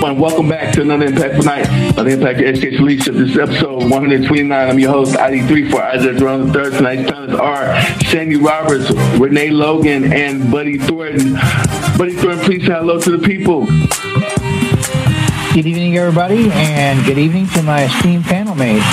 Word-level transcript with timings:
And 0.00 0.20
welcome 0.20 0.48
back 0.48 0.72
to 0.74 0.82
another 0.82 1.08
Impactful 1.08 1.44
Night 1.44 1.98
of 1.98 2.04
the 2.04 2.12
Impact 2.12 2.38
Education 2.38 2.84
Leadership. 2.84 3.14
This 3.14 3.30
is 3.30 3.38
episode 3.38 3.82
129. 3.82 4.52
I'm 4.52 4.78
your 4.78 4.92
host, 4.92 5.16
ID3 5.16 5.70
for 5.72 5.82
Isaiah 5.82 6.14
Jerome 6.14 6.46
III. 6.46 6.70
Tonight's 6.70 7.10
panelists 7.10 7.38
are 7.40 8.04
Sandy 8.04 8.36
Roberts, 8.36 8.92
Renee 9.18 9.50
Logan, 9.50 10.12
and 10.12 10.52
Buddy 10.52 10.78
Thornton. 10.78 11.34
Buddy 11.98 12.14
Thornton, 12.14 12.44
please 12.44 12.64
say 12.64 12.74
hello 12.74 13.00
to 13.00 13.16
the 13.16 13.26
people. 13.26 13.66
Good 15.52 15.66
evening, 15.66 15.98
everybody, 15.98 16.48
and 16.52 17.04
good 17.04 17.18
evening 17.18 17.48
to 17.48 17.62
my 17.64 17.84
esteemed 17.84 18.24
panel 18.24 18.54
mates. 18.54 18.86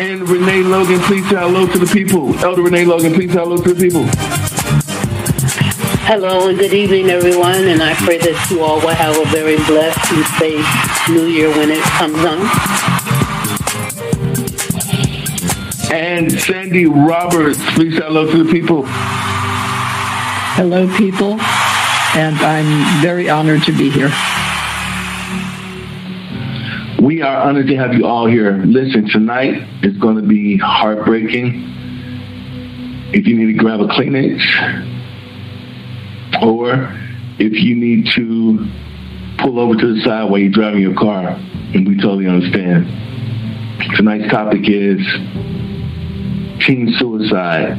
And 0.00 0.26
Renee 0.28 0.62
Logan, 0.62 0.98
please 1.00 1.28
say 1.28 1.36
hello 1.36 1.66
to 1.66 1.78
the 1.78 1.86
people. 1.92 2.34
Elder 2.38 2.62
Renee 2.62 2.86
Logan, 2.86 3.12
please 3.12 3.32
say 3.32 3.38
hello 3.38 3.58
to 3.58 3.74
the 3.74 3.80
people. 3.80 4.08
Hello 6.04 6.48
and 6.48 6.58
good 6.58 6.74
evening, 6.74 7.10
everyone, 7.10 7.68
and 7.68 7.80
I 7.80 7.94
pray 7.94 8.18
that 8.18 8.50
you 8.50 8.60
all 8.60 8.80
will 8.80 8.88
have 8.88 9.16
a 9.16 9.24
very 9.30 9.54
blessed 9.54 10.12
and 10.12 10.26
safe 10.34 10.66
New 11.08 11.26
Year 11.26 11.48
when 11.48 11.70
it 11.70 11.80
comes 11.94 12.18
on. 12.26 12.42
And 15.92 16.32
Sandy 16.32 16.86
Roberts, 16.86 17.60
please 17.74 17.96
say 17.96 18.02
hello 18.02 18.28
to 18.32 18.42
the 18.42 18.50
people. 18.50 18.82
Hello, 20.58 20.88
people, 20.98 21.40
and 22.18 22.36
I'm 22.36 23.00
very 23.00 23.30
honored 23.30 23.62
to 23.62 23.72
be 23.72 23.88
here. 23.88 24.10
We 27.00 27.22
are 27.22 27.36
honored 27.36 27.68
to 27.68 27.76
have 27.76 27.94
you 27.94 28.06
all 28.06 28.26
here. 28.26 28.60
Listen, 28.66 29.08
tonight 29.08 29.62
is 29.84 29.96
going 29.98 30.16
to 30.16 30.22
be 30.22 30.58
heartbreaking. 30.58 31.62
If 33.14 33.28
you 33.28 33.36
need 33.36 33.52
to 33.52 33.58
grab 33.58 33.80
a 33.80 33.86
Kleenex, 33.86 34.91
or 36.42 36.88
if 37.38 37.52
you 37.52 37.74
need 37.74 38.06
to 38.14 38.66
pull 39.38 39.58
over 39.58 39.74
to 39.74 39.94
the 39.94 40.00
side 40.02 40.30
while 40.30 40.38
you're 40.38 40.50
driving 40.50 40.80
your 40.80 40.94
car, 40.94 41.36
and 41.74 41.86
we 41.86 41.96
totally 41.96 42.28
understand. 42.28 42.86
Tonight's 43.96 44.30
topic 44.30 44.68
is 44.68 45.00
teen 46.64 46.94
suicide 46.98 47.78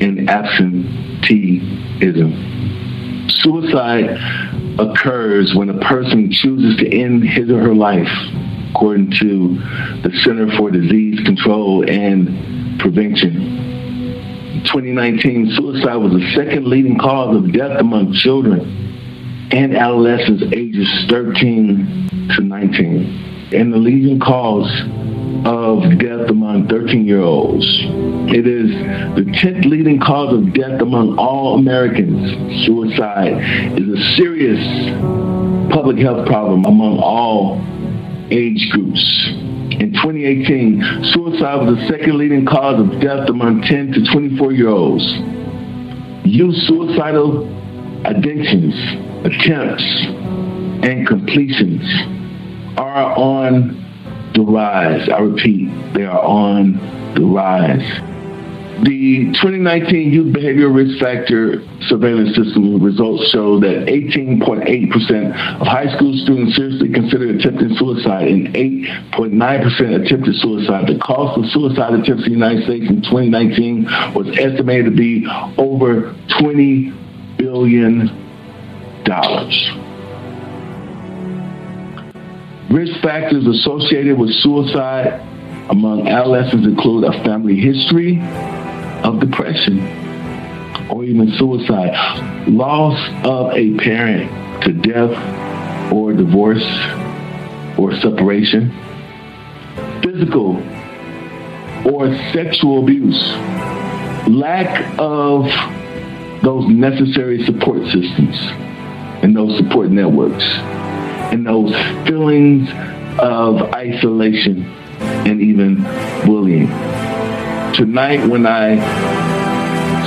and 0.00 0.28
absenteeism. 0.28 3.28
Suicide 3.30 4.18
occurs 4.78 5.54
when 5.54 5.70
a 5.70 5.78
person 5.80 6.30
chooses 6.30 6.76
to 6.78 6.88
end 6.88 7.22
his 7.22 7.50
or 7.50 7.60
her 7.60 7.74
life, 7.74 8.08
according 8.70 9.10
to 9.18 9.58
the 10.02 10.10
Center 10.24 10.48
for 10.56 10.70
Disease 10.70 11.20
Control 11.24 11.88
and 11.88 12.80
Prevention. 12.80 13.67
2019, 14.64 15.52
suicide 15.56 15.96
was 15.96 16.12
the 16.12 16.32
second 16.34 16.66
leading 16.66 16.98
cause 16.98 17.36
of 17.36 17.52
death 17.52 17.80
among 17.80 18.12
children 18.12 18.88
and 19.50 19.76
adolescents 19.76 20.42
ages 20.52 20.88
13 21.08 22.30
to 22.36 22.42
19, 22.42 23.50
and 23.52 23.72
the 23.72 23.78
leading 23.78 24.20
cause 24.20 24.70
of 25.44 25.98
death 25.98 26.28
among 26.28 26.68
13 26.68 27.06
year 27.06 27.20
olds. 27.20 27.64
It 28.30 28.46
is 28.46 28.70
the 29.16 29.30
10th 29.30 29.64
leading 29.64 30.00
cause 30.00 30.34
of 30.34 30.52
death 30.52 30.80
among 30.82 31.18
all 31.18 31.58
Americans. 31.58 32.66
Suicide 32.66 33.78
is 33.78 33.88
a 33.88 34.16
serious 34.16 34.92
public 35.72 35.98
health 35.98 36.26
problem 36.26 36.64
among 36.64 36.98
all 36.98 37.64
age 38.30 38.68
groups. 38.70 39.47
In 39.70 39.92
2018, 39.92 41.04
suicide 41.12 41.56
was 41.56 41.76
the 41.76 41.86
second 41.88 42.16
leading 42.16 42.46
cause 42.46 42.80
of 42.80 43.00
death 43.00 43.28
among 43.28 43.62
10 43.62 43.92
to 43.92 44.04
24 44.12 44.52
year 44.52 44.68
olds. 44.68 45.04
Youth 46.24 46.56
suicidal 46.66 47.46
ideations, 48.04 48.74
attempts, 49.24 49.84
and 50.84 51.06
completions 51.06 51.82
are 52.78 53.16
on 53.16 53.84
the 54.34 54.40
rise. 54.40 55.08
I 55.08 55.18
repeat, 55.18 55.68
they 55.92 56.04
are 56.04 56.22
on 56.22 56.74
the 57.14 57.24
rise. 57.24 58.17
The 58.84 59.32
2019 59.42 60.12
Youth 60.12 60.32
Behavioral 60.32 60.72
Risk 60.72 61.02
Factor 61.02 61.64
Surveillance 61.88 62.36
System 62.36 62.80
results 62.80 63.28
show 63.30 63.58
that 63.58 63.86
18.8% 63.86 65.60
of 65.60 65.66
high 65.66 65.92
school 65.96 66.14
students 66.22 66.54
seriously 66.54 66.88
considered 66.88 67.40
attempting 67.40 67.74
suicide 67.76 68.28
and 68.28 68.54
8.9% 68.54 70.06
attempted 70.06 70.34
suicide. 70.36 70.86
The 70.86 70.96
cost 71.00 71.38
of 71.38 71.50
suicide 71.50 71.94
attempts 71.94 72.22
in 72.22 72.30
the 72.32 72.38
United 72.38 72.64
States 72.64 72.88
in 72.88 73.02
2019 73.02 74.14
was 74.14 74.28
estimated 74.38 74.84
to 74.84 74.90
be 74.92 75.26
over 75.58 76.14
$20 76.38 77.36
billion. 77.36 78.06
Risk 82.70 83.00
factors 83.02 83.44
associated 83.44 84.16
with 84.16 84.30
suicide 84.34 85.20
among 85.70 86.08
adolescents 86.08 86.66
include 86.66 87.04
a 87.04 87.12
family 87.24 87.56
history, 87.56 88.18
of 89.04 89.20
depression 89.20 89.80
or 90.90 91.04
even 91.04 91.30
suicide, 91.32 92.48
loss 92.48 92.98
of 93.24 93.52
a 93.54 93.76
parent 93.76 94.30
to 94.62 94.72
death 94.72 95.92
or 95.92 96.12
divorce 96.12 96.64
or 97.78 97.94
separation, 98.00 98.70
physical 100.02 100.56
or 101.86 102.14
sexual 102.32 102.82
abuse, 102.82 103.20
lack 104.28 104.98
of 104.98 105.44
those 106.42 106.66
necessary 106.68 107.44
support 107.44 107.84
systems 107.86 108.36
and 109.22 109.34
those 109.34 109.56
support 109.58 109.90
networks, 109.90 110.44
and 111.32 111.46
those 111.46 111.74
feelings 112.06 112.68
of 113.18 113.60
isolation 113.74 114.64
and 115.00 115.40
even 115.40 115.82
bullying 116.24 116.68
tonight 117.78 118.26
when 118.26 118.44
I 118.44 118.74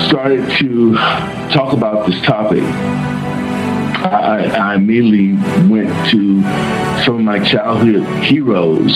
started 0.09 0.45
to 0.59 0.93
talk 1.53 1.71
about 1.71 2.05
this 2.05 2.21
topic, 2.23 2.63
I, 4.03 4.51
I, 4.53 4.75
immediately 4.75 5.35
went 5.69 5.87
to 6.09 6.41
some 7.05 7.15
of 7.15 7.21
my 7.21 7.39
childhood 7.39 8.05
heroes, 8.25 8.93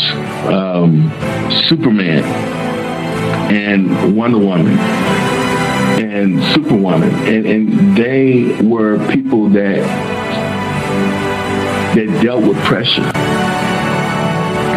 um, 0.52 1.09
Superman 1.69 2.25
and 3.50 4.18
Wonder 4.18 4.40
Woman 4.40 4.78
and 5.97 6.44
Superwoman, 6.53 7.13
and, 7.30 7.46
and 7.46 7.97
they 7.97 8.62
were 8.62 8.97
people 9.09 9.47
that 9.52 9.80
that 11.96 12.22
dealt 12.22 12.44
with 12.44 12.57
pressure. 12.66 13.09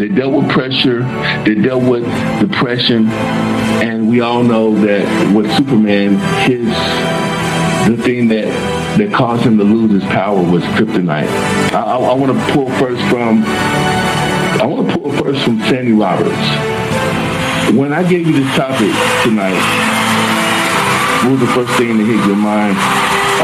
They 0.09 0.15
dealt 0.15 0.33
with 0.33 0.51
pressure. 0.51 1.03
They 1.45 1.55
dealt 1.55 1.83
with 1.83 2.05
depression 2.41 3.09
and 3.09 4.09
we 4.09 4.23
all 4.23 4.43
know 4.43 4.75
that 4.75 5.37
with 5.37 5.55
Superman, 5.55 6.17
his 6.49 6.67
the 7.87 8.03
thing 8.03 8.29
that 8.29 8.47
that 8.97 9.13
caused 9.13 9.43
him 9.43 9.59
to 9.59 9.65
lose 9.65 9.93
his 9.93 10.03
power 10.05 10.43
was 10.43 10.63
kryptonite. 10.65 11.29
I, 11.75 11.83
I, 11.83 11.97
I 11.97 12.15
want 12.15 12.33
to 12.33 12.53
pull 12.55 12.71
first 12.79 13.03
from 13.11 13.45
I 13.45 14.65
want 14.65 14.89
to 14.89 14.99
pull 14.99 15.13
first 15.13 15.45
from 15.45 15.61
Sandy 15.61 15.93
Roberts. 15.93 16.31
When 17.77 17.93
I 17.93 18.03
gave 18.03 18.27
you 18.27 18.33
this 18.33 18.57
topic 18.57 18.89
tonight, 19.25 19.61
what 21.23 21.33
was 21.33 21.41
the 21.41 21.53
first 21.55 21.77
thing 21.77 21.99
that 21.99 22.05
hit 22.05 22.27
your 22.27 22.37
mind 22.37 22.79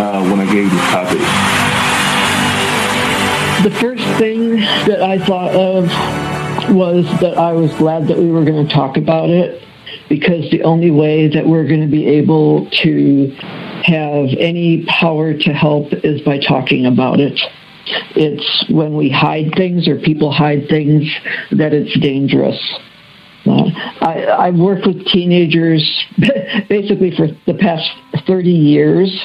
uh, 0.00 0.24
when 0.30 0.40
I 0.40 0.46
gave 0.46 0.64
you 0.64 0.70
this 0.70 0.90
topic? 0.90 1.20
The 3.64 3.78
first 3.78 4.04
thing 4.18 4.56
that 4.56 5.02
I 5.02 5.18
thought 5.18 5.54
of 5.54 6.23
was 6.70 7.04
that 7.20 7.36
I 7.36 7.52
was 7.52 7.72
glad 7.74 8.08
that 8.08 8.18
we 8.18 8.30
were 8.30 8.44
going 8.44 8.66
to 8.66 8.72
talk 8.72 8.96
about 8.96 9.30
it 9.30 9.62
because 10.08 10.50
the 10.50 10.62
only 10.62 10.90
way 10.90 11.28
that 11.28 11.46
we're 11.46 11.66
going 11.66 11.80
to 11.80 11.90
be 11.90 12.06
able 12.06 12.68
to 12.82 13.30
have 13.84 14.28
any 14.38 14.84
power 14.86 15.34
to 15.34 15.50
help 15.52 15.92
is 15.92 16.20
by 16.22 16.38
talking 16.38 16.86
about 16.86 17.20
it. 17.20 17.38
It's 18.16 18.64
when 18.70 18.96
we 18.96 19.10
hide 19.10 19.52
things 19.56 19.88
or 19.88 19.98
people 19.98 20.32
hide 20.32 20.68
things 20.68 21.04
that 21.52 21.72
it's 21.72 21.98
dangerous. 22.00 22.58
Uh, 23.46 23.68
I, 24.00 24.46
have 24.46 24.54
worked 24.54 24.86
with 24.86 25.04
teenagers 25.06 25.84
basically 26.68 27.14
for 27.14 27.28
the 27.46 27.54
past 27.54 27.90
30 28.26 28.48
years, 28.48 29.22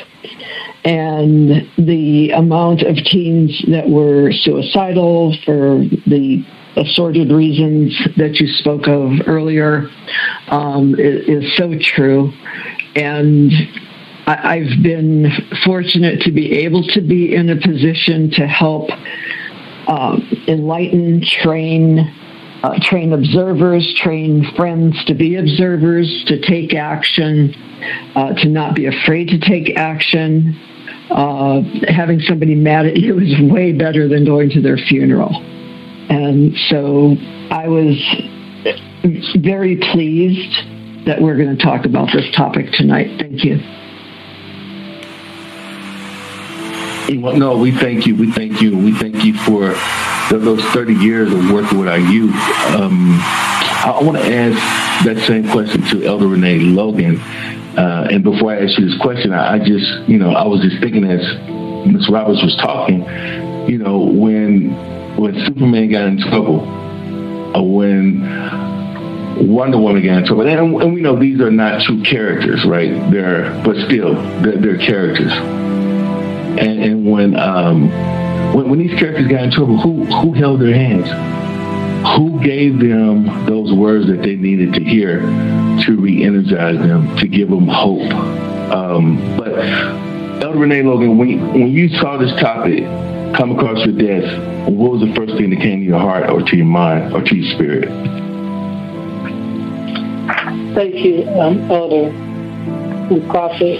and 0.84 1.70
the 1.78 2.32
amount 2.32 2.82
of 2.82 2.96
teens 2.98 3.64
that 3.70 3.88
were 3.88 4.32
suicidal 4.34 5.38
for 5.46 5.86
the 6.06 6.44
assorted 6.76 7.32
reasons 7.32 7.98
that 8.18 8.40
you 8.40 8.48
spoke 8.48 8.88
of 8.88 9.28
earlier 9.28 9.90
um, 10.48 10.96
is, 10.96 11.44
is, 11.44 11.58
so 11.58 11.74
true. 11.80 12.32
And 12.96 13.52
I, 14.28 14.60
have 14.60 14.84
been 14.84 15.32
fortunate 15.66 16.22
to 16.22 16.32
be 16.32 16.60
able 16.60 16.84
to 16.90 17.02
be 17.02 17.34
in 17.36 17.50
a 17.50 17.56
position 17.56 18.32
to 18.32 18.48
help 18.48 18.90
um, 19.88 20.28
enlighten, 20.48 21.24
train, 21.26 22.00
uh, 22.62 22.78
train 22.82 23.14
observers, 23.14 23.92
train 23.96 24.46
friends 24.56 25.04
to 25.06 25.16
be 25.16 25.38
observers, 25.38 26.24
to 26.28 26.40
take 26.42 26.76
action, 26.76 27.56
uh, 28.16 28.34
to 28.36 28.50
not 28.50 28.76
be 28.76 28.86
afraid 28.86 29.30
to 29.30 29.40
take 29.40 29.76
action, 29.78 30.56
uh, 31.10 31.62
having 31.88 32.20
somebody 32.20 32.54
mad 32.54 32.86
at 32.86 32.98
you 32.98 33.18
is 33.20 33.52
way 33.52 33.72
better 33.72 34.08
than 34.08 34.26
going 34.26 34.50
to 34.52 34.62
their 34.62 34.78
funeral. 34.78 35.44
And 36.10 36.56
so 36.70 37.16
I 37.52 37.68
was 37.68 37.96
very 39.38 39.78
pleased 39.78 41.06
that 41.06 41.22
we're 41.22 41.38
going 41.38 41.56
to 41.56 41.64
talk 41.64 41.86
about 41.86 42.12
this 42.12 42.26
topic 42.36 42.72
tonight. 42.74 43.20
Thank 43.20 43.44
you. 43.44 43.60
Well, 47.22 47.36
no, 47.36 47.58
we 47.58 47.72
thank 47.72 48.06
you. 48.06 48.16
We 48.16 48.32
thank 48.32 48.62
you. 48.62 48.78
We 48.78 48.94
thank 48.94 49.24
you 49.24 49.34
for 49.34 49.74
those 50.30 50.64
30 50.66 50.94
years 50.94 51.34
of 51.34 51.52
working 51.52 51.80
with 51.80 51.88
our 51.88 51.98
youth. 51.98 52.36
Um, 52.76 53.18
I 53.22 54.00
want 54.04 54.18
to 54.18 54.24
ask 54.24 55.06
that 55.06 55.18
same 55.26 55.50
question 55.50 55.82
to 55.88 56.06
Elder 56.06 56.28
Renee 56.28 56.60
Logan. 56.60 57.20
Uh, 57.20 58.08
and 58.12 58.24
before 58.24 58.54
I 58.54 58.64
ask 58.64 58.78
you 58.78 58.88
this 58.88 59.00
question, 59.02 59.34
I, 59.34 59.56
I, 59.56 59.60
just, 59.60 60.08
you 60.08 60.18
know, 60.18 60.32
I 60.32 60.46
was 60.46 60.62
just 60.62 60.80
thinking 60.82 61.04
as 61.06 61.22
Ms. 61.88 62.10
Roberts 62.10 62.44
was 62.44 62.56
talking, 62.58 63.02
you 63.68 63.78
know, 63.78 64.00
when 64.00 64.99
when 65.18 65.46
Superman 65.46 65.90
got 65.90 66.08
in 66.08 66.20
trouble, 66.20 66.62
uh, 67.56 67.62
when 67.62 68.22
Wonder 69.48 69.78
Woman 69.78 70.04
got 70.06 70.20
in 70.20 70.26
trouble, 70.26 70.48
and, 70.48 70.82
and, 70.82 70.94
we 70.94 71.02
know 71.02 71.18
these 71.18 71.40
are 71.40 71.52
not 71.52 71.82
true 71.82 72.04
characters, 72.04 72.66
right? 72.66 72.92
They're, 73.12 73.52
but 73.64 73.76
still, 73.88 74.16
they're, 74.42 74.58
they're 74.58 74.78
characters. 74.78 75.32
And, 75.32 76.84
and 76.84 77.12
when 77.12 77.36
um, 77.40 77.90
when 78.54 78.70
when 78.70 78.80
these 78.80 78.98
characters 79.00 79.28
got 79.28 79.44
in 79.44 79.52
trouble, 79.52 79.80
who 79.80 80.06
who 80.06 80.34
held 80.34 80.62
their 80.62 80.74
hands? 80.74 81.08
who 82.16 82.42
gave 82.42 82.80
them 82.80 83.46
those 83.46 83.74
words 83.74 84.08
that 84.08 84.22
they 84.22 84.36
needed 84.36 84.74
to 84.74 84.84
hear 84.84 85.20
to 85.84 85.98
re-energize 86.00 86.78
them, 86.78 87.16
to 87.18 87.28
give 87.28 87.50
them 87.50 87.68
hope. 87.68 88.12
Um, 88.72 89.38
but 89.38 89.54
Elder 90.42 90.60
Renee 90.60 90.84
Logan, 90.84 91.18
when, 91.18 91.54
when 91.54 91.68
you 91.68 91.90
saw 91.90 92.18
this 92.18 92.32
topic 92.40 92.84
come 93.40 93.52
across 93.52 93.86
your 93.86 93.96
desk, 93.96 94.38
what 94.68 94.92
was 94.92 95.00
the 95.00 95.16
first 95.16 95.38
thing 95.38 95.50
that 95.50 95.62
came 95.62 95.80
to 95.80 95.86
your 95.86 95.98
heart 95.98 96.30
or 96.30 96.42
to 96.42 96.58
your 96.58 96.66
mind 96.66 97.14
or 97.14 97.22
to 97.22 97.36
your 97.38 97.56
spirit? 97.56 97.88
Thank 100.76 100.96
you, 100.96 101.26
um, 101.40 101.72
Elder 101.72 102.10
and 102.10 103.30
Prophet 103.30 103.80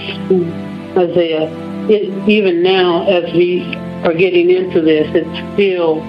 Isaiah. 0.96 1.52
It, 1.90 2.26
even 2.26 2.62
now, 2.62 3.06
as 3.06 3.30
we 3.34 3.62
are 4.02 4.14
getting 4.14 4.48
into 4.48 4.80
this, 4.80 5.06
it's 5.14 5.52
still 5.52 6.00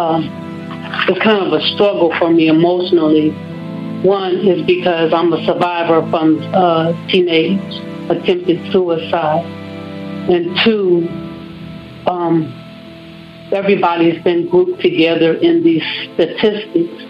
um, 0.00 0.30
it's 1.06 1.22
kind 1.22 1.46
of 1.46 1.52
a 1.52 1.60
struggle 1.74 2.14
for 2.18 2.30
me 2.30 2.48
emotionally. 2.48 3.28
One 4.00 4.36
is 4.36 4.64
because 4.66 5.12
I'm 5.12 5.34
a 5.34 5.44
survivor 5.44 6.00
from 6.08 6.38
uh, 6.54 6.94
teenage 7.08 7.60
attempted 8.08 8.72
suicide, 8.72 9.44
and 10.30 10.56
two, 10.64 11.08
um, 12.06 12.65
everybody's 13.52 14.22
been 14.22 14.48
grouped 14.48 14.80
together 14.80 15.34
in 15.34 15.62
these 15.62 15.82
statistics, 16.14 17.02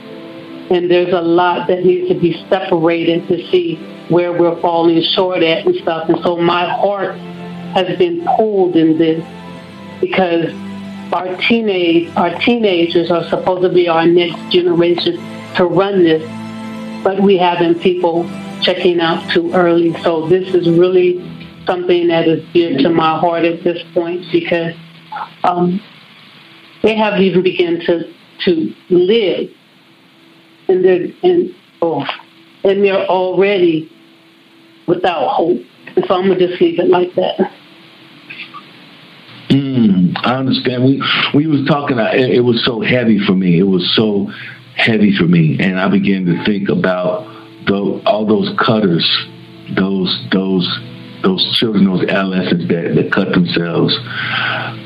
and 0.70 0.90
there's 0.90 1.12
a 1.12 1.20
lot 1.20 1.68
that 1.68 1.84
needs 1.84 2.08
to 2.08 2.14
be 2.14 2.44
separated 2.48 3.26
to 3.28 3.36
see 3.50 3.76
where 4.08 4.32
we're 4.32 4.60
falling 4.60 5.02
short 5.02 5.42
at 5.42 5.66
and 5.66 5.74
stuff. 5.76 6.08
And 6.08 6.18
so 6.22 6.36
my 6.36 6.68
heart 6.68 7.16
has 7.74 7.96
been 7.98 8.24
pulled 8.36 8.76
in 8.76 8.98
this 8.98 9.24
because 10.00 10.52
our 11.12 11.36
teenage 11.36 12.14
our 12.16 12.36
teenagers 12.40 13.10
are 13.10 13.24
supposed 13.24 13.62
to 13.62 13.68
be 13.68 13.88
our 13.88 14.06
next 14.06 14.50
generation 14.50 15.16
to 15.54 15.64
run 15.64 16.02
this, 16.02 16.22
but 17.02 17.20
we 17.20 17.36
having 17.36 17.74
people 17.78 18.28
checking 18.60 19.00
out 19.00 19.30
too 19.30 19.52
early. 19.52 19.94
So 20.02 20.26
this 20.28 20.54
is 20.54 20.68
really 20.68 21.18
something 21.66 22.08
that 22.08 22.28
is 22.28 22.44
dear 22.52 22.78
to 22.78 22.88
my 22.88 23.18
heart 23.18 23.44
at 23.44 23.62
this 23.62 23.82
point 23.94 24.24
because 24.32 24.74
um, 25.44 25.80
they 26.86 26.96
haven't 26.96 27.22
even 27.22 27.42
begun 27.42 27.80
to 27.84 28.12
to 28.44 28.74
live, 28.90 29.50
and 30.68 30.84
they're 30.84 31.08
and 31.24 31.54
oh, 31.82 32.04
and 32.62 32.84
they're 32.84 33.06
already 33.06 33.90
without 34.86 35.28
hope. 35.30 35.60
And 35.96 36.04
so 36.06 36.14
I'm 36.14 36.28
gonna 36.28 36.38
just 36.38 36.60
leave 36.60 36.78
it 36.78 36.88
like 36.88 37.12
that. 37.16 37.52
Mm, 39.50 40.14
I 40.22 40.36
understand. 40.36 40.84
We 40.84 41.02
we 41.34 41.46
was 41.48 41.66
talking. 41.66 41.98
It, 41.98 42.36
it 42.36 42.44
was 42.44 42.64
so 42.64 42.80
heavy 42.80 43.18
for 43.26 43.34
me. 43.34 43.58
It 43.58 43.66
was 43.66 43.92
so 43.96 44.30
heavy 44.76 45.12
for 45.16 45.24
me, 45.24 45.58
and 45.58 45.80
I 45.80 45.88
began 45.88 46.24
to 46.26 46.44
think 46.44 46.68
about 46.68 47.24
the, 47.66 48.00
all 48.06 48.26
those 48.26 48.56
cutters, 48.64 49.04
those 49.74 50.24
those 50.30 50.68
those 51.22 51.58
children, 51.58 51.84
those 51.84 52.02
adolescents 52.08 52.68
that, 52.68 52.94
that 52.94 53.12
cut 53.12 53.30
themselves. 53.30 53.96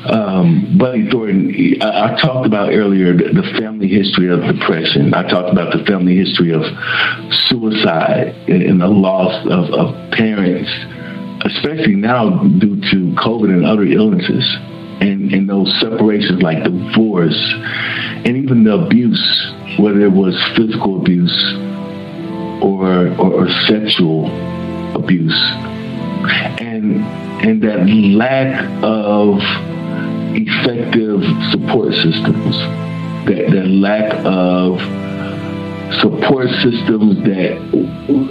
Um, 0.09 0.77
Buddy 0.77 1.09
Thornton, 1.09 1.81
I, 1.81 2.13
I, 2.13 2.19
talked 2.19 2.47
about 2.47 2.73
earlier 2.73 3.13
the, 3.13 3.29
the, 3.33 3.59
family 3.59 3.87
history 3.87 4.31
of 4.31 4.41
depression. 4.41 5.13
I 5.13 5.29
talked 5.29 5.51
about 5.51 5.77
the 5.77 5.83
family 5.85 6.15
history 6.15 6.51
of 6.53 6.63
suicide 7.49 8.33
and, 8.47 8.63
and 8.63 8.81
the 8.81 8.87
loss 8.87 9.45
of, 9.45 9.69
of 9.73 10.11
parents 10.11 10.71
especially 11.45 11.95
now 11.95 12.29
due 12.59 12.75
to 12.75 13.13
COVID 13.15 13.49
and 13.49 13.65
other 13.65 13.83
illnesses, 13.83 14.45
and, 15.01 15.33
and 15.33 15.49
those 15.49 15.73
separations 15.79 16.41
like 16.41 16.63
divorce, 16.63 17.53
and 18.25 18.37
even 18.37 18.63
the 18.63 18.73
abuse, 18.73 19.53
whether 19.79 20.01
it 20.01 20.11
was 20.11 20.35
physical 20.55 21.01
abuse 21.01 21.53
or, 22.61 23.07
or, 23.17 23.33
or 23.33 23.49
sexual 23.65 24.27
abuse, 24.95 25.33
and 26.29 27.03
and 27.43 27.61
that 27.63 27.87
lack 27.87 28.63
of 28.83 29.39
effective 30.35 31.23
support 31.51 31.93
systems, 31.93 32.57
that, 33.25 33.49
that 33.51 33.67
lack 33.67 34.13
of 34.25 34.79
support 35.99 36.49
systems 36.61 37.17
that 37.23 37.57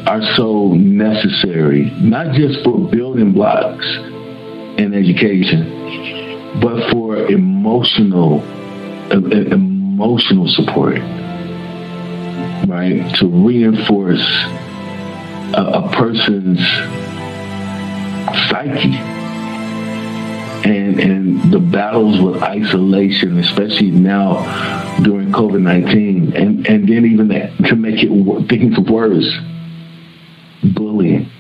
are 0.07 0.23
so 0.35 0.69
necessary, 0.75 1.91
not 2.01 2.35
just 2.35 2.63
for 2.65 2.79
building 2.89 3.33
blocks 3.33 3.87
in 4.79 4.95
education, 4.95 6.61
but 6.61 6.91
for 6.91 7.17
emotional 7.27 8.43
emotional 9.11 10.47
support, 10.49 10.99
right? 12.69 13.05
To 13.17 13.27
reinforce 13.27 14.25
a, 15.53 15.63
a 15.75 15.91
person's 15.93 16.61
psyche 18.49 18.97
and 20.65 21.01
and 21.01 21.53
the 21.53 21.59
battles 21.59 22.21
with 22.21 22.43
isolation, 22.43 23.39
especially 23.39 23.91
now 23.91 24.99
during 25.03 25.33
COVID 25.33 25.61
nineteen, 25.61 26.33
and 26.35 26.67
and 26.67 26.89
then 26.89 27.07
even 27.07 27.29
that, 27.29 27.57
to 27.69 27.77
make 27.77 27.97
it 28.03 28.49
things 28.49 28.79
worse, 28.79 29.39
bullying. 30.75 31.31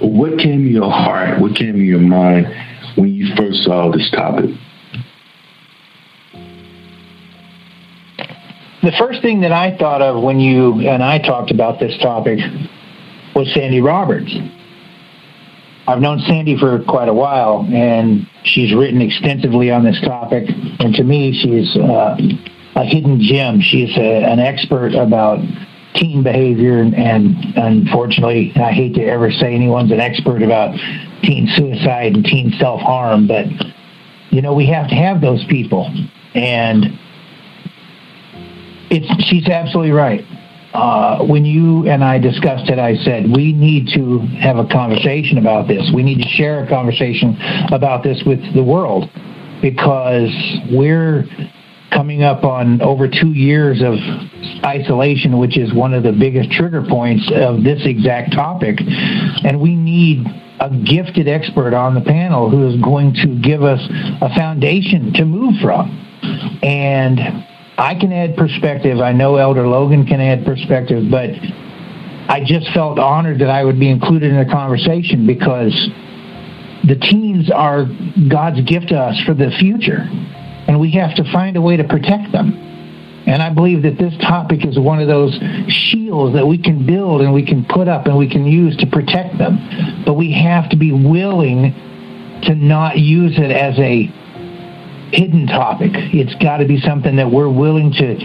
What 0.00 0.38
came 0.38 0.64
to 0.64 0.70
your 0.70 0.90
heart? 0.90 1.40
What 1.40 1.56
came 1.56 1.74
to 1.74 1.78
your 1.78 2.00
mind 2.00 2.46
when 2.96 3.14
you 3.14 3.34
first 3.34 3.64
saw 3.64 3.90
this 3.90 4.10
topic? 4.10 4.50
The 8.82 8.92
first 8.98 9.22
thing 9.22 9.40
that 9.40 9.52
I 9.52 9.76
thought 9.76 10.02
of 10.02 10.22
when 10.22 10.38
you 10.38 10.86
and 10.86 11.02
I 11.02 11.18
talked 11.18 11.50
about 11.50 11.80
this 11.80 11.96
topic 11.98 12.38
was 13.34 13.52
Sandy 13.52 13.80
Roberts. 13.80 14.32
I've 15.88 16.00
known 16.00 16.18
Sandy 16.20 16.58
for 16.58 16.82
quite 16.82 17.08
a 17.08 17.14
while, 17.14 17.64
and 17.70 18.26
she's 18.42 18.74
written 18.74 19.00
extensively 19.00 19.70
on 19.70 19.84
this 19.84 20.00
topic. 20.00 20.48
And 20.80 20.94
to 20.94 21.04
me, 21.04 21.32
she's 21.32 21.76
uh, 21.76 22.16
a 22.74 22.84
hidden 22.84 23.20
gem. 23.20 23.60
She's 23.60 23.96
a, 23.96 24.24
an 24.24 24.40
expert 24.40 24.94
about 24.94 25.38
teen 25.94 26.24
behavior, 26.24 26.80
and, 26.80 26.92
and 26.94 27.36
unfortunately, 27.56 28.52
I 28.56 28.72
hate 28.72 28.94
to 28.94 29.02
ever 29.04 29.30
say 29.30 29.54
anyone's 29.54 29.92
an 29.92 30.00
expert 30.00 30.42
about 30.42 30.76
teen 31.22 31.46
suicide 31.54 32.14
and 32.14 32.24
teen 32.24 32.52
self 32.58 32.80
harm, 32.80 33.28
but 33.28 33.46
you 34.30 34.42
know 34.42 34.54
we 34.54 34.66
have 34.66 34.88
to 34.88 34.94
have 34.94 35.20
those 35.20 35.44
people, 35.44 35.90
and 36.34 36.98
it's 38.90 39.24
she's 39.24 39.48
absolutely 39.48 39.92
right 39.92 40.24
uh, 40.76 41.24
when 41.24 41.46
you 41.46 41.88
and 41.88 42.04
I 42.04 42.18
discussed 42.18 42.68
it, 42.68 42.78
I 42.78 42.96
said 42.96 43.24
we 43.34 43.54
need 43.54 43.88
to 43.94 44.18
have 44.40 44.58
a 44.58 44.66
conversation 44.66 45.38
about 45.38 45.68
this. 45.68 45.90
We 45.94 46.02
need 46.02 46.22
to 46.22 46.28
share 46.28 46.64
a 46.64 46.68
conversation 46.68 47.34
about 47.72 48.02
this 48.02 48.22
with 48.26 48.40
the 48.54 48.62
world 48.62 49.08
because 49.62 50.30
we're 50.70 51.24
coming 51.90 52.22
up 52.22 52.44
on 52.44 52.82
over 52.82 53.08
two 53.08 53.32
years 53.32 53.80
of 53.80 53.94
isolation, 54.64 55.38
which 55.38 55.56
is 55.56 55.72
one 55.72 55.94
of 55.94 56.02
the 56.02 56.12
biggest 56.12 56.50
trigger 56.50 56.84
points 56.86 57.30
of 57.34 57.64
this 57.64 57.80
exact 57.86 58.34
topic. 58.34 58.78
And 58.80 59.58
we 59.58 59.74
need 59.74 60.26
a 60.60 60.68
gifted 60.68 61.26
expert 61.26 61.72
on 61.72 61.94
the 61.94 62.02
panel 62.02 62.50
who 62.50 62.68
is 62.68 62.80
going 62.82 63.14
to 63.14 63.40
give 63.40 63.62
us 63.62 63.80
a 64.20 64.28
foundation 64.34 65.14
to 65.14 65.24
move 65.24 65.54
from. 65.62 65.88
And 66.62 67.46
I 67.78 67.94
can 67.94 68.12
add 68.12 68.36
perspective. 68.36 69.00
I 69.00 69.12
know 69.12 69.36
Elder 69.36 69.66
Logan 69.66 70.06
can 70.06 70.20
add 70.20 70.46
perspective, 70.46 71.10
but 71.10 71.30
I 72.28 72.42
just 72.44 72.72
felt 72.72 72.98
honored 72.98 73.40
that 73.40 73.50
I 73.50 73.64
would 73.64 73.78
be 73.78 73.90
included 73.90 74.32
in 74.32 74.38
the 74.38 74.50
conversation 74.50 75.26
because 75.26 75.72
the 76.86 76.96
teens 76.96 77.50
are 77.50 77.84
God's 78.28 78.62
gift 78.62 78.88
to 78.88 78.98
us 78.98 79.20
for 79.26 79.34
the 79.34 79.50
future, 79.58 80.00
and 80.68 80.80
we 80.80 80.92
have 80.92 81.14
to 81.16 81.32
find 81.32 81.56
a 81.56 81.60
way 81.60 81.76
to 81.76 81.84
protect 81.84 82.32
them. 82.32 82.52
And 83.26 83.42
I 83.42 83.52
believe 83.52 83.82
that 83.82 83.98
this 83.98 84.16
topic 84.18 84.64
is 84.64 84.78
one 84.78 85.00
of 85.00 85.08
those 85.08 85.36
shields 85.68 86.34
that 86.34 86.46
we 86.46 86.58
can 86.58 86.86
build 86.86 87.22
and 87.22 87.34
we 87.34 87.44
can 87.44 87.64
put 87.64 87.88
up 87.88 88.06
and 88.06 88.16
we 88.16 88.30
can 88.30 88.46
use 88.46 88.76
to 88.76 88.86
protect 88.86 89.36
them. 89.36 90.04
But 90.06 90.14
we 90.14 90.32
have 90.32 90.70
to 90.70 90.76
be 90.76 90.92
willing 90.92 91.74
to 92.44 92.54
not 92.54 92.98
use 92.98 93.36
it 93.36 93.50
as 93.50 93.76
a 93.80 94.08
hidden 95.12 95.46
topic. 95.46 95.92
It's 95.94 96.34
got 96.42 96.58
to 96.58 96.66
be 96.66 96.80
something 96.80 97.16
that 97.16 97.30
we're 97.30 97.50
willing 97.50 97.92
to 97.92 98.18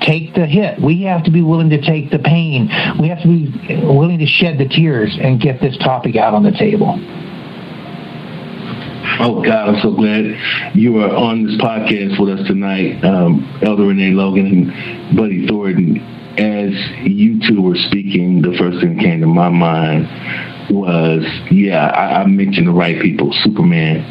take 0.00 0.34
the 0.34 0.46
hit. 0.46 0.80
We 0.80 1.02
have 1.02 1.24
to 1.24 1.30
be 1.30 1.42
willing 1.42 1.70
to 1.70 1.80
take 1.80 2.10
the 2.10 2.18
pain. 2.18 2.68
We 3.00 3.08
have 3.08 3.20
to 3.22 3.28
be 3.28 3.84
willing 3.84 4.18
to 4.18 4.26
shed 4.26 4.58
the 4.58 4.68
tears 4.68 5.16
and 5.20 5.40
get 5.40 5.60
this 5.60 5.76
topic 5.78 6.16
out 6.16 6.34
on 6.34 6.42
the 6.42 6.52
table. 6.52 6.98
Oh 9.18 9.42
God, 9.42 9.68
I'm 9.68 9.80
so 9.80 9.94
glad 9.94 10.24
you 10.74 10.98
are 10.98 11.14
on 11.14 11.46
this 11.46 11.56
podcast 11.56 12.20
with 12.20 12.38
us 12.38 12.46
tonight, 12.46 13.02
um, 13.04 13.60
Elder 13.62 13.84
Renee 13.84 14.10
Logan 14.10 14.46
and 14.46 15.16
Buddy 15.16 15.46
Thornton. 15.46 15.98
As 16.36 16.70
you 17.08 17.40
two 17.48 17.62
were 17.62 17.76
speaking, 17.76 18.42
the 18.42 18.54
first 18.58 18.80
thing 18.80 18.96
that 18.96 19.02
came 19.02 19.20
to 19.20 19.26
my 19.26 19.48
mind 19.48 20.04
was, 20.68 21.24
yeah, 21.50 21.86
I, 21.86 22.20
I 22.22 22.26
mentioned 22.26 22.66
the 22.66 22.72
right 22.72 23.00
people, 23.00 23.32
Superman 23.42 24.04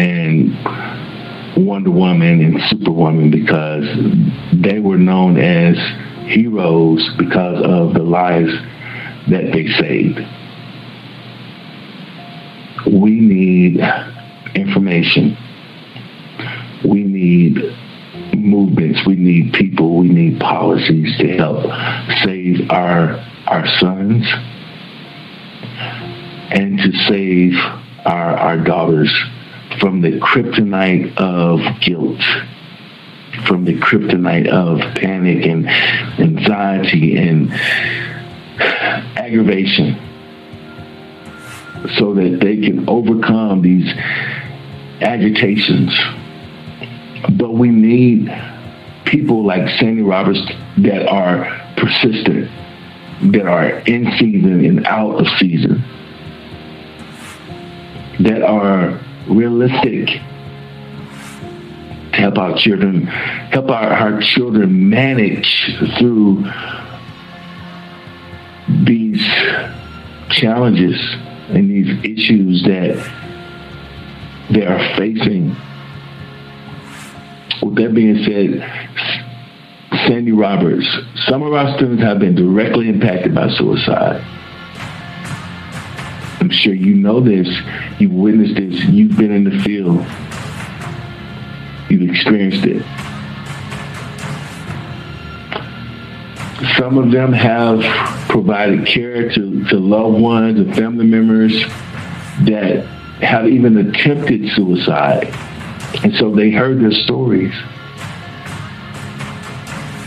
and 0.00 1.66
Wonder 1.66 1.90
Woman 1.90 2.40
and 2.40 2.60
Superwoman, 2.70 3.30
because 3.30 3.84
they 4.62 4.78
were 4.78 4.96
known 4.96 5.36
as 5.36 5.76
heroes 6.26 7.06
because 7.18 7.62
of 7.64 7.92
the 7.92 8.02
lives 8.02 8.50
that 9.28 9.52
they 9.52 9.66
saved. 9.78 10.20
We 12.86 13.20
need 13.20 13.80
information. 14.54 15.36
We 16.82 17.04
need 17.04 17.58
movements. 18.34 19.00
We 19.06 19.16
need 19.16 19.52
people. 19.52 19.98
We 19.98 20.08
need 20.08 20.40
policies 20.40 21.14
to 21.18 21.36
help 21.36 21.64
save 22.24 22.70
our 22.70 23.22
our 23.46 23.66
sons 23.78 24.26
and 26.52 26.78
to 26.78 26.92
save 27.06 27.52
our 28.06 28.36
our 28.38 28.56
daughters 28.56 29.12
from 29.80 30.02
the 30.02 30.20
kryptonite 30.20 31.16
of 31.16 31.80
guilt, 31.80 32.20
from 33.46 33.64
the 33.64 33.78
kryptonite 33.80 34.48
of 34.48 34.78
panic 34.94 35.46
and 35.46 35.66
anxiety 36.20 37.16
and 37.16 37.50
aggravation 39.16 39.98
so 41.96 42.12
that 42.14 42.38
they 42.40 42.58
can 42.58 42.88
overcome 42.88 43.62
these 43.62 43.90
agitations. 45.00 45.98
But 47.38 47.54
we 47.54 47.68
need 47.68 48.30
people 49.06 49.44
like 49.44 49.66
Sandy 49.78 50.02
Roberts 50.02 50.40
that 50.78 51.08
are 51.08 51.72
persistent, 51.76 52.50
that 53.32 53.46
are 53.46 53.70
in 53.80 54.12
season 54.18 54.64
and 54.64 54.86
out 54.86 55.20
of 55.20 55.26
season, 55.38 55.82
that 58.20 58.42
are 58.42 59.00
realistic 59.30 60.06
to 62.12 62.16
help 62.16 62.38
our 62.38 62.56
children, 62.58 63.06
help 63.06 63.70
our, 63.70 63.92
our 63.92 64.20
children 64.20 64.90
manage 64.90 65.72
through 65.98 66.44
these 68.84 69.24
challenges 70.30 71.00
and 71.48 71.70
these 71.70 72.04
issues 72.04 72.62
that 72.64 72.96
they 74.50 74.66
are 74.66 74.96
facing. 74.96 75.56
With 77.62 77.76
that 77.76 77.94
being 77.94 78.24
said, 78.24 78.88
Sandy 80.06 80.32
Roberts, 80.32 80.86
some 81.26 81.42
of 81.42 81.52
our 81.52 81.76
students 81.76 82.02
have 82.02 82.18
been 82.18 82.34
directly 82.34 82.88
impacted 82.88 83.34
by 83.34 83.48
suicide. 83.50 84.24
I'm 86.40 86.50
sure 86.50 86.72
you 86.72 86.94
know 86.94 87.20
this, 87.20 87.48
you've 87.98 88.12
witnessed 88.12 88.54
this, 88.54 88.84
you've 88.86 89.16
been 89.16 89.30
in 89.30 89.44
the 89.44 89.62
field, 89.62 89.98
you've 91.90 92.08
experienced 92.08 92.64
it. 92.64 92.82
Some 96.78 96.96
of 96.96 97.10
them 97.10 97.32
have 97.34 97.80
provided 98.28 98.86
care 98.86 99.28
to, 99.34 99.64
to 99.66 99.78
loved 99.78 100.18
ones 100.18 100.58
and 100.58 100.74
family 100.74 101.04
members 101.04 101.52
that 102.46 102.86
have 103.20 103.46
even 103.46 103.76
attempted 103.76 104.50
suicide. 104.52 105.34
And 106.02 106.14
so 106.14 106.34
they 106.34 106.50
heard 106.50 106.80
their 106.80 106.92
stories. 106.92 107.52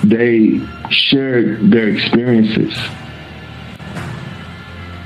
They 0.03 0.61
shared 0.89 1.69
their 1.69 1.89
experiences. 1.89 2.75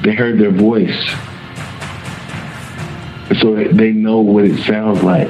They 0.08 0.16
heard 0.16 0.40
their 0.40 0.52
voice. 0.52 1.06
So 3.42 3.56
they 3.56 3.92
know 3.92 4.22
what 4.22 4.46
it 4.46 4.58
sounds 4.64 5.04
like 5.04 5.30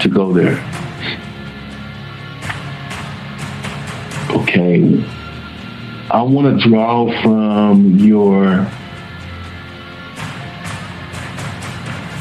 to 0.00 0.08
go 0.08 0.32
there. 0.32 0.56
Okay. 4.30 5.04
I 6.10 6.22
want 6.22 6.58
to 6.58 6.66
draw 6.66 7.12
from 7.20 7.98
your 7.98 8.66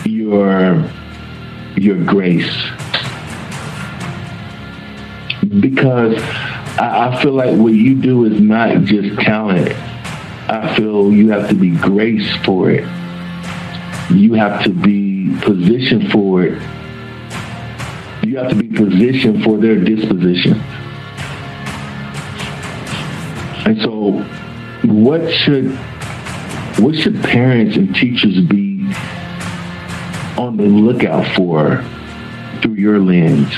your 0.03 0.91
your 1.77 2.03
grace 2.03 2.57
because 5.61 6.21
I, 6.77 7.07
I 7.07 7.21
feel 7.23 7.31
like 7.31 7.57
what 7.57 7.71
you 7.71 7.95
do 7.95 8.25
is 8.25 8.41
not 8.41 8.81
just 8.81 9.17
talent. 9.21 9.84
I 10.47 10.75
feel 10.75 11.11
you 11.11 11.29
have 11.31 11.49
to 11.49 11.55
be 11.55 11.71
grace 11.71 12.35
for 12.45 12.69
it. 12.69 12.83
You 14.11 14.33
have 14.33 14.63
to 14.63 14.69
be 14.69 15.35
positioned 15.41 16.11
for 16.11 16.43
it. 16.43 16.61
You 18.23 18.37
have 18.37 18.49
to 18.49 18.55
be 18.55 18.67
positioned 18.67 19.43
for 19.43 19.57
their 19.57 19.75
disposition. 19.75 20.59
And 23.65 23.81
so 23.81 24.23
what 24.87 25.33
should 25.33 25.75
what 26.77 26.93
should 26.95 27.23
parents 27.23 27.77
and 27.77 27.95
teachers 27.95 28.39
be 28.45 28.85
on 30.37 30.57
the 30.57 30.65
lookout 30.65 31.25
for 31.35 31.83
through 32.61 32.73
your 32.73 32.99
lens, 32.99 33.51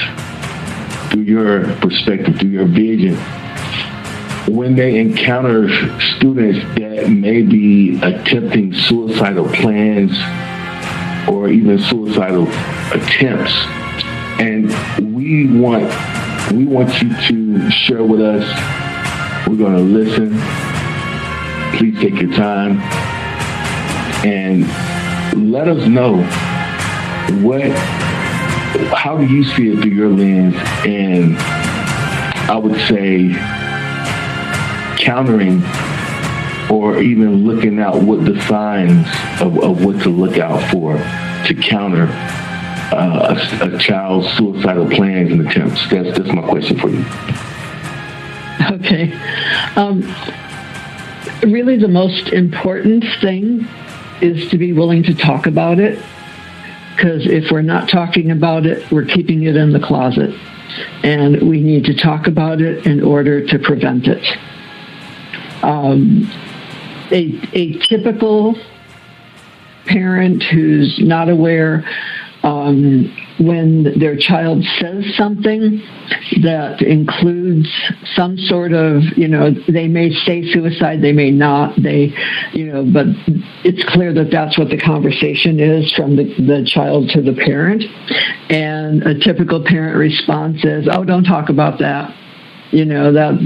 through 1.12 1.24
your 1.24 1.76
perspective, 1.78 2.40
through 2.40 2.52
your 2.52 2.66
vision, 2.66 3.18
when 4.48 4.76
they 4.76 5.00
encounter 5.00 5.68
students 6.16 6.60
that 6.80 7.10
may 7.10 7.42
be 7.42 8.00
attempting 8.02 8.74
suicidal 8.74 9.48
plans 9.50 10.14
or 11.28 11.50
even 11.50 11.78
suicidal 11.78 12.48
attempts. 12.94 13.54
And 14.40 14.70
we 15.16 15.60
want 15.60 15.84
we 16.54 16.66
want 16.66 17.02
you 17.02 17.10
to 17.28 17.70
share 17.72 18.04
with 18.04 18.22
us. 18.22 19.48
We're 19.48 19.58
going 19.58 19.76
to 19.76 19.82
listen. 19.82 20.30
Please 21.78 22.00
take 22.00 22.22
your 22.22 22.34
time 22.34 22.80
and 24.26 25.52
let 25.52 25.68
us 25.68 25.88
know 25.88 26.18
what 27.42 27.62
how 28.96 29.18
do 29.18 29.26
you 29.26 29.44
see 29.44 29.70
it 29.72 29.82
through 29.82 29.92
your 29.92 30.10
lens 30.10 30.56
and 30.86 31.38
I 32.50 32.58
would 32.58 32.80
say 32.88 33.34
countering 35.08 35.64
or 36.70 37.02
even 37.02 37.46
looking 37.48 37.80
out 37.80 38.02
what 38.02 38.26
the 38.26 38.40
signs 38.42 39.08
of, 39.42 39.58
of 39.64 39.86
what 39.86 40.02
to 40.04 40.10
look 40.10 40.38
out 40.38 40.62
for 40.70 40.98
to 41.48 41.56
counter 41.56 42.08
uh, 42.92 43.36
a, 43.62 43.76
a, 43.76 43.80
child's 43.80 44.28
suicidal 44.38 44.90
plans 44.90 45.32
and 45.32 45.48
attempts? 45.48 45.90
That's 45.90 46.18
that's 46.18 46.34
my 46.34 46.42
question 46.42 46.78
for 46.78 46.90
you. 46.90 47.06
Okay. 48.70 49.14
Um, 49.78 50.02
really, 51.42 51.78
the 51.78 51.88
most 51.88 52.30
important 52.30 53.06
thing 53.22 53.66
is 54.22 54.50
to 54.50 54.58
be 54.58 54.74
willing 54.74 55.04
to 55.04 55.14
talk 55.14 55.48
about 55.48 55.80
it 55.80 56.04
because 56.96 57.28
if 57.28 57.50
we're 57.52 57.62
not 57.62 57.88
talking 57.88 58.32
about 58.32 58.66
it, 58.66 58.92
we're 58.92 59.06
keeping 59.06 59.44
it 59.44 59.56
in 59.56 59.72
the 59.72 59.80
closet. 59.80 60.38
And 61.04 61.48
we 61.48 61.62
need 61.62 61.86
to 61.86 61.94
talk 61.94 62.28
about 62.28 62.60
it 62.60 62.86
in 62.86 63.04
order 63.04 63.46
to 63.46 63.60
prevent 63.60 64.08
it. 64.08 64.26
Um, 65.64 66.30
a, 67.12 67.40
a 67.54 67.80
typical 67.88 68.56
parent 69.86 70.44
who's 70.44 71.00
not 71.02 71.30
aware 71.30 71.86
um, 72.44 73.14
when 73.40 74.00
their 74.00 74.16
child 74.16 74.64
says 74.80 75.04
something 75.16 75.82
that 76.42 76.82
includes 76.82 77.68
some 78.16 78.38
sort 78.38 78.74
of, 78.74 79.02
you 79.16 79.28
know, 79.28 79.52
they 79.68 79.88
may 79.88 80.12
say 80.12 80.50
suicide, 80.52 81.02
they 81.02 81.12
may 81.12 81.32
not, 81.32 81.76
they, 81.82 82.14
you 82.54 82.72
know, 82.72 82.86
but 82.86 83.08
it's 83.64 83.84
clear 83.92 84.14
that 84.14 84.30
that's 84.32 84.58
what 84.58 84.70
the 84.70 84.78
conversation 84.78 85.60
is 85.60 85.92
from 85.94 86.16
the, 86.16 86.24
the 86.24 86.64
child 86.66 87.10
to 87.10 87.22
the 87.22 87.34
parent. 87.34 87.84
And 88.50 89.04
a 89.04 89.20
typical 89.20 89.64
parent 89.64 89.98
response 89.98 90.64
is, 90.64 90.88
oh, 90.92 91.04
don't 91.04 91.26
talk 91.26 91.50
about 91.50 91.80
that 91.80 92.16
you 92.72 92.86
know 92.86 93.14
that 93.14 93.40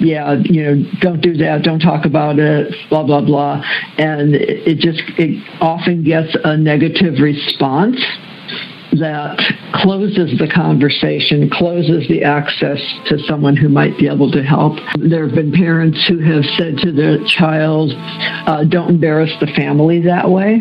yeah 0.00 0.34
you 0.44 0.62
know 0.62 0.90
don't 1.00 1.20
do 1.20 1.36
that 1.36 1.62
don't 1.62 1.80
talk 1.80 2.04
about 2.04 2.38
it 2.38 2.74
blah 2.90 3.02
blah 3.02 3.20
blah 3.20 3.62
and 3.98 4.34
it 4.34 4.78
just 4.78 5.02
it 5.18 5.42
often 5.60 6.02
gets 6.02 6.36
a 6.44 6.56
negative 6.56 7.20
response 7.20 8.00
that 8.98 9.38
closes 9.72 10.38
the 10.38 10.48
conversation, 10.52 11.50
closes 11.50 12.06
the 12.08 12.22
access 12.22 12.78
to 13.06 13.18
someone 13.26 13.56
who 13.56 13.68
might 13.68 13.96
be 13.98 14.06
able 14.06 14.30
to 14.30 14.42
help. 14.42 14.78
There 14.98 15.26
have 15.26 15.34
been 15.34 15.52
parents 15.52 16.06
who 16.06 16.18
have 16.20 16.44
said 16.56 16.76
to 16.78 16.92
their 16.92 17.18
child, 17.26 17.92
uh, 17.92 18.64
don't 18.64 18.90
embarrass 18.90 19.32
the 19.40 19.48
family 19.48 20.00
that 20.02 20.30
way. 20.30 20.60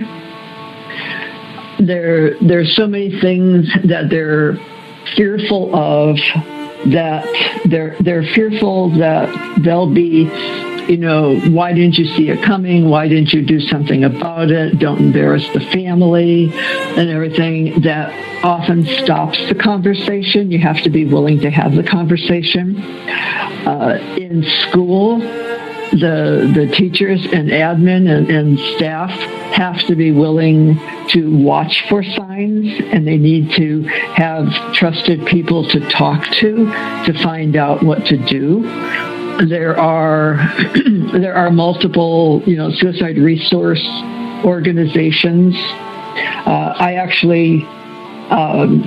There, 1.79 2.39
there's 2.39 2.75
so 2.75 2.87
many 2.87 3.19
things 3.21 3.67
that 3.85 4.09
they're 4.09 4.57
fearful 5.15 5.75
of 5.75 6.17
that 6.87 7.25
they're 7.65 7.95
they're 7.99 8.23
fearful 8.23 8.89
that 8.97 9.61
they'll 9.61 9.91
be 9.91 10.29
you 10.87 10.97
know, 10.97 11.39
why 11.39 11.73
didn't 11.73 11.97
you 11.97 12.05
see 12.05 12.29
it 12.29 12.43
coming? 12.43 12.89
Why 12.89 13.07
didn't 13.07 13.31
you 13.31 13.41
do 13.41 13.59
something 13.61 14.03
about 14.03 14.51
it? 14.51 14.79
Don't 14.79 14.99
embarrass 14.99 15.47
the 15.53 15.61
family 15.61 16.51
and 16.53 17.09
everything. 17.09 17.81
That 17.81 18.11
often 18.43 18.85
stops 18.85 19.37
the 19.47 19.55
conversation. 19.55 20.51
You 20.51 20.59
have 20.59 20.81
to 20.83 20.89
be 20.89 21.05
willing 21.05 21.39
to 21.41 21.49
have 21.49 21.75
the 21.75 21.83
conversation. 21.83 22.77
Uh, 22.77 24.15
in 24.17 24.43
school, 24.43 25.21
the 25.99 26.51
the 26.55 26.67
teachers 26.75 27.25
and 27.31 27.49
admin 27.49 28.09
and, 28.09 28.29
and 28.29 28.59
staff 28.75 29.09
have 29.53 29.79
to 29.87 29.95
be 29.95 30.11
willing 30.11 30.79
to 31.09 31.35
watch 31.37 31.83
for 31.89 32.03
signs 32.03 32.67
and 32.91 33.05
they 33.05 33.17
need 33.17 33.51
to 33.51 33.83
have 34.15 34.47
trusted 34.73 35.25
people 35.25 35.67
to 35.69 35.79
talk 35.89 36.23
to 36.33 36.65
to 37.05 37.13
find 37.23 37.55
out 37.55 37.83
what 37.83 38.05
to 38.05 38.17
do 38.17 38.63
there 39.47 39.77
are 39.79 40.37
there 41.13 41.35
are 41.35 41.51
multiple 41.51 42.41
you 42.45 42.55
know 42.55 42.71
suicide 42.71 43.17
resource 43.17 43.83
organizations. 44.43 45.55
Uh, 45.55 46.73
I 46.77 46.95
actually. 46.95 47.63
Um, 48.29 48.83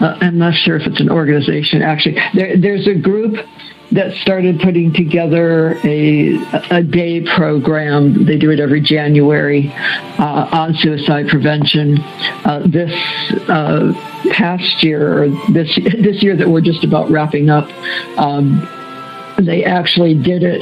uh, 0.00 0.16
I'm 0.20 0.38
not 0.38 0.54
sure 0.54 0.76
if 0.76 0.86
it's 0.86 1.00
an 1.00 1.10
organization. 1.10 1.82
Actually, 1.82 2.18
there, 2.32 2.56
there's 2.56 2.86
a 2.86 2.94
group 2.94 3.44
that 3.92 4.14
started 4.16 4.60
putting 4.60 4.92
together 4.92 5.78
a, 5.82 6.36
a 6.70 6.82
day 6.82 7.22
program. 7.22 8.24
They 8.26 8.36
do 8.36 8.50
it 8.50 8.60
every 8.60 8.80
January 8.80 9.72
uh, 10.18 10.48
on 10.52 10.74
suicide 10.74 11.28
prevention. 11.28 11.98
Uh, 12.44 12.66
this 12.66 12.92
uh, 13.48 13.92
past 14.30 14.82
year, 14.82 15.24
or 15.24 15.28
this 15.52 15.74
this 16.00 16.22
year 16.22 16.36
that 16.36 16.48
we're 16.48 16.60
just 16.60 16.84
about 16.84 17.10
wrapping 17.10 17.48
up, 17.48 17.68
um, 18.18 18.68
they 19.38 19.64
actually 19.64 20.14
did 20.14 20.42
it 20.44 20.60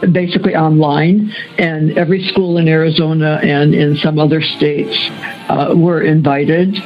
basically 0.12 0.54
online, 0.54 1.32
and 1.56 1.96
every 1.96 2.26
school 2.28 2.58
in 2.58 2.68
Arizona 2.68 3.40
and 3.42 3.74
in 3.74 3.96
some 3.96 4.18
other 4.18 4.42
states 4.42 4.96
uh, 5.48 5.72
were 5.74 6.02
invited 6.02 6.76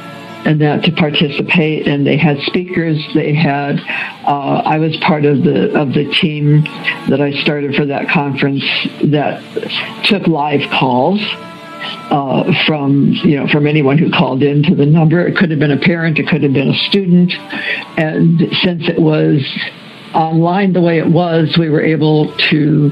and 0.45 0.61
that 0.61 0.83
to 0.83 0.91
participate 0.91 1.87
and 1.87 2.05
they 2.05 2.17
had 2.17 2.37
speakers 2.41 3.03
they 3.13 3.33
had 3.33 3.79
uh, 4.25 4.61
i 4.65 4.77
was 4.77 4.95
part 4.97 5.25
of 5.25 5.43
the 5.43 5.73
of 5.77 5.93
the 5.93 6.05
team 6.21 6.63
that 7.09 7.19
i 7.19 7.31
started 7.41 7.75
for 7.75 7.85
that 7.85 8.07
conference 8.09 8.63
that 9.03 9.41
took 10.05 10.27
live 10.27 10.69
calls 10.71 11.19
uh, 12.09 12.65
from 12.65 13.11
you 13.23 13.37
know 13.37 13.47
from 13.47 13.67
anyone 13.67 13.97
who 13.97 14.11
called 14.11 14.41
in 14.41 14.63
to 14.63 14.75
the 14.75 14.85
number. 14.85 15.25
It 15.27 15.35
could 15.35 15.51
have 15.51 15.59
been 15.59 15.71
a 15.71 15.79
parent 15.79 16.17
it 16.19 16.27
could 16.27 16.43
have 16.43 16.53
been 16.53 16.69
a 16.69 16.77
student 16.89 17.33
and 17.97 18.39
since 18.63 18.87
it 18.87 18.99
was 18.99 19.41
online 20.15 20.73
the 20.73 20.81
way 20.81 20.97
it 20.97 21.07
was, 21.07 21.57
we 21.57 21.69
were 21.69 21.83
able 21.83 22.35
to 22.49 22.89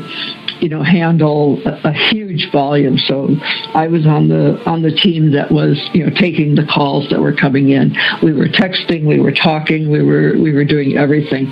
you 0.64 0.70
know 0.70 0.82
handle 0.82 1.62
a, 1.66 1.90
a, 1.90 1.92
huge 1.92 2.50
volume. 2.50 2.98
So 2.98 3.36
i 3.76 3.88
was 3.88 4.08
on 4.08 4.30
the 4.30 4.64
on 4.66 4.82
the 4.82 4.92
team 4.92 5.34
that 5.34 5.52
was 5.52 5.78
you 5.94 6.06
know 6.06 6.16
taking 6.16 6.56
the 6.56 6.66
calls 6.66 7.10
that 7.10 7.20
were 7.20 7.34
coming 7.34 7.70
in. 7.70 7.94
We 8.24 8.32
were 8.32 8.48
texting 8.48 9.06
we 9.06 9.20
were 9.20 9.34
talking 9.34 9.92
we 9.92 10.02
were 10.02 10.38
we 10.42 10.54
were 10.54 10.64
doing 10.64 10.98
everything. 10.98 11.48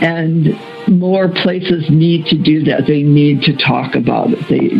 And 0.00 0.56
more 0.88 1.28
places 1.28 1.90
need 1.90 2.26
to 2.26 2.38
do 2.38 2.62
that. 2.64 2.86
They 2.86 3.02
need 3.02 3.42
to 3.42 3.56
talk 3.56 3.96
about 3.96 4.30
it. 4.30 4.48
They 4.48 4.70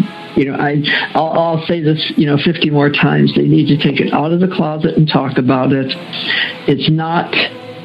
you 0.40 0.50
know 0.50 0.56
i 0.56 0.80
I'll, 1.14 1.32
I'll 1.32 1.66
say 1.66 1.80
this 1.80 2.12
you 2.16 2.26
know 2.26 2.38
50 2.38 2.70
more 2.70 2.90
times. 2.90 3.34
They 3.34 3.48
need 3.48 3.66
to 3.76 3.76
take 3.76 3.98
it 3.98 4.12
out 4.12 4.30
of 4.30 4.38
the 4.38 4.54
closet 4.54 4.96
and 4.96 5.08
talk 5.08 5.36
about 5.36 5.72
it. 5.72 5.92
It's 6.68 6.88
not 6.88 7.34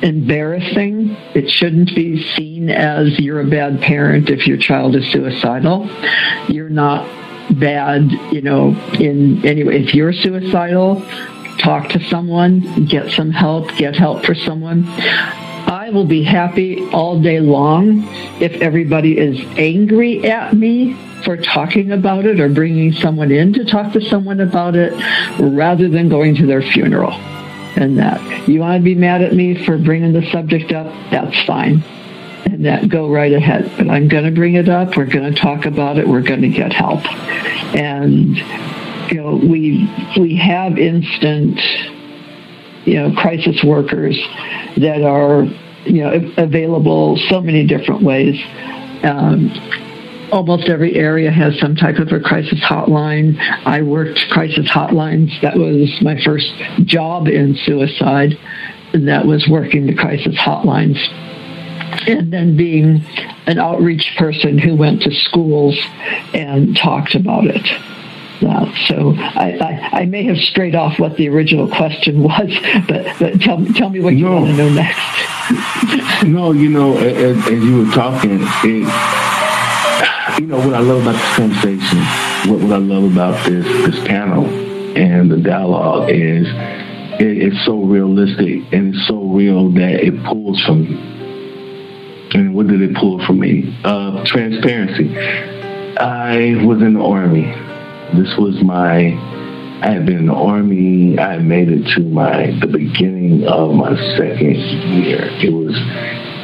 embarrassing. 0.01 1.15
It 1.35 1.49
shouldn't 1.49 1.95
be 1.95 2.23
seen 2.35 2.69
as 2.69 3.19
you're 3.19 3.41
a 3.41 3.47
bad 3.47 3.81
parent 3.81 4.29
if 4.29 4.47
your 4.47 4.57
child 4.57 4.95
is 4.95 5.09
suicidal. 5.11 5.89
You're 6.47 6.69
not 6.69 7.07
bad, 7.59 8.11
you 8.31 8.41
know, 8.41 8.69
in 8.99 9.45
any 9.45 9.63
way. 9.63 9.83
If 9.83 9.95
you're 9.95 10.13
suicidal, 10.13 11.01
talk 11.57 11.89
to 11.89 11.99
someone, 12.05 12.85
get 12.85 13.11
some 13.11 13.31
help, 13.31 13.75
get 13.75 13.95
help 13.95 14.25
for 14.25 14.35
someone. 14.35 14.85
I 14.87 15.89
will 15.91 16.05
be 16.05 16.23
happy 16.23 16.87
all 16.91 17.19
day 17.21 17.39
long 17.39 18.03
if 18.39 18.61
everybody 18.61 19.17
is 19.17 19.39
angry 19.57 20.29
at 20.29 20.53
me 20.53 20.93
for 21.23 21.35
talking 21.35 21.91
about 21.91 22.25
it 22.25 22.39
or 22.39 22.47
bringing 22.47 22.93
someone 22.93 23.31
in 23.31 23.53
to 23.53 23.65
talk 23.65 23.93
to 23.93 24.01
someone 24.01 24.39
about 24.39 24.75
it 24.75 24.93
rather 25.39 25.89
than 25.89 26.07
going 26.07 26.35
to 26.35 26.45
their 26.45 26.61
funeral 26.61 27.13
and 27.75 27.97
that. 27.97 28.47
You 28.47 28.59
want 28.59 28.79
to 28.79 28.83
be 28.83 28.95
mad 28.95 29.21
at 29.21 29.33
me 29.33 29.65
for 29.65 29.77
bringing 29.77 30.13
the 30.13 30.29
subject 30.31 30.71
up? 30.71 30.87
That's 31.11 31.39
fine. 31.45 31.83
And 32.45 32.65
that 32.65 32.89
go 32.89 33.09
right 33.09 33.31
ahead. 33.31 33.71
But 33.77 33.89
I'm 33.89 34.07
going 34.07 34.25
to 34.25 34.31
bring 34.31 34.55
it 34.55 34.69
up. 34.69 34.95
We're 34.95 35.05
going 35.05 35.33
to 35.33 35.39
talk 35.39 35.65
about 35.65 35.97
it. 35.97 36.07
We're 36.07 36.21
going 36.21 36.41
to 36.41 36.49
get 36.49 36.73
help. 36.73 37.05
And 37.75 38.37
you 39.11 39.21
know, 39.21 39.35
we 39.35 39.89
we 40.17 40.35
have 40.37 40.77
instant 40.77 41.59
you 42.85 42.95
know 42.95 43.13
crisis 43.13 43.63
workers 43.63 44.17
that 44.77 45.03
are 45.03 45.43
you 45.85 46.03
know 46.03 46.33
available 46.37 47.17
so 47.29 47.41
many 47.41 47.65
different 47.65 48.01
ways. 48.03 48.39
Um, 49.03 49.49
almost 50.31 50.69
every 50.69 50.95
area 50.95 51.31
has 51.31 51.57
some 51.59 51.75
type 51.75 51.97
of 51.97 52.11
a 52.11 52.19
crisis 52.19 52.59
hotline. 52.59 53.37
I 53.65 53.81
worked 53.81 54.19
crisis 54.29 54.67
hotlines. 54.69 55.29
That 55.41 55.57
was 55.57 55.89
my 56.01 56.21
first 56.23 56.51
job 56.85 57.27
in 57.27 57.55
suicide. 57.63 58.37
And 58.93 59.07
that 59.07 59.25
was 59.25 59.47
working 59.49 59.85
the 59.85 59.95
crisis 59.95 60.35
hotlines. 60.35 60.97
And 62.07 62.31
then 62.31 62.57
being 62.57 63.03
an 63.45 63.59
outreach 63.59 64.15
person 64.17 64.57
who 64.57 64.75
went 64.75 65.01
to 65.03 65.11
schools 65.11 65.77
and 66.33 66.75
talked 66.75 67.15
about 67.15 67.45
it. 67.45 67.67
Uh, 68.41 68.73
so 68.87 69.13
I, 69.17 69.57
I, 69.59 69.99
I, 70.01 70.05
may 70.05 70.23
have 70.23 70.37
strayed 70.37 70.73
off 70.73 70.97
what 70.97 71.17
the 71.17 71.27
original 71.27 71.67
question 71.67 72.23
was, 72.23 72.49
but, 72.87 73.19
but 73.19 73.41
tell, 73.41 73.65
tell 73.75 73.89
me 73.89 73.99
what 73.99 74.15
you 74.15 74.25
no. 74.25 74.35
want 74.35 74.47
to 74.47 74.53
know 74.53 74.69
next. 74.69 76.23
no, 76.23 76.53
you 76.53 76.69
know, 76.69 76.95
as, 76.97 77.37
as 77.47 77.63
you 77.63 77.83
were 77.85 77.91
talking, 77.91 78.39
it, 78.41 79.18
you 80.39 80.47
know 80.47 80.57
what 80.57 80.73
I 80.73 80.79
love 80.79 81.01
about 81.01 81.15
this 81.15 81.35
conversation, 81.35 81.99
what, 82.49 82.61
what 82.63 82.71
I 82.71 82.77
love 82.77 83.11
about 83.11 83.45
this 83.45 83.65
this 83.85 84.07
panel 84.07 84.45
and 84.95 85.29
the 85.29 85.35
dialogue 85.35 86.09
is 86.09 86.47
it, 87.19 87.43
it's 87.43 87.65
so 87.65 87.83
realistic 87.83 88.71
and 88.71 88.95
it's 88.95 89.07
so 89.07 89.21
real 89.21 89.69
that 89.71 89.99
it 89.99 90.15
pulls 90.23 90.63
from 90.63 90.83
you. 90.83 90.97
And 92.39 92.55
what 92.55 92.67
did 92.67 92.81
it 92.81 92.95
pull 92.95 93.25
from 93.25 93.41
me? 93.41 93.77
Uh, 93.83 94.23
transparency. 94.25 95.11
I 95.99 96.63
was 96.63 96.81
in 96.81 96.93
the 96.93 97.03
army. 97.03 97.51
This 98.15 98.33
was 98.37 98.63
my 98.63 99.11
I 99.83 99.91
had 99.91 100.05
been 100.05 100.19
in 100.19 100.27
the 100.27 100.33
army. 100.33 101.19
I 101.19 101.39
made 101.39 101.67
it 101.67 101.85
to 101.95 102.01
my 102.01 102.57
the 102.61 102.67
beginning 102.67 103.45
of 103.45 103.73
my 103.73 103.93
second 104.15 104.55
year. 104.55 105.19
It 105.43 105.51
was 105.51 105.75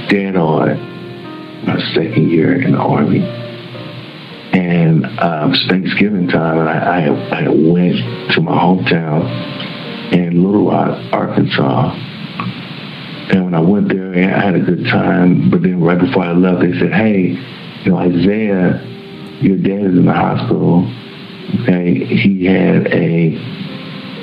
dead 0.10 0.36
on 0.36 1.66
my 1.66 1.80
second 1.94 2.30
year 2.30 2.62
in 2.62 2.74
the 2.74 2.78
army 2.78 3.46
and 4.66 5.06
um, 5.20 5.54
Thanksgiving 5.70 6.28
time, 6.28 6.60
and 6.60 6.70
I, 6.70 7.06
I, 7.06 7.46
I 7.46 7.50
went 7.50 7.98
to 8.34 8.42
my 8.42 8.52
hometown 8.52 10.14
in 10.14 10.44
Little 10.44 10.70
Rock, 10.70 10.98
Arkansas. 11.14 11.94
And 13.32 13.46
when 13.46 13.54
I 13.54 13.60
went 13.60 13.90
there, 13.90 14.14
I 14.14 14.46
had 14.46 14.56
a 14.56 14.60
good 14.60 14.86
time. 14.86 15.50
But 15.50 15.62
then 15.62 15.82
right 15.82 16.00
before 16.00 16.24
I 16.24 16.32
left, 16.32 16.62
they 16.62 16.78
said, 16.80 16.94
"Hey, 16.94 17.38
you 17.84 17.92
know, 17.92 17.98
Isaiah, 17.98 18.82
your 19.42 19.58
dad 19.58 19.92
is 19.92 19.98
in 19.98 20.06
the 20.06 20.14
hospital. 20.14 20.92
Okay, 21.62 22.06
he 22.06 22.46
had 22.46 22.88
a 22.88 23.30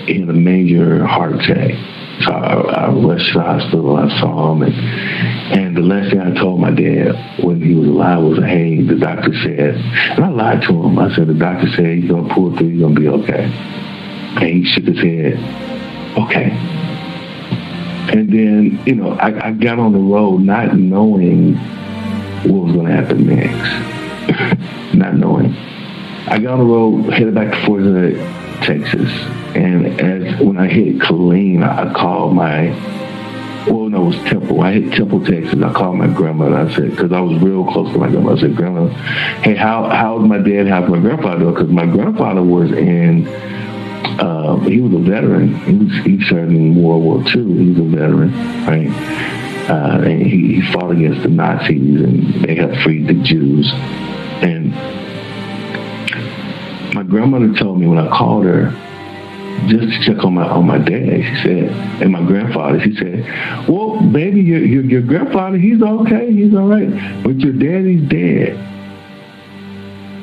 he 0.07 0.20
had 0.20 0.28
a 0.28 0.33
major 0.33 1.07
heart 1.07 1.35
attack. 1.35 1.70
So 2.24 2.32
I, 2.32 2.87
I 2.87 2.90
rushed 2.90 3.32
to 3.32 3.38
the 3.38 3.44
hospital. 3.44 3.96
I 3.96 4.20
saw 4.20 4.52
him, 4.52 4.62
and, 4.62 4.74
and 4.74 5.76
the 5.76 5.80
last 5.80 6.11
thing 6.11 6.20
I 6.20 6.35
told 6.35 6.61
my 6.61 6.70
dad 6.70 7.42
when 7.42 7.61
he 7.61 7.74
was 7.74 7.88
alive 7.88 8.22
was, 8.22 8.38
"Hey, 8.38 8.82
the 8.82 8.96
doctor 8.96 9.32
said," 9.42 9.76
and 10.16 10.24
I 10.24 10.28
lied 10.28 10.62
to 10.62 10.72
him. 10.72 10.98
I 10.98 11.14
said, 11.14 11.26
"The 11.28 11.35
doctor 11.35 11.68
said 11.68 11.87
he's 11.87 12.11
gonna 12.11 12.32
pull 12.35 12.56
through. 12.56 12.68
He's 12.68 12.80
gonna 12.80 12.98
be 12.98 13.08
okay." 13.08 13.44
And 13.44 14.44
he 14.44 14.64
shook 14.64 14.85
his 14.85 14.98
head. 14.98 15.37
Okay. 16.16 16.50
And 18.12 18.30
then, 18.30 18.82
you 18.85 18.94
know, 18.94 19.12
I, 19.12 19.48
I 19.48 19.52
got 19.52 19.78
on 19.78 19.92
the 19.92 19.98
road 19.98 20.42
not 20.42 20.76
knowing 20.76 21.54
what 22.44 22.64
was 22.64 22.72
going 22.74 22.87
to 22.87 22.92
happen 22.92 23.26
next. 23.26 24.94
not 24.94 25.14
knowing. 25.14 25.54
I 26.26 26.38
got 26.38 26.54
on 26.54 26.58
the 26.58 26.64
road, 26.64 27.12
headed 27.12 27.35
back 27.35 27.52
to 27.52 27.66
Fort 27.66 27.82
Hood, 27.82 28.16
Texas. 28.62 29.11
And 29.54 30.00
as 30.00 30.40
when 30.40 30.56
I 30.56 30.66
hit 30.66 30.98
Killeen, 30.98 31.62
I 31.62 31.92
called 31.92 32.34
my, 32.34 32.70
well, 33.68 33.88
no, 33.88 34.04
it 34.04 34.06
was 34.06 34.16
Temple. 34.28 34.62
I 34.62 34.72
hit 34.72 34.94
Temple, 34.94 35.24
Texas. 35.24 35.62
I 35.62 35.72
called 35.72 35.98
my 35.98 36.06
grandmother. 36.08 36.56
I 36.56 36.74
said, 36.74 36.90
because 36.90 37.12
I 37.12 37.20
was 37.20 37.40
real 37.42 37.64
close 37.70 37.92
to 37.92 37.98
my 37.98 38.08
grandmother. 38.08 38.38
I 38.38 38.40
said, 38.40 38.56
Grandma, 38.56 38.88
hey, 39.42 39.54
how 39.54 39.88
how's 39.88 40.26
my 40.26 40.38
dad? 40.38 40.68
How's 40.68 40.88
my 40.88 40.98
grandfather? 40.98 41.50
Because 41.50 41.68
my 41.68 41.86
grandfather 41.86 42.42
was 42.42 42.72
in, 42.72 43.26
uh, 43.28 44.56
he 44.60 44.80
was 44.80 44.94
a 44.94 44.98
veteran. 44.98 45.54
He 45.64 45.72
was 45.74 46.04
he 46.04 46.24
served 46.24 46.52
in 46.52 46.82
World 46.82 47.02
War 47.02 47.18
II. 47.18 47.64
He 47.64 47.70
was 47.70 47.78
a 47.78 47.96
veteran, 47.96 48.32
right? 48.66 48.88
Uh, 49.68 50.02
and 50.02 50.22
he, 50.22 50.60
he 50.60 50.72
fought 50.72 50.90
against 50.90 51.22
the 51.22 51.28
Nazis, 51.28 52.00
and 52.00 52.44
they 52.44 52.54
helped 52.54 52.76
free 52.78 53.04
the 53.04 53.14
Jews. 53.14 53.70
And 54.42 54.72
my 56.94 57.02
grandmother 57.02 57.52
told 57.54 57.78
me 57.78 57.86
when 57.86 57.98
I 57.98 58.08
called 58.08 58.44
her 58.44 58.74
just 59.68 59.85
to 59.85 60.14
check 60.14 60.25
on 60.25 60.35
my 60.35 60.44
on 60.44 60.66
my 60.66 60.79
dad. 60.79 61.22
She 61.22 61.37
said, 61.42 61.70
and 62.03 62.12
my 62.12 62.25
grandfather. 62.25 62.81
She 62.81 62.94
said, 62.94 63.25
"Well, 63.68 64.01
baby, 64.12 64.40
your 64.40 64.61
your, 64.61 64.85
your 64.85 65.03
grandfather, 65.03 65.59
he's 65.59 65.83
okay, 65.83 66.33
he's 66.33 66.55
all 66.55 66.68
right, 66.68 66.88
but 67.22 67.38
your 67.38 67.53
daddy's 67.53 68.09
dead." 68.09 68.57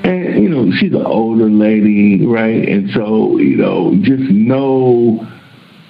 And 0.05 0.43
you 0.43 0.49
know, 0.49 0.71
she's 0.79 0.93
an 0.93 1.05
older 1.05 1.49
lady, 1.49 2.25
right? 2.25 2.67
And 2.67 2.89
so 2.91 3.37
you 3.37 3.57
know, 3.57 3.95
just 4.01 4.29
know, 4.31 5.27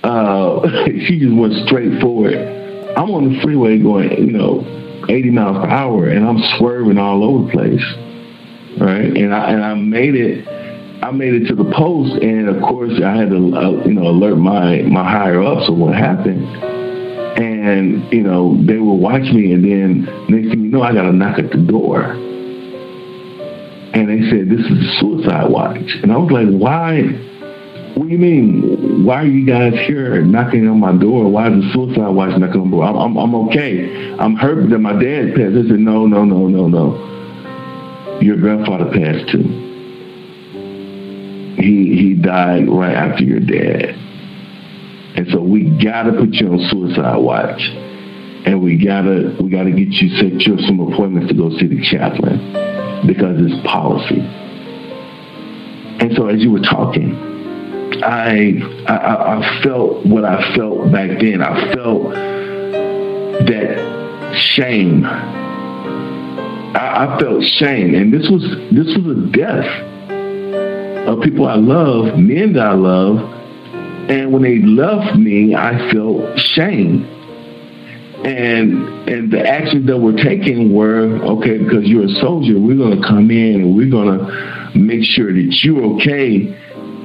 uh, 0.03 0.67
she 1.07 1.19
just 1.19 1.35
went 1.35 1.53
straight 1.67 2.01
for 2.01 2.29
it. 2.29 2.97
I'm 2.97 3.11
on 3.11 3.33
the 3.33 3.41
freeway 3.41 3.77
going, 3.77 4.11
you 4.11 4.31
know, 4.31 5.05
80 5.07 5.29
miles 5.31 5.57
per 5.57 5.69
hour, 5.69 6.07
and 6.09 6.27
I'm 6.27 6.39
swerving 6.57 6.97
all 6.97 7.23
over 7.23 7.45
the 7.45 7.51
place, 7.51 7.85
right? 8.79 9.15
And 9.15 9.33
I 9.33 9.51
and 9.51 9.63
I 9.63 9.73
made 9.75 10.15
it 10.15 10.58
I 11.01 11.11
made 11.11 11.33
it 11.33 11.47
to 11.47 11.55
the 11.55 11.71
post, 11.75 12.21
and 12.21 12.49
of 12.49 12.61
course, 12.61 12.91
I 13.03 13.15
had 13.15 13.29
to, 13.29 13.55
uh, 13.55 13.85
you 13.87 13.93
know, 13.93 14.07
alert 14.07 14.35
my 14.35 14.81
my 14.81 15.09
higher 15.09 15.41
ups 15.41 15.69
of 15.69 15.77
what 15.77 15.95
happened. 15.95 16.45
And 17.39 18.11
you 18.11 18.21
know, 18.21 18.61
they 18.65 18.77
will 18.77 18.99
watch 18.99 19.23
me, 19.31 19.53
and 19.53 19.63
then 19.63 20.03
next 20.27 20.49
thing 20.49 20.59
you 20.65 20.69
know, 20.69 20.81
I 20.81 20.93
got 20.93 21.05
a 21.05 21.13
knock 21.13 21.39
at 21.39 21.51
the 21.51 21.57
door, 21.57 22.03
and 23.93 24.09
they 24.09 24.29
said, 24.29 24.49
"This 24.49 24.59
is 24.59 24.71
a 24.71 24.99
suicide 24.99 25.49
watch," 25.49 25.79
and 26.03 26.11
I 26.11 26.17
was 26.17 26.31
like, 26.31 26.49
"Why?" 26.49 27.03
What 27.95 28.07
do 28.07 28.13
you 28.13 28.19
mean? 28.19 29.03
Why 29.03 29.23
are 29.23 29.25
you 29.25 29.45
guys 29.45 29.73
here 29.87 30.21
knocking 30.21 30.67
on 30.69 30.79
my 30.79 30.95
door? 30.95 31.29
Why 31.29 31.47
is 31.47 31.63
the 31.63 31.71
suicide 31.73 32.09
watch 32.09 32.37
knocking 32.37 32.61
on 32.61 32.69
my 32.69 32.77
door? 32.77 32.85
I'm, 32.85 32.95
I'm, 32.95 33.17
I'm 33.17 33.35
okay. 33.47 34.13
I'm 34.17 34.35
hurt 34.35 34.69
that 34.69 34.79
my 34.79 34.93
dad 34.93 35.35
passed. 35.35 35.57
I 35.57 35.67
said, 35.67 35.79
no, 35.79 36.05
no, 36.05 36.23
no, 36.23 36.47
no, 36.47 36.67
no. 36.69 38.19
Your 38.21 38.37
grandfather 38.37 38.85
passed 38.85 39.31
too 39.31 39.68
he 41.59 41.95
he 41.95 42.13
died 42.13 42.67
right 42.69 42.95
after 42.95 43.23
your 43.23 43.39
dad. 43.39 43.95
And 45.15 45.27
so 45.31 45.41
we 45.41 45.69
gotta 45.83 46.13
put 46.13 46.33
you 46.35 46.53
on 46.53 46.59
suicide 46.69 47.17
watch. 47.17 47.61
And 48.45 48.61
we 48.61 48.77
gotta 48.77 49.35
we 49.41 49.49
gotta 49.49 49.71
get 49.71 49.89
you 49.89 50.09
set 50.17 50.41
you 50.47 50.57
some 50.65 50.79
appointments 50.79 51.27
to 51.29 51.35
go 51.35 51.49
see 51.57 51.67
the 51.67 51.83
chaplain 51.83 53.05
because 53.05 53.35
it's 53.39 53.67
policy. 53.67 54.21
And 55.99 56.15
so 56.15 56.27
as 56.27 56.41
you 56.41 56.51
were 56.51 56.61
talking, 56.61 57.13
I 58.01 58.61
I, 58.87 59.37
I 59.37 59.61
felt 59.61 60.05
what 60.05 60.23
I 60.23 60.55
felt 60.55 60.91
back 60.91 61.19
then. 61.19 61.41
I 61.41 61.73
felt 61.73 62.13
that 63.45 64.35
shame. 64.55 65.03
I, 66.75 67.15
I 67.15 67.19
felt 67.19 67.43
shame, 67.43 67.95
and 67.95 68.13
this 68.13 68.29
was 68.29 68.43
this 68.71 68.95
was 68.95 69.17
a 69.17 69.31
death 69.31 69.98
of 71.09 71.21
people 71.21 71.47
I 71.47 71.55
love, 71.55 72.17
men 72.17 72.53
that 72.53 72.65
I 72.65 72.73
love, 72.73 73.17
and 74.09 74.31
when 74.31 74.43
they 74.43 74.59
left 74.59 75.17
me, 75.17 75.55
I 75.55 75.91
felt 75.91 76.37
shame. 76.55 77.05
And 78.25 79.09
and 79.09 79.31
the 79.31 79.47
actions 79.47 79.87
that 79.87 79.97
were 79.97 80.13
taken 80.13 80.73
were 80.73 81.17
okay 81.37 81.57
because 81.57 81.85
you're 81.85 82.05
a 82.05 82.15
soldier. 82.19 82.59
We're 82.59 82.75
to 82.99 83.01
come 83.07 83.31
in 83.31 83.61
and 83.61 83.75
we're 83.75 83.89
to 83.89 84.77
make 84.77 85.03
sure 85.03 85.31
that 85.31 85.63
you're 85.63 85.83
okay 85.95 86.51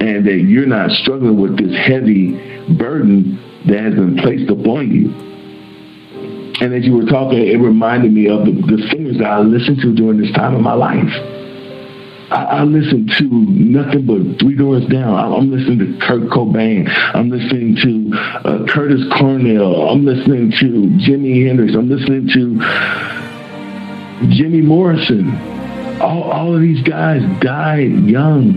and 0.01 0.25
that 0.25 0.45
you're 0.45 0.65
not 0.65 0.91
struggling 0.91 1.39
with 1.39 1.57
this 1.57 1.73
heavy 1.87 2.35
burden 2.77 3.39
that 3.67 3.79
has 3.79 3.95
been 3.95 4.17
placed 4.17 4.51
upon 4.51 4.91
you. 4.91 5.09
And 6.61 6.73
as 6.73 6.85
you 6.85 6.95
were 6.95 7.05
talking, 7.05 7.39
it 7.39 7.57
reminded 7.57 8.11
me 8.11 8.27
of 8.27 8.45
the, 8.45 8.51
the 8.51 8.87
singers 8.89 9.17
that 9.17 9.27
I 9.27 9.39
listened 9.39 9.79
to 9.81 9.93
during 9.93 10.19
this 10.19 10.31
time 10.31 10.53
of 10.53 10.61
my 10.61 10.73
life 10.73 11.11
I, 12.31 12.43
I 12.43 12.63
listen 12.63 13.07
to 13.07 13.23
nothing 13.23 14.05
but 14.05 14.39
Three 14.39 14.55
Doors 14.55 14.85
Down. 14.87 15.13
I, 15.13 15.37
am 15.37 15.51
listening 15.51 15.79
to 15.79 15.99
Kurt 15.99 16.23
Cobain. 16.23 16.89
I'm 17.13 17.29
listening 17.29 17.75
to 17.75 18.17
uh, 18.17 18.65
Curtis 18.67 19.01
Cornell. 19.17 19.89
I'm 19.89 20.05
listening 20.05 20.51
to 20.51 20.65
Jimi 21.05 21.45
Hendrix. 21.45 21.75
I'm 21.75 21.87
listening 21.87 22.27
to 22.29 22.59
Jimmy 24.35 24.61
Morrison. 24.61 25.35
All, 26.01 26.23
all 26.23 26.55
of 26.55 26.61
these 26.61 26.81
guys 26.83 27.21
died 27.41 27.91
young. 28.05 28.55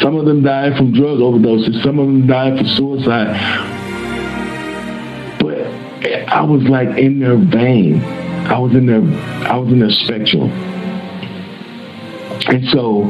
Some 0.00 0.16
of 0.16 0.26
them 0.26 0.42
died 0.42 0.76
from 0.76 0.92
drug 0.92 1.18
overdoses. 1.18 1.80
Some 1.84 2.00
of 2.00 2.06
them 2.06 2.26
died 2.26 2.58
from 2.58 2.66
suicide. 2.66 3.36
But 5.38 5.58
I 6.28 6.42
was 6.42 6.64
like 6.64 6.98
in 6.98 7.20
their 7.20 7.36
vein. 7.36 8.02
I 8.02 8.58
was 8.58 8.74
in 8.74 8.86
their 8.86 9.00
I 9.48 9.56
was 9.56 9.72
in 9.72 9.78
their 9.78 9.90
spectrum. 9.90 10.73
And 12.48 12.68
so 12.68 13.04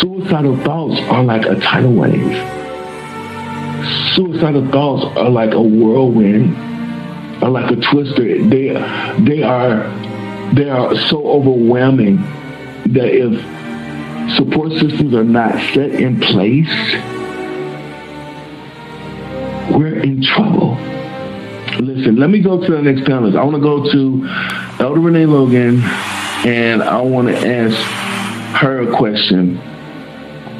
suicidal 0.00 0.56
thoughts 0.64 1.00
are 1.10 1.22
like 1.22 1.44
a 1.46 1.56
tidal 1.60 1.92
wave. 1.92 2.36
Suicidal 4.14 4.66
thoughts 4.70 5.04
are 5.16 5.28
like 5.28 5.52
a 5.52 5.60
whirlwind, 5.60 6.56
are 7.42 7.50
like 7.50 7.70
a 7.70 7.76
twister. 7.76 8.42
They 8.48 8.68
they 9.20 9.42
are 9.42 9.90
they 10.54 10.70
are 10.70 10.96
so 10.96 11.26
overwhelming 11.26 12.16
that 12.92 13.10
if 13.10 14.36
support 14.36 14.72
systems 14.72 15.14
are 15.14 15.24
not 15.24 15.52
set 15.74 15.90
in 15.90 16.20
place, 16.20 16.68
we're 19.76 20.00
in 20.00 20.22
trouble. 20.22 20.76
Listen, 21.78 22.16
let 22.16 22.30
me 22.30 22.40
go 22.40 22.64
to 22.64 22.72
the 22.72 22.80
next 22.80 23.02
panelist. 23.02 23.36
I 23.38 23.44
want 23.44 23.56
to 23.56 23.60
go 23.60 23.90
to 23.92 24.82
Elder 24.82 25.00
Renee 25.00 25.26
Logan, 25.26 25.82
and 26.46 26.82
I 26.82 27.00
want 27.02 27.28
to 27.28 27.36
ask 27.36 27.76
her 28.56 28.90
question. 28.96 29.58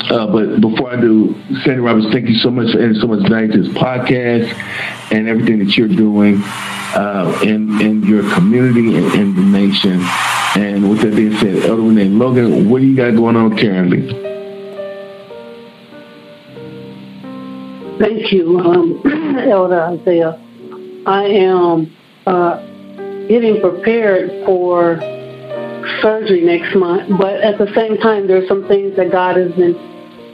Uh, 0.09 0.27
but 0.27 0.61
before 0.61 0.93
I 0.93 1.01
do, 1.01 1.35
Sandy 1.65 1.81
Roberts, 1.81 2.07
thank 2.13 2.29
you 2.29 2.37
so 2.37 2.51
much 2.51 2.73
for 2.73 2.79
adding 2.81 2.95
so 3.01 3.09
much 3.09 3.29
value 3.29 3.51
to 3.53 3.63
this 3.63 3.73
podcast 3.73 4.53
and 5.11 5.27
everything 5.29 5.59
that 5.59 5.77
you're 5.77 5.89
doing 5.89 6.43
uh, 6.95 7.41
in 7.43 7.81
in 7.81 8.03
your 8.05 8.23
community 8.35 8.97
and 8.97 9.15
in 9.15 9.35
the 9.35 9.43
nation. 9.43 10.01
And 10.55 10.89
with 10.89 11.01
that 11.01 11.17
being 11.17 11.37
said, 11.39 11.65
Elder 11.69 11.83
Renee 11.83 12.09
Logan, 12.09 12.71
what 12.71 12.81
do 12.81 12.87
you 12.87 12.97
got 12.97 13.17
going 13.17 13.37
on 13.37 13.57
currently? 13.57 14.09
Thank 17.99 18.31
you, 18.31 18.61
um, 18.61 19.03
Elder 19.39 19.81
Isaiah. 19.81 20.41
I 21.07 21.25
am 21.25 21.97
uh, 22.27 22.59
getting 23.27 23.61
prepared 23.61 24.45
for 24.45 24.97
surgery 26.03 26.43
next 26.45 26.75
month. 26.77 27.19
But 27.19 27.41
at 27.41 27.59
the 27.59 27.73
same 27.75 27.97
time, 27.99 28.27
there's 28.27 28.49
some 28.49 28.67
things 28.69 28.97
that 28.97 29.11
God 29.11 29.37
has 29.37 29.53
been 29.53 29.75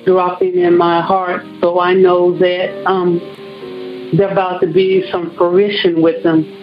dropping 0.04 0.58
in 0.58 0.76
my 0.76 1.00
heart, 1.00 1.42
so 1.60 1.80
I 1.80 1.94
know 1.94 2.36
that 2.38 2.84
um, 2.86 3.18
there's 4.16 4.32
about 4.32 4.60
to 4.60 4.72
be 4.72 5.04
some 5.10 5.34
fruition 5.36 6.02
with 6.02 6.22
them. 6.22 6.58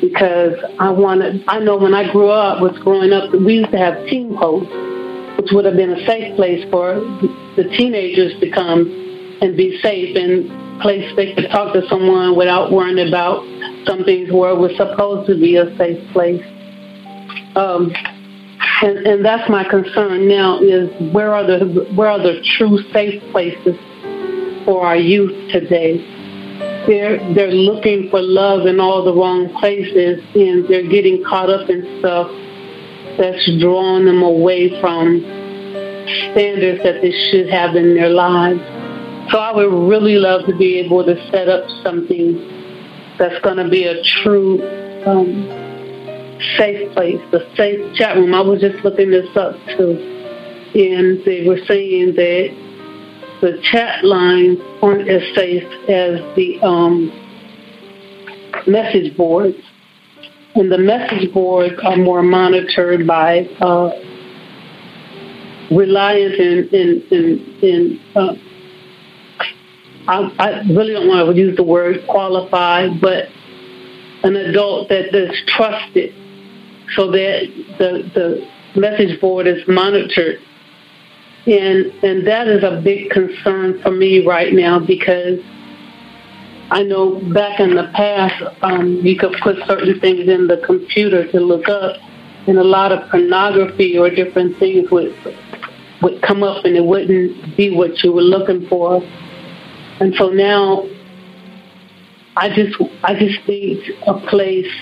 Because 0.00 0.58
I 0.80 0.90
wanted, 0.90 1.44
I 1.46 1.60
know 1.60 1.76
when 1.76 1.94
I 1.94 2.10
grew 2.10 2.28
up, 2.28 2.60
was 2.60 2.76
growing 2.82 3.12
up, 3.12 3.32
we 3.32 3.62
used 3.62 3.70
to 3.70 3.78
have 3.78 4.04
teen 4.08 4.36
posts, 4.36 4.72
which 5.38 5.50
would 5.52 5.64
have 5.64 5.76
been 5.76 5.90
a 5.90 6.06
safe 6.06 6.34
place 6.34 6.64
for 6.70 6.94
the 7.56 7.64
teenagers 7.78 8.38
to 8.40 8.50
come 8.50 9.38
and 9.40 9.56
be 9.56 9.78
safe 9.80 10.16
and 10.16 10.80
place 10.82 11.04
they 11.16 11.32
could 11.34 11.48
talk 11.50 11.72
to 11.72 11.82
someone 11.88 12.36
without 12.36 12.72
worrying 12.72 13.08
about 13.08 13.44
some 13.86 14.04
things 14.04 14.30
where 14.32 14.50
it 14.50 14.58
was 14.58 14.72
supposed 14.76 15.28
to 15.28 15.34
be 15.34 15.56
a 15.56 15.76
safe 15.76 15.98
place. 16.12 16.42
Um, 17.54 17.92
and, 18.82 18.98
and 19.06 19.24
that's 19.24 19.48
my 19.48 19.64
concern 19.64 20.28
now 20.28 20.60
is 20.60 20.90
where 21.12 21.34
are 21.34 21.44
the 21.44 21.86
where 21.94 22.08
are 22.08 22.18
the 22.18 22.40
true 22.56 22.82
safe 22.92 23.22
places 23.30 23.76
for 24.64 24.86
our 24.86 24.96
youth 24.96 25.52
today. 25.52 25.98
They're 26.86 27.18
they're 27.34 27.52
looking 27.52 28.10
for 28.10 28.20
love 28.20 28.66
in 28.66 28.80
all 28.80 29.04
the 29.04 29.12
wrong 29.12 29.54
places, 29.60 30.24
and 30.34 30.66
they're 30.68 30.88
getting 30.88 31.22
caught 31.24 31.50
up 31.50 31.68
in 31.68 31.98
stuff 32.00 32.30
that's 33.18 33.60
drawing 33.60 34.06
them 34.06 34.22
away 34.22 34.80
from 34.80 35.20
standards 36.32 36.82
that 36.82 37.02
they 37.02 37.12
should 37.30 37.48
have 37.50 37.76
in 37.76 37.94
their 37.94 38.08
lives. 38.08 38.60
So 39.30 39.38
I 39.38 39.52
would 39.52 39.88
really 39.88 40.16
love 40.16 40.46
to 40.46 40.56
be 40.56 40.78
able 40.78 41.04
to 41.04 41.14
set 41.30 41.48
up 41.48 41.68
something 41.82 43.16
that's 43.18 43.38
going 43.42 43.58
to 43.58 43.68
be 43.68 43.84
a 43.84 44.02
true 44.02 44.60
um, 45.06 45.71
safe 46.56 46.92
place, 46.92 47.20
the 47.30 47.48
safe 47.56 47.94
chat 47.94 48.16
room. 48.16 48.34
I 48.34 48.40
was 48.40 48.60
just 48.60 48.84
looking 48.84 49.10
this 49.10 49.34
up 49.36 49.54
too, 49.76 49.98
and 50.74 51.24
they 51.24 51.44
were 51.46 51.58
saying 51.66 52.14
that 52.16 53.38
the 53.40 53.60
chat 53.70 54.04
lines 54.04 54.58
aren't 54.82 55.08
as 55.08 55.22
safe 55.34 55.64
as 55.88 56.20
the 56.36 56.60
um, 56.62 57.10
message 58.66 59.16
boards. 59.16 59.56
And 60.54 60.70
the 60.70 60.78
message 60.78 61.32
boards 61.32 61.74
are 61.82 61.96
more 61.96 62.22
monitored 62.22 63.06
by 63.06 63.48
uh, 63.60 63.90
in 67.52 68.00
uh, 68.14 68.34
I, 70.06 70.34
I 70.38 70.60
really 70.68 70.92
don't 70.92 71.08
want 71.08 71.34
to 71.34 71.40
use 71.40 71.56
the 71.56 71.62
word 71.62 72.04
qualified, 72.08 73.00
but 73.00 73.28
an 74.24 74.36
adult 74.36 74.88
that 74.90 75.14
is 75.14 75.42
trusted 75.46 76.14
so 76.96 77.10
that 77.10 77.52
the, 77.78 78.10
the 78.74 78.80
message 78.80 79.20
board 79.20 79.46
is 79.46 79.66
monitored 79.68 80.40
and 81.46 81.86
and 82.04 82.26
that 82.26 82.46
is 82.46 82.62
a 82.62 82.80
big 82.82 83.10
concern 83.10 83.80
for 83.82 83.90
me 83.90 84.24
right 84.24 84.52
now 84.52 84.78
because 84.78 85.40
I 86.70 86.84
know 86.84 87.20
back 87.34 87.58
in 87.58 87.74
the 87.74 87.90
past 87.94 88.42
um, 88.62 89.00
you 89.02 89.16
could 89.18 89.34
put 89.42 89.56
certain 89.66 89.98
things 90.00 90.28
in 90.28 90.46
the 90.46 90.58
computer 90.64 91.30
to 91.32 91.40
look 91.40 91.68
up, 91.68 91.96
and 92.46 92.58
a 92.58 92.64
lot 92.64 92.92
of 92.92 93.10
pornography 93.10 93.98
or 93.98 94.08
different 94.08 94.58
things 94.58 94.88
would 94.90 95.14
would 96.00 96.22
come 96.22 96.44
up, 96.44 96.64
and 96.64 96.76
it 96.76 96.84
wouldn't 96.84 97.56
be 97.56 97.74
what 97.74 98.02
you 98.04 98.12
were 98.12 98.22
looking 98.22 98.66
for. 98.68 99.02
And 100.00 100.14
so 100.14 100.30
now, 100.30 100.88
I 102.36 102.48
just 102.54 102.80
I 103.02 103.14
just 103.18 103.46
need 103.48 103.82
a 104.06 104.14
place 104.28 104.72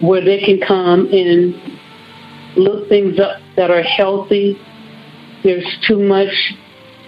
where 0.00 0.24
they 0.24 0.40
can 0.40 0.60
come 0.60 1.08
and 1.12 1.54
look 2.56 2.88
things 2.88 3.18
up 3.18 3.40
that 3.56 3.70
are 3.70 3.82
healthy 3.82 4.58
there's 5.42 5.78
too 5.86 5.98
much 5.98 6.54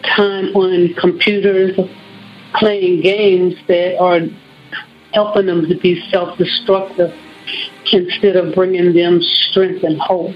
time 0.03 0.55
on 0.55 0.95
computers 0.95 1.79
playing 2.55 3.03
games 3.03 3.55
that 3.69 3.99
are 3.99 4.21
helping 5.13 5.47
them 5.47 5.69
to 5.69 5.77
be 5.79 6.01
self 6.11 6.39
destructive 6.39 7.13
instead 7.93 8.37
of 8.37 8.55
bringing 8.55 8.95
them 8.95 9.21
strength 9.21 9.83
and 9.83 10.01
hope. 10.01 10.35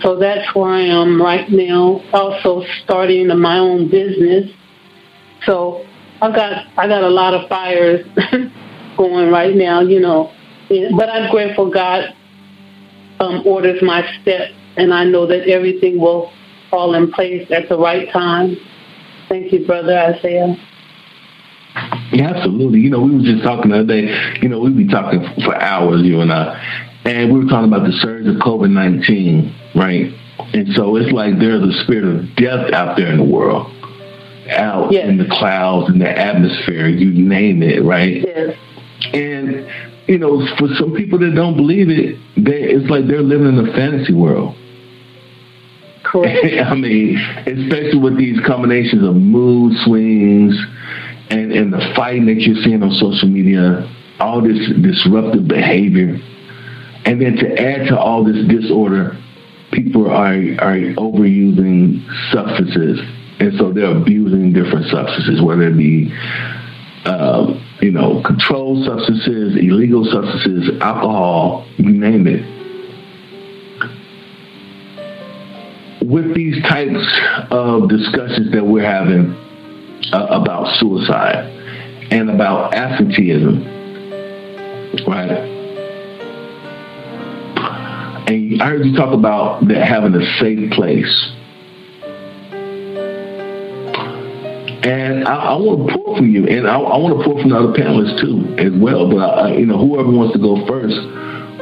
So 0.00 0.16
that's 0.16 0.52
where 0.54 0.70
I 0.70 0.80
am 0.80 1.20
right 1.20 1.48
now. 1.48 2.02
Also 2.12 2.64
starting 2.82 3.28
my 3.38 3.58
own 3.58 3.88
business. 3.88 4.50
So 5.44 5.86
I've 6.20 6.34
got 6.34 6.66
I 6.76 6.88
got 6.88 7.04
a 7.04 7.08
lot 7.08 7.34
of 7.34 7.48
fires 7.48 8.04
going 8.96 9.30
right 9.30 9.54
now, 9.54 9.80
you 9.80 10.00
know. 10.00 10.32
But 10.68 11.08
I'm 11.08 11.30
grateful 11.30 11.70
God 11.70 12.14
um, 13.20 13.46
orders 13.46 13.80
my 13.82 14.02
steps, 14.20 14.52
and 14.76 14.92
I 14.92 15.04
know 15.04 15.26
that 15.26 15.48
everything 15.48 16.00
will 16.00 16.32
fall 16.70 16.94
in 16.94 17.12
place 17.12 17.48
at 17.50 17.68
the 17.68 17.78
right 17.78 18.10
time. 18.12 18.56
Thank 19.28 19.52
you, 19.52 19.66
Brother 19.66 19.98
Isaiah. 19.98 20.56
Yeah, 22.12 22.30
absolutely. 22.30 22.80
You 22.80 22.90
know, 22.90 23.00
we 23.00 23.16
were 23.16 23.22
just 23.22 23.42
talking 23.42 23.70
the 23.70 23.80
other 23.80 23.86
day, 23.86 24.38
you 24.40 24.48
know, 24.48 24.60
we'd 24.60 24.76
be 24.76 24.88
talking 24.88 25.24
for 25.44 25.54
hours, 25.60 26.02
you 26.02 26.20
and 26.20 26.32
I, 26.32 26.54
and 27.04 27.32
we 27.32 27.40
were 27.40 27.50
talking 27.50 27.72
about 27.72 27.86
the 27.86 27.92
surge 28.00 28.26
of 28.26 28.36
COVID 28.36 28.70
19, 28.70 29.54
right? 29.74 30.12
And 30.54 30.68
so 30.74 30.96
it's 30.96 31.12
like 31.12 31.38
there's 31.38 31.62
a 31.62 31.84
spirit 31.84 32.04
of 32.04 32.36
death 32.36 32.72
out 32.72 32.96
there 32.96 33.10
in 33.10 33.18
the 33.18 33.24
world, 33.24 33.66
out 34.50 34.92
yes. 34.92 35.08
in 35.08 35.18
the 35.18 35.26
clouds, 35.26 35.90
in 35.90 35.98
the 35.98 36.10
atmosphere, 36.10 36.88
you 36.88 37.10
name 37.12 37.62
it, 37.62 37.82
right? 37.82 38.24
Yes. 38.26 38.56
And, 39.12 39.95
you 40.06 40.18
know, 40.18 40.46
for 40.58 40.68
some 40.78 40.94
people 40.94 41.18
that 41.18 41.34
don't 41.34 41.56
believe 41.56 41.88
it, 41.90 42.18
they, 42.36 42.62
it's 42.62 42.88
like 42.88 43.06
they're 43.06 43.22
living 43.22 43.58
in 43.58 43.68
a 43.68 43.72
fantasy 43.72 44.12
world 44.14 44.56
Correct. 46.06 46.46
I 46.66 46.74
mean, 46.74 47.16
especially 47.46 47.98
with 47.98 48.16
these 48.16 48.38
combinations 48.46 49.02
of 49.06 49.16
mood 49.16 49.76
swings 49.84 50.54
and, 51.30 51.52
and 51.52 51.72
the 51.72 51.92
fighting 51.94 52.26
that 52.26 52.40
you're 52.40 52.62
seeing 52.62 52.82
on 52.82 52.92
social 52.92 53.28
media, 53.28 53.90
all 54.20 54.40
this 54.40 54.58
disruptive 54.80 55.48
behavior. 55.48 56.16
And 57.04 57.20
then 57.20 57.36
to 57.36 57.60
add 57.60 57.88
to 57.88 57.98
all 57.98 58.24
this 58.24 58.46
disorder, 58.48 59.16
people 59.72 60.10
are, 60.10 60.34
are 60.58 60.78
overusing 60.96 62.06
substances. 62.32 63.00
And 63.38 63.52
so 63.58 63.72
they're 63.72 63.96
abusing 63.96 64.52
different 64.52 64.86
substances, 64.86 65.42
whether 65.42 65.68
it 65.68 65.76
be, 65.76 66.12
uh, 67.04 67.52
you 67.80 67.90
know, 67.90 68.22
controlled 68.24 68.84
substances, 68.84 69.56
illegal 69.56 70.04
substances, 70.04 70.80
alcohol, 70.80 71.66
you 71.76 71.90
name 71.90 72.26
it 72.26 72.56
with 76.06 76.34
these 76.34 76.62
types 76.62 77.04
of 77.50 77.88
discussions 77.88 78.52
that 78.52 78.64
we're 78.64 78.84
having 78.84 79.32
uh, 80.12 80.26
about 80.30 80.68
suicide 80.76 81.50
and 82.12 82.30
about 82.30 82.74
absenteeism, 82.74 83.64
right? 85.08 85.30
And 88.28 88.62
I 88.62 88.66
heard 88.66 88.86
you 88.86 88.96
talk 88.96 89.12
about 89.12 89.66
that 89.68 89.86
having 89.86 90.14
a 90.14 90.24
safe 90.38 90.70
place. 90.72 91.35
And 94.86 95.26
I, 95.26 95.34
I 95.34 95.56
want 95.56 95.88
to 95.88 95.94
pull 95.98 96.16
from 96.16 96.30
you, 96.30 96.46
and 96.46 96.68
I, 96.68 96.78
I, 96.78 96.96
want 96.96 97.18
to 97.18 97.24
pull 97.24 97.40
from 97.40 97.50
the 97.50 97.56
other 97.58 97.74
panelists 97.74 98.20
too, 98.20 98.54
as 98.54 98.70
well. 98.78 99.10
But 99.10 99.18
I, 99.18 99.56
you 99.56 99.66
know, 99.66 99.78
whoever 99.78 100.08
wants 100.08 100.32
to 100.34 100.38
go 100.38 100.64
first, 100.66 100.94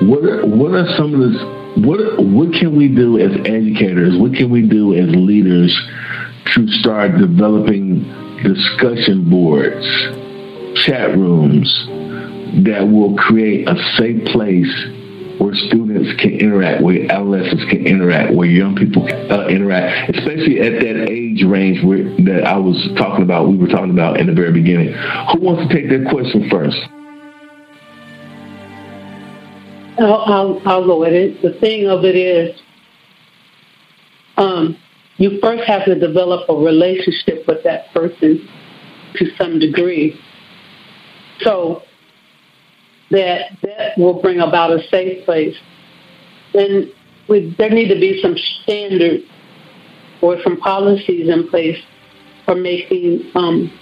what 0.05 0.25
are 0.29 0.45
what 0.45 0.77
are 0.77 0.85
some 0.99 1.15
of 1.15 1.33
the 1.33 1.81
what 1.81 2.21
what 2.21 2.53
can 2.53 2.77
we 2.77 2.89
do 2.89 3.19
as 3.19 3.33
educators? 3.49 4.13
What 4.21 4.35
can 4.35 4.51
we 4.51 4.69
do 4.69 4.93
as 4.93 5.09
leaders 5.09 5.73
to 6.53 6.69
start 6.85 7.17
developing 7.17 8.05
discussion 8.45 9.31
boards, 9.31 9.87
chat 10.85 11.17
rooms 11.17 11.73
that 12.69 12.85
will 12.85 13.17
create 13.17 13.67
a 13.67 13.77
safe 13.97 14.23
place 14.37 14.69
where 15.39 15.55
students 15.55 16.21
can 16.21 16.33
interact, 16.33 16.83
where 16.83 17.11
adolescents 17.11 17.65
can 17.71 17.87
interact, 17.87 18.35
where 18.35 18.49
young 18.49 18.75
people 18.75 19.07
can 19.07 19.31
uh, 19.31 19.47
interact, 19.47 20.17
especially 20.17 20.61
at 20.61 20.81
that 20.81 21.09
age 21.11 21.43
range 21.45 21.85
where, 21.85 22.05
that 22.25 22.45
I 22.47 22.57
was 22.57 22.77
talking 22.97 23.23
about, 23.23 23.49
we 23.49 23.57
were 23.57 23.69
talking 23.69 23.91
about 23.91 24.19
in 24.21 24.27
the 24.27 24.35
very 24.35 24.53
beginning. 24.53 24.93
Who 25.33 25.41
wants 25.41 25.69
to 25.69 25.75
take 25.75 25.89
that 25.91 26.09
question 26.11 26.49
first? 26.51 26.77
I'll, 29.99 30.25
I'll, 30.27 30.63
I'll 30.67 30.87
go 30.87 31.01
with 31.01 31.13
it. 31.13 31.41
The 31.41 31.59
thing 31.61 31.87
of 31.87 32.05
it 32.05 32.17
is, 32.17 32.61
um, 34.37 34.77
you 35.17 35.39
first 35.41 35.63
have 35.65 35.85
to 35.85 35.95
develop 35.99 36.49
a 36.49 36.55
relationship 36.55 37.47
with 37.47 37.63
that 37.63 37.93
person 37.95 38.49
to 39.15 39.27
some 39.39 39.61
degree. 39.61 40.19
So 41.41 41.84
that 43.11 43.51
that 43.63 43.99
will 43.99 44.21
bring 44.21 44.41
about 44.41 44.71
a 44.71 44.83
safe 44.89 45.25
place. 45.25 45.57
And 46.55 46.91
we, 47.29 47.55
there 47.59 47.71
need 47.71 47.89
to 47.89 47.99
be 47.99 48.21
some 48.23 48.37
standards 48.63 49.25
or 50.23 50.37
some 50.43 50.57
policies 50.59 51.29
in 51.29 51.49
place 51.49 51.79
for 52.45 52.55
making 52.55 53.31
um, 53.35 53.73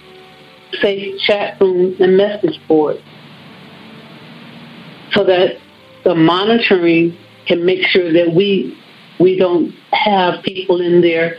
safe 0.81 1.19
chat 1.21 1.59
rooms 1.61 1.99
and 1.99 2.17
message 2.17 2.59
boards 2.67 3.01
so 5.11 5.23
that 5.23 5.57
the 6.03 6.15
monitoring 6.15 7.17
can 7.47 7.65
make 7.65 7.85
sure 7.87 8.11
that 8.11 8.33
we 8.35 8.77
we 9.19 9.37
don't 9.37 9.73
have 9.91 10.43
people 10.43 10.81
in 10.81 11.01
there 11.01 11.37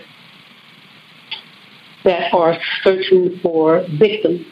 that 2.05 2.33
are 2.33 2.57
searching 2.83 3.39
for 3.43 3.85
victims. 3.99 4.47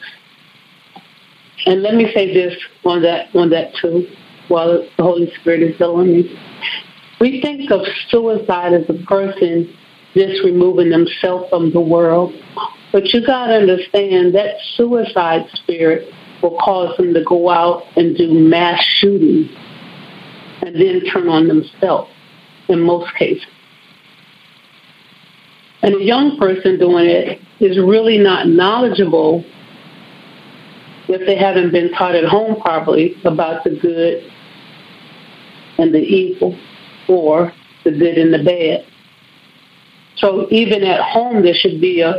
And 1.67 1.83
let 1.83 1.95
me 1.95 2.11
say 2.15 2.33
this 2.33 2.55
on 2.85 3.03
that 3.03 3.35
on 3.35 3.51
that 3.51 3.73
too, 3.81 4.07
while 4.49 4.87
the 4.97 5.03
Holy 5.03 5.33
Spirit 5.41 5.63
is 5.63 5.79
telling 5.79 6.09
me. 6.09 6.39
We 7.21 7.41
think 7.41 7.71
of 7.71 7.83
suicide 8.09 8.73
as 8.73 8.89
a 8.89 9.07
person 9.07 9.73
just 10.15 10.43
removing 10.45 10.91
themselves 10.91 11.49
from 11.51 11.73
the 11.73 11.81
world. 11.81 12.35
But 12.93 13.07
you 13.15 13.25
gotta 13.25 13.55
understand 13.55 14.35
that 14.35 14.57
suicide 14.77 15.47
spirit 15.55 16.13
will 16.43 16.59
cause 16.59 16.97
them 16.97 17.15
to 17.15 17.23
go 17.25 17.49
out 17.49 17.85
and 17.97 18.17
do 18.17 18.33
mass 18.33 18.83
shootings 18.99 19.51
and 20.63 20.75
then 20.75 21.03
turn 21.13 21.29
on 21.29 21.49
themselves 21.49 22.11
in 22.69 22.81
most 22.81 23.15
cases. 23.15 23.47
And 25.83 25.95
a 25.95 26.05
young 26.05 26.39
person 26.39 26.79
doing 26.79 27.07
it 27.07 27.41
is 27.61 27.79
really 27.79 28.19
not 28.19 28.49
knowledgeable 28.49 29.45
if 31.09 31.27
they 31.27 31.37
haven't 31.37 31.73
been 31.73 31.91
taught 31.93 32.15
at 32.15 32.25
home 32.25 32.61
properly 32.61 33.17
about 33.25 33.65
the 33.65 33.71
good 33.71 34.31
and 35.79 35.95
the 35.95 35.99
evil 35.99 36.59
or 37.09 37.53
the 37.85 37.91
good 37.91 38.19
and 38.19 38.33
the 38.33 38.43
bad. 38.43 38.87
So 40.17 40.47
even 40.51 40.85
at 40.85 41.01
home, 41.01 41.43
there 41.43 41.55
should 41.55 41.81
be 41.81 42.01
a 42.01 42.19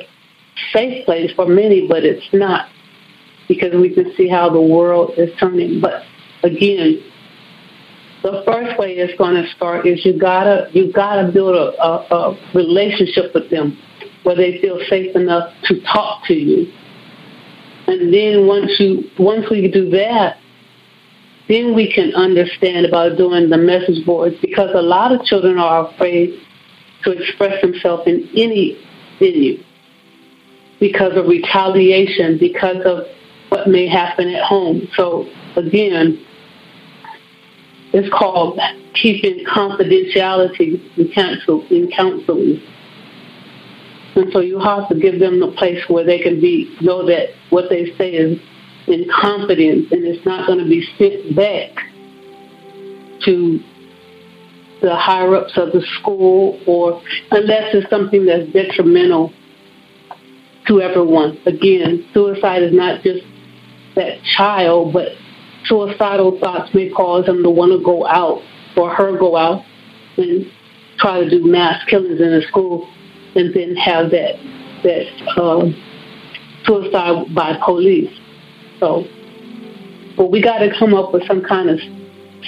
safe 0.71 1.05
place 1.05 1.31
for 1.35 1.45
many, 1.47 1.87
but 1.87 2.03
it's 2.03 2.27
not 2.33 2.67
because 3.47 3.73
we 3.73 3.93
can 3.93 4.13
see 4.15 4.27
how 4.27 4.49
the 4.49 4.61
world 4.61 5.11
is 5.17 5.29
turning. 5.39 5.79
But 5.79 6.03
again, 6.43 7.01
the 8.23 8.43
first 8.45 8.79
way 8.79 8.93
it's 8.93 9.17
going 9.17 9.41
to 9.41 9.47
start 9.55 9.85
is 9.85 10.05
you 10.05 10.17
gotta 10.17 10.69
you 10.71 10.91
gotta 10.91 11.31
build 11.31 11.55
a, 11.55 11.81
a, 11.81 12.15
a 12.15 12.51
relationship 12.55 13.33
with 13.33 13.49
them 13.49 13.77
where 14.23 14.35
they 14.35 14.59
feel 14.61 14.79
safe 14.89 15.15
enough 15.15 15.53
to 15.65 15.81
talk 15.81 16.25
to 16.27 16.33
you. 16.33 16.71
And 17.87 18.13
then 18.13 18.47
once 18.47 18.71
you 18.79 19.09
once 19.19 19.45
we 19.49 19.69
do 19.69 19.89
that, 19.91 20.37
then 21.47 21.75
we 21.75 21.91
can 21.91 22.13
understand 22.15 22.85
about 22.85 23.17
doing 23.17 23.49
the 23.49 23.57
message 23.57 24.05
boards 24.05 24.35
because 24.41 24.69
a 24.73 24.81
lot 24.81 25.11
of 25.11 25.23
children 25.25 25.57
are 25.57 25.89
afraid 25.89 26.39
to 27.03 27.11
express 27.11 27.61
themselves 27.61 28.03
in 28.07 28.29
any 28.35 28.77
venue 29.19 29.61
because 30.79 31.15
of 31.15 31.27
retaliation, 31.27 32.37
because 32.37 32.77
of 32.85 33.05
what 33.49 33.67
may 33.67 33.87
happen 33.87 34.29
at 34.29 34.43
home. 34.43 34.87
So 34.95 35.27
again, 35.55 36.25
it's 37.93 38.09
called 38.09 38.59
keeping 38.93 39.45
confidentiality 39.45 40.81
in 40.97 41.11
counsel 41.13 41.65
in 41.69 41.91
counseling. 41.91 42.61
And 44.15 44.31
so 44.31 44.39
you 44.39 44.59
have 44.59 44.89
to 44.89 44.95
give 44.95 45.19
them 45.19 45.39
the 45.39 45.51
place 45.57 45.83
where 45.87 46.05
they 46.05 46.19
can 46.19 46.39
be 46.39 46.75
know 46.81 47.05
that 47.07 47.29
what 47.49 47.69
they 47.69 47.85
say 47.97 48.11
is 48.11 48.39
in 48.87 49.07
confidence 49.09 49.91
and 49.91 50.05
it's 50.05 50.25
not 50.25 50.45
going 50.45 50.59
to 50.59 50.69
be 50.69 50.85
sent 50.97 51.35
back 51.35 51.71
to 53.25 53.59
the 54.81 54.95
higher 54.95 55.35
ups 55.35 55.53
of 55.57 55.71
the 55.71 55.81
school 55.99 56.59
or 56.67 57.01
unless 57.31 57.73
it's 57.73 57.89
something 57.89 58.25
that's 58.25 58.51
detrimental 58.51 59.31
to 60.67 60.81
everyone. 60.81 61.39
Again, 61.45 62.05
suicide 62.13 62.63
is 62.63 62.73
not 62.73 63.01
just 63.01 63.23
that 63.95 64.21
child, 64.23 64.93
but 64.93 65.09
suicidal 65.65 66.39
thoughts 66.39 66.73
may 66.73 66.89
cause 66.89 67.25
them 67.25 67.41
to 67.43 67.49
want 67.49 67.71
to 67.71 67.83
go 67.83 68.05
out 68.05 68.41
or 68.75 68.93
her 68.93 69.17
go 69.17 69.37
out 69.37 69.63
and 70.17 70.45
try 70.97 71.21
to 71.21 71.29
do 71.29 71.45
mass 71.45 71.83
killings 71.89 72.19
in 72.19 72.33
a 72.33 72.41
school 72.47 72.87
and 73.35 73.53
then 73.53 73.75
have 73.75 74.11
that 74.11 74.35
that 74.83 75.41
um, 75.41 75.73
suicide 76.65 77.33
by 77.33 77.57
police. 77.63 78.11
So, 78.79 79.05
but 80.17 80.29
we 80.31 80.41
got 80.41 80.59
to 80.59 80.71
come 80.77 80.93
up 80.93 81.13
with 81.13 81.25
some 81.27 81.41
kind 81.41 81.69
of 81.69 81.79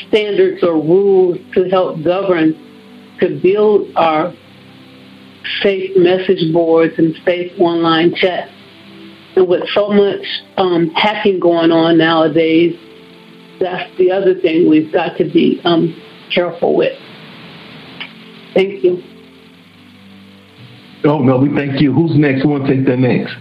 standards 0.07 0.63
or 0.63 0.73
rules 0.73 1.37
to 1.53 1.69
help 1.69 2.03
govern 2.03 2.53
to 3.19 3.39
build 3.41 3.95
our 3.95 4.33
safe 5.61 5.95
message 5.95 6.51
boards 6.51 6.93
and 6.97 7.15
safe 7.25 7.51
online 7.59 8.13
chat. 8.15 8.49
And 9.35 9.47
with 9.47 9.63
so 9.73 9.89
much 9.89 10.25
um, 10.57 10.89
hacking 10.91 11.39
going 11.39 11.71
on 11.71 11.97
nowadays, 11.97 12.75
that's 13.59 13.95
the 13.97 14.11
other 14.11 14.35
thing 14.39 14.69
we've 14.69 14.91
got 14.91 15.17
to 15.17 15.23
be 15.25 15.61
um, 15.63 15.95
careful 16.33 16.75
with. 16.75 16.97
Thank 18.53 18.83
you. 18.83 19.14
Oh, 21.05 21.19
no, 21.19 21.37
we 21.37 21.53
thank 21.55 21.81
you. 21.81 21.93
Who's 21.93 22.15
next? 22.17 22.41
Who 22.41 22.49
want 22.49 22.65
to 22.65 22.75
take 22.75 22.85
that 22.85 22.97
next? 22.97 23.35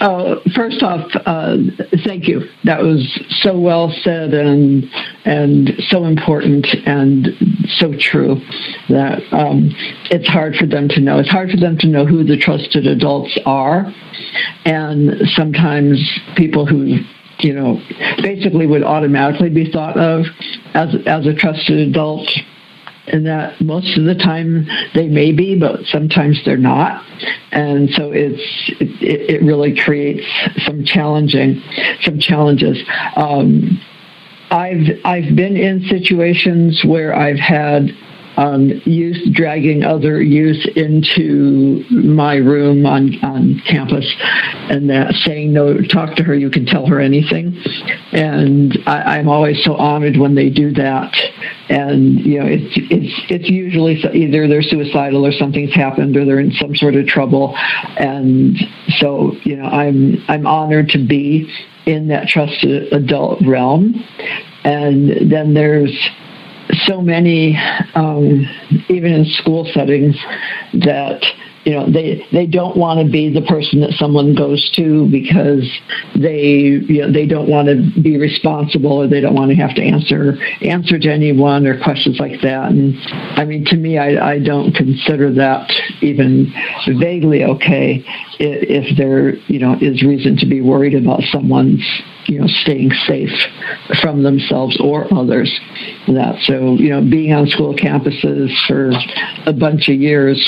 Uh, 0.00 0.36
first 0.54 0.82
off, 0.82 1.10
uh, 1.24 1.56
thank 2.04 2.28
you. 2.28 2.42
That 2.64 2.82
was 2.82 3.00
so 3.40 3.58
well 3.58 3.92
said 4.02 4.34
and 4.34 4.84
and 5.24 5.70
so 5.88 6.04
important 6.04 6.66
and 6.84 7.28
so 7.78 7.94
true 7.98 8.36
that 8.90 9.22
um, 9.32 9.70
it's 10.10 10.28
hard 10.28 10.56
for 10.56 10.66
them 10.66 10.88
to 10.88 11.00
know. 11.00 11.18
It's 11.18 11.30
hard 11.30 11.50
for 11.50 11.56
them 11.56 11.78
to 11.78 11.86
know 11.86 12.04
who 12.04 12.24
the 12.24 12.36
trusted 12.36 12.86
adults 12.86 13.38
are, 13.46 13.92
and 14.66 15.22
sometimes 15.34 15.98
people 16.36 16.66
who 16.66 16.98
you 17.38 17.54
know 17.54 17.80
basically 18.22 18.66
would 18.66 18.82
automatically 18.82 19.50
be 19.50 19.70
thought 19.70 19.96
of 19.98 20.26
as 20.74 20.94
as 21.06 21.26
a 21.26 21.32
trusted 21.32 21.88
adult 21.88 22.28
and 23.08 23.26
that 23.26 23.60
most 23.60 23.96
of 23.98 24.04
the 24.04 24.14
time 24.14 24.66
they 24.94 25.08
may 25.08 25.32
be, 25.32 25.58
but 25.58 25.80
sometimes 25.86 26.40
they're 26.44 26.56
not. 26.56 27.04
And 27.52 27.90
so 27.90 28.10
it's 28.12 28.42
it, 28.80 29.36
it 29.36 29.42
really 29.42 29.76
creates 29.76 30.26
some 30.64 30.84
challenging 30.84 31.62
some 32.02 32.18
challenges. 32.18 32.78
Um, 33.16 33.80
I've 34.50 35.00
I've 35.04 35.34
been 35.34 35.56
in 35.56 35.84
situations 35.88 36.82
where 36.86 37.14
I've 37.14 37.38
had 37.38 37.90
um, 38.36 38.68
youth 38.84 39.32
dragging 39.32 39.82
other 39.82 40.20
youth 40.20 40.64
into 40.76 41.84
my 41.90 42.36
room 42.36 42.86
on, 42.86 43.14
on 43.24 43.62
campus 43.68 44.06
and 44.68 44.90
that 44.90 45.14
saying 45.24 45.52
no 45.52 45.80
talk 45.80 46.16
to 46.16 46.22
her 46.22 46.34
you 46.34 46.50
can 46.50 46.66
tell 46.66 46.86
her 46.86 47.00
anything. 47.00 47.56
And 48.12 48.78
I, 48.86 49.18
am 49.18 49.28
always 49.28 49.62
so 49.64 49.74
honored 49.76 50.16
when 50.16 50.34
they 50.34 50.50
do 50.50 50.72
that. 50.72 51.14
And 51.68 52.20
you 52.20 52.38
know 52.38 52.46
it's 52.46 52.72
it's 52.76 53.30
it's 53.30 53.50
usually 53.50 53.94
either 54.14 54.46
they're 54.46 54.62
suicidal 54.62 55.26
or 55.26 55.32
something's 55.32 55.74
happened 55.74 56.16
or 56.16 56.24
they're 56.24 56.40
in 56.40 56.52
some 56.52 56.74
sort 56.74 56.94
of 56.94 57.06
trouble. 57.06 57.56
And 57.56 58.56
so 58.98 59.32
you 59.42 59.56
know 59.56 59.66
I'm 59.66 60.22
I'm 60.28 60.46
honored 60.46 60.90
to 60.90 60.98
be 61.04 61.50
in 61.86 62.08
that 62.08 62.28
trusted 62.28 62.92
adult 62.92 63.40
realm. 63.46 63.94
And 64.64 65.30
then 65.30 65.54
there's 65.54 65.92
so 66.86 67.00
many, 67.00 67.56
um, 67.94 68.46
even 68.88 69.12
in 69.12 69.24
school 69.24 69.68
settings, 69.72 70.16
that 70.72 71.24
you 71.66 71.72
know 71.72 71.90
they 71.90 72.24
they 72.30 72.46
don't 72.46 72.76
want 72.76 73.04
to 73.04 73.10
be 73.10 73.28
the 73.28 73.42
person 73.42 73.80
that 73.80 73.90
someone 73.98 74.36
goes 74.36 74.70
to 74.76 75.10
because 75.10 75.68
they 76.14 76.78
you 76.86 77.02
know 77.02 77.12
they 77.12 77.26
don't 77.26 77.48
want 77.50 77.66
to 77.66 78.00
be 78.00 78.16
responsible 78.16 79.02
or 79.02 79.08
they 79.08 79.20
don't 79.20 79.34
want 79.34 79.50
to 79.50 79.56
have 79.56 79.74
to 79.74 79.82
answer 79.82 80.38
answer 80.62 80.96
to 80.96 81.12
anyone 81.12 81.66
or 81.66 81.82
questions 81.82 82.18
like 82.20 82.40
that. 82.42 82.70
And 82.70 82.96
i 83.36 83.44
mean 83.44 83.64
to 83.66 83.76
me 83.76 83.98
i 83.98 84.34
i 84.34 84.38
don't 84.38 84.72
consider 84.74 85.34
that 85.34 85.68
even 86.00 86.54
vaguely 87.00 87.42
okay 87.42 88.04
if, 88.38 88.96
there 88.96 89.34
you 89.48 89.58
know 89.58 89.76
is 89.80 90.02
reason 90.02 90.36
to 90.36 90.46
be 90.46 90.60
worried 90.60 90.94
about 90.94 91.20
someone's 91.32 91.84
you 92.26 92.38
know 92.40 92.46
staying 92.46 92.92
safe 93.06 93.30
from 94.00 94.22
themselves 94.22 94.78
or 94.80 95.12
others. 95.12 95.50
That 96.06 96.36
so 96.42 96.74
you 96.74 96.90
know 96.90 97.00
being 97.00 97.32
on 97.32 97.48
school 97.48 97.74
campuses 97.74 98.50
for 98.68 98.92
a 99.46 99.52
bunch 99.52 99.88
of 99.88 99.96
years 99.96 100.38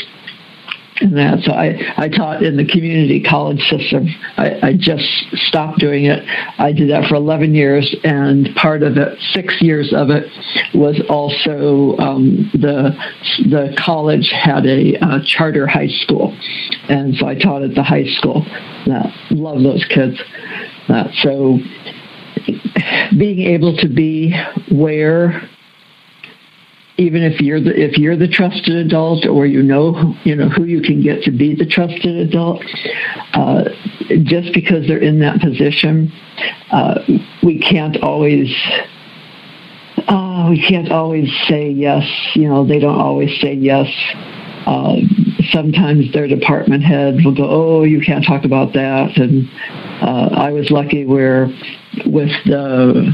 and 1.01 1.17
that. 1.17 1.41
So 1.45 1.53
I, 1.53 1.79
I 1.97 2.09
taught 2.09 2.43
in 2.43 2.57
the 2.57 2.67
community 2.67 3.23
college 3.23 3.61
system. 3.69 4.09
I, 4.37 4.69
I 4.69 4.73
just 4.79 5.05
stopped 5.49 5.79
doing 5.79 6.07
it. 6.07 6.23
I 6.59 6.73
did 6.73 6.91
that 6.91 7.09
for 7.09 7.15
11 7.15 7.55
years, 7.55 7.95
and 8.05 8.49
part 8.57 8.83
of 8.83 8.97
it, 8.97 9.19
six 9.33 9.61
years 9.61 9.93
of 9.95 10.11
it, 10.11 10.25
was 10.75 11.01
also 11.09 11.97
um, 11.99 12.51
the 12.53 12.97
the 13.51 13.77
college 13.85 14.31
had 14.31 14.67
a 14.67 14.97
uh, 15.01 15.19
charter 15.25 15.67
high 15.67 15.89
school, 15.89 16.37
and 16.89 17.15
so 17.17 17.27
I 17.27 17.35
taught 17.35 17.63
at 17.63 17.75
the 17.75 17.83
high 17.83 18.07
school. 18.07 18.45
That 18.87 19.13
love 19.31 19.63
those 19.63 19.85
kids. 19.89 20.21
That 20.89 21.11
so 21.23 21.59
being 23.19 23.41
able 23.41 23.77
to 23.77 23.89
be 23.89 24.35
where 24.71 25.49
even 26.99 27.23
if 27.23 27.41
you're 27.41 27.61
the 27.61 27.71
if 27.75 27.97
you're 27.97 28.17
the 28.17 28.29
trusted 28.29 28.75
adult 28.75 29.25
or 29.27 29.47
you 29.47 29.63
know 29.63 30.15
you 30.25 30.35
know 30.35 30.49
who 30.49 30.65
you 30.65 30.83
can 30.83 31.03
get 31.03 31.23
to 31.23 31.31
be 31.31 31.55
the 31.55 31.67
trusted 31.67 32.17
adult 32.17 32.63
uh, 33.35 33.65
just 34.25 34.53
because 34.53 34.87
they're 34.87 35.03
in 35.03 35.21
that 35.21 35.41
position 35.41 36.13
uh, 36.73 37.01
we 37.43 37.59
can't 37.59 38.03
always 38.03 38.53
uh, 40.09 40.47
we 40.49 40.61
can't 40.67 40.91
always 40.91 41.29
say 41.49 41.69
yes. 41.71 42.03
You 42.35 42.49
know 42.49 42.67
they 42.67 42.79
don't 42.79 42.99
always 42.99 43.31
say 43.41 43.55
yes. 43.55 43.87
Uh, 44.67 44.97
sometimes 45.51 46.13
their 46.13 46.27
department 46.27 46.83
head 46.83 47.17
will 47.25 47.35
go 47.35 47.47
oh 47.49 47.83
you 47.85 48.01
can't 48.01 48.25
talk 48.25 48.45
about 48.45 48.73
that. 48.73 49.17
And 49.17 49.49
uh, 50.03 50.31
I 50.35 50.53
was 50.53 50.71
lucky 50.71 51.05
where 51.05 51.47
with 52.07 52.31
the 52.47 53.13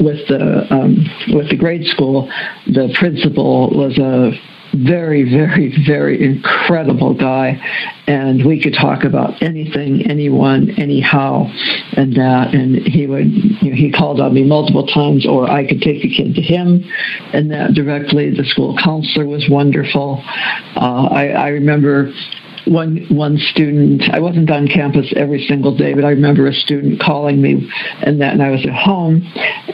with 0.00 0.26
the 0.28 0.66
um, 0.70 0.96
with 1.34 1.50
the 1.50 1.56
grade 1.56 1.86
school, 1.86 2.30
the 2.66 2.94
principal 2.98 3.70
was 3.70 3.98
a 3.98 4.32
very, 4.72 5.24
very, 5.24 5.74
very 5.86 6.24
incredible 6.24 7.14
guy, 7.14 7.60
and 8.06 8.44
we 8.46 8.62
could 8.62 8.74
talk 8.74 9.04
about 9.04 9.42
anything, 9.42 10.08
anyone, 10.08 10.70
anyhow, 10.78 11.46
and 11.96 12.14
that. 12.14 12.54
And 12.54 12.76
he 12.86 13.06
would, 13.06 13.26
you 13.26 13.70
know, 13.70 13.76
he 13.76 13.90
called 13.90 14.20
on 14.20 14.34
me 14.34 14.44
multiple 14.44 14.86
times, 14.86 15.26
or 15.26 15.50
I 15.50 15.66
could 15.66 15.80
take 15.80 16.02
the 16.02 16.14
kid 16.14 16.34
to 16.34 16.42
him, 16.42 16.84
and 17.32 17.50
that 17.50 17.74
directly. 17.74 18.30
The 18.30 18.44
school 18.44 18.76
counselor 18.82 19.26
was 19.26 19.48
wonderful. 19.50 20.22
Uh, 20.76 21.08
I, 21.10 21.28
I 21.28 21.48
remember 21.48 22.12
one 22.70 23.04
one 23.10 23.36
student 23.36 24.02
i 24.12 24.20
wasn't 24.20 24.48
on 24.50 24.68
campus 24.68 25.12
every 25.16 25.44
single 25.46 25.76
day 25.76 25.92
but 25.92 26.04
i 26.04 26.10
remember 26.10 26.46
a 26.46 26.52
student 26.52 27.00
calling 27.00 27.42
me 27.42 27.68
and 28.02 28.20
that 28.20 28.32
and 28.32 28.42
i 28.42 28.50
was 28.50 28.64
at 28.64 28.72
home 28.72 29.22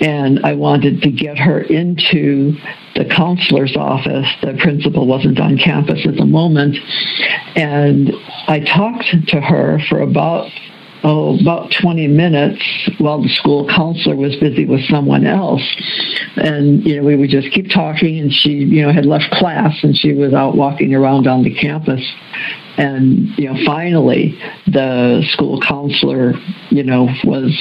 and 0.01 0.40
i 0.44 0.55
wanted 0.55 1.03
to 1.03 1.11
get 1.11 1.36
her 1.36 1.61
into 1.61 2.57
the 2.94 3.05
counselor's 3.05 3.76
office 3.76 4.26
the 4.42 4.57
principal 4.62 5.07
wasn't 5.07 5.38
on 5.38 5.59
campus 5.59 6.07
at 6.07 6.16
the 6.16 6.24
moment 6.24 6.74
and 7.55 8.11
i 8.49 8.61
talked 8.61 9.05
to 9.28 9.40
her 9.40 9.78
for 9.90 10.01
about 10.01 10.51
oh, 11.05 11.38
about 11.38 11.72
20 11.80 12.09
minutes 12.09 12.62
while 12.99 13.22
the 13.22 13.28
school 13.28 13.68
counselor 13.68 14.16
was 14.16 14.34
busy 14.36 14.64
with 14.64 14.80
someone 14.88 15.24
else. 15.24 15.62
And, 16.36 16.84
you 16.84 16.97
know, 16.97 17.07
we 17.07 17.16
would 17.16 17.30
just 17.30 17.53
keep 17.53 17.70
talking 17.70 18.18
and 18.18 18.32
she, 18.32 18.51
you 18.51 18.82
know, 18.82 18.92
had 18.92 19.07
left 19.07 19.30
class 19.30 19.72
and 19.82 19.97
she 19.97 20.12
was 20.12 20.34
out 20.34 20.57
walking 20.57 20.94
around 20.94 21.28
on 21.28 21.44
the 21.44 21.55
campus. 21.55 22.03
And, 22.79 23.29
you 23.39 23.53
know, 23.53 23.59
finally 23.64 24.39
the 24.66 25.22
school 25.31 25.61
counselor, 25.61 26.35
you 26.70 26.83
know, 26.83 27.09
was 27.24 27.53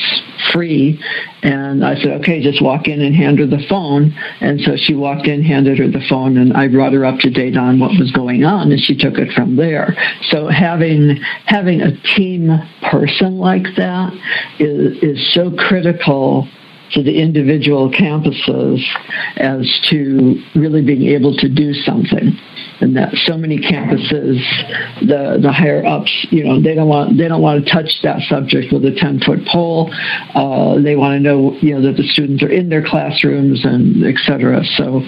free. 0.52 1.02
And 1.42 1.86
I 1.86 1.96
said, 1.96 2.22
okay, 2.22 2.42
just 2.42 2.62
walk 2.62 2.88
in 2.88 3.02
and 3.02 3.16
hand 3.16 3.40
her 3.40 3.46
the 3.46 3.64
phone. 3.70 4.14
And 4.42 4.60
so 4.62 4.76
she 4.76 4.94
walked 4.94 5.28
in, 5.28 5.44
handed 5.44 5.80
her 5.80 5.88
the 5.88 6.06
phone, 6.10 6.38
and 6.38 6.54
I 6.54 6.68
brought 6.68 6.94
her 6.94 7.06
up 7.06 7.20
to 7.20 7.30
date 7.30 7.58
on 7.58 7.80
what 7.80 7.92
was 7.98 8.12
going 8.12 8.44
on, 8.44 8.72
and 8.72 8.82
she 8.82 8.96
took 8.96 9.18
it 9.18 9.32
from 9.34 9.56
there. 9.56 9.96
So 10.30 10.48
having 10.48 11.18
having 11.46 11.82
a 11.82 11.96
team 12.16 12.50
person 12.90 13.38
like 13.38 13.68
that 13.78 14.14
is 14.60 14.98
is 15.02 15.34
so 15.34 15.52
critical 15.52 16.48
to 16.92 17.04
the 17.04 17.20
individual 17.20 17.92
campuses 17.92 18.80
as 19.38 19.68
to 19.90 20.42
really 20.56 20.82
being 20.82 21.08
able 21.08 21.36
to 21.36 21.50
do 21.50 21.74
something 21.74 22.38
and 22.82 22.96
that 22.96 23.14
so 23.26 23.38
many 23.38 23.58
campuses 23.58 24.40
the 25.02 25.40
the 25.42 25.52
higher 25.52 25.86
ups 25.86 26.12
you 26.30 26.44
know 26.44 26.62
they 26.62 26.76
don't 26.76 26.88
want 26.88 27.18
they 27.18 27.28
don't 27.28 27.42
want 27.42 27.64
to 27.64 27.72
touch 27.72 27.90
that 28.04 28.20
subject 28.28 28.74
with 28.74 28.84
a 28.86 28.96
10 28.96 29.20
foot 29.26 29.40
pole. 29.52 29.92
Uh, 30.34 30.82
they 30.82 30.96
want 30.96 31.16
to 31.16 31.20
know 31.20 31.56
you 31.62 31.74
know 31.74 31.82
that 31.82 31.96
the 31.98 32.04
students 32.12 32.44
are 32.44 32.52
in 32.52 32.70
their 32.70 32.84
classrooms 32.84 33.64
and 33.66 34.06
etc 34.06 34.64
so 34.76 35.02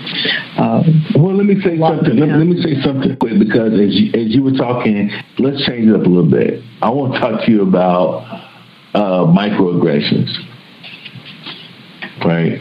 uh, 0.57 0.84
well 1.15 1.36
let 1.36 1.45
me 1.45 1.55
say 1.61 1.78
something. 1.78 2.18
let, 2.18 2.30
let, 2.30 2.47
me 2.47 2.61
say 2.61 2.80
something 2.82 3.15
quick 3.18 3.39
because 3.39 3.74
as 3.74 3.93
you, 3.95 4.07
as 4.15 4.34
you 4.34 4.43
were 4.43 4.55
talking 4.55 5.09
let's 5.39 5.63
change 5.65 5.88
it 5.88 5.95
up 5.95 6.05
a 6.05 6.09
little 6.09 6.30
bit. 6.30 6.63
I 6.82 6.89
want 6.89 7.13
to 7.13 7.20
talk 7.20 7.45
to 7.45 7.51
you 7.51 7.63
about 7.63 8.24
uh, 8.93 9.26
microaggressions 9.28 10.47
right? 12.26 12.59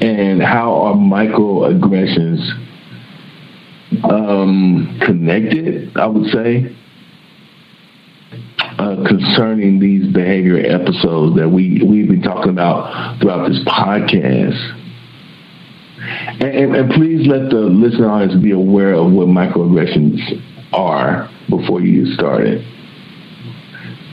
And 0.00 0.42
how 0.42 0.74
are 0.82 0.94
microaggressions 0.94 2.61
um, 4.04 5.00
connected, 5.04 5.96
I 5.96 6.06
would 6.06 6.30
say, 6.30 6.76
uh, 8.78 9.04
concerning 9.06 9.78
these 9.78 10.12
behavior 10.12 10.58
episodes 10.58 11.36
that 11.36 11.48
we, 11.48 11.82
we've 11.86 12.08
been 12.08 12.22
talking 12.22 12.50
about 12.50 13.20
throughout 13.20 13.48
this 13.48 13.60
podcast. 13.66 14.78
And, 16.40 16.42
and, 16.42 16.76
and 16.76 16.90
please 16.92 17.26
let 17.28 17.50
the 17.50 17.60
listener 17.60 18.10
audience 18.10 18.42
be 18.42 18.50
aware 18.50 18.94
of 18.94 19.12
what 19.12 19.28
microaggressions 19.28 20.18
are 20.72 21.28
before 21.48 21.80
you 21.80 22.04
get 22.04 22.14
started 22.14 22.64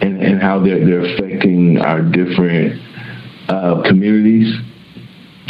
and, 0.02 0.22
and 0.22 0.42
how 0.42 0.64
they're, 0.64 0.86
they're 0.86 1.16
affecting 1.16 1.78
our 1.80 2.02
different 2.02 2.80
uh, 3.50 3.82
communities. 3.88 4.54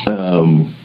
Um, 0.08 0.76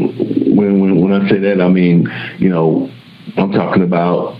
when, 0.00 0.80
when, 0.80 1.00
when 1.00 1.12
I 1.12 1.28
say 1.28 1.38
that, 1.38 1.60
I 1.60 1.68
mean, 1.68 2.08
you 2.38 2.48
know, 2.48 2.90
I'm 3.36 3.52
talking 3.52 3.82
about 3.82 4.36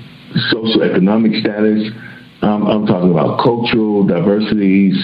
socioeconomic 0.52 1.40
status. 1.40 1.90
Um, 2.42 2.66
I'm 2.66 2.86
talking 2.86 3.10
about 3.10 3.42
cultural 3.42 4.06
diversities. 4.06 4.96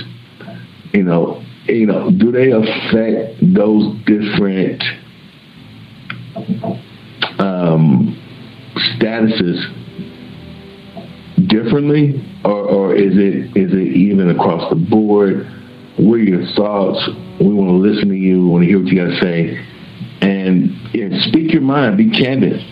You 0.92 1.02
know, 1.02 1.42
you 1.66 1.86
know, 1.86 2.10
do 2.10 2.32
they 2.32 2.50
affect 2.52 3.40
those 3.54 3.94
different 4.06 4.82
um, 7.38 8.16
statuses 8.96 9.72
differently, 11.48 12.24
or, 12.44 12.62
or 12.62 12.94
is 12.94 13.12
it 13.16 13.56
is 13.56 13.72
it 13.72 13.96
even 13.96 14.30
across 14.30 14.70
the 14.70 14.76
board? 14.76 15.46
What 15.98 16.14
are 16.14 16.18
your 16.18 16.46
thoughts? 16.54 17.08
We 17.40 17.52
want 17.52 17.68
to 17.68 17.76
listen 17.76 18.08
to 18.08 18.14
you. 18.14 18.42
We 18.42 18.48
want 18.48 18.62
to 18.64 18.68
hear 18.68 18.78
what 18.78 18.88
you 18.88 18.96
got 18.96 19.10
to 19.10 19.20
say 19.20 19.75
and 20.20 20.70
yeah, 20.92 21.08
speak 21.28 21.52
your 21.52 21.62
mind, 21.62 21.96
be 21.96 22.10
candid. 22.10 22.64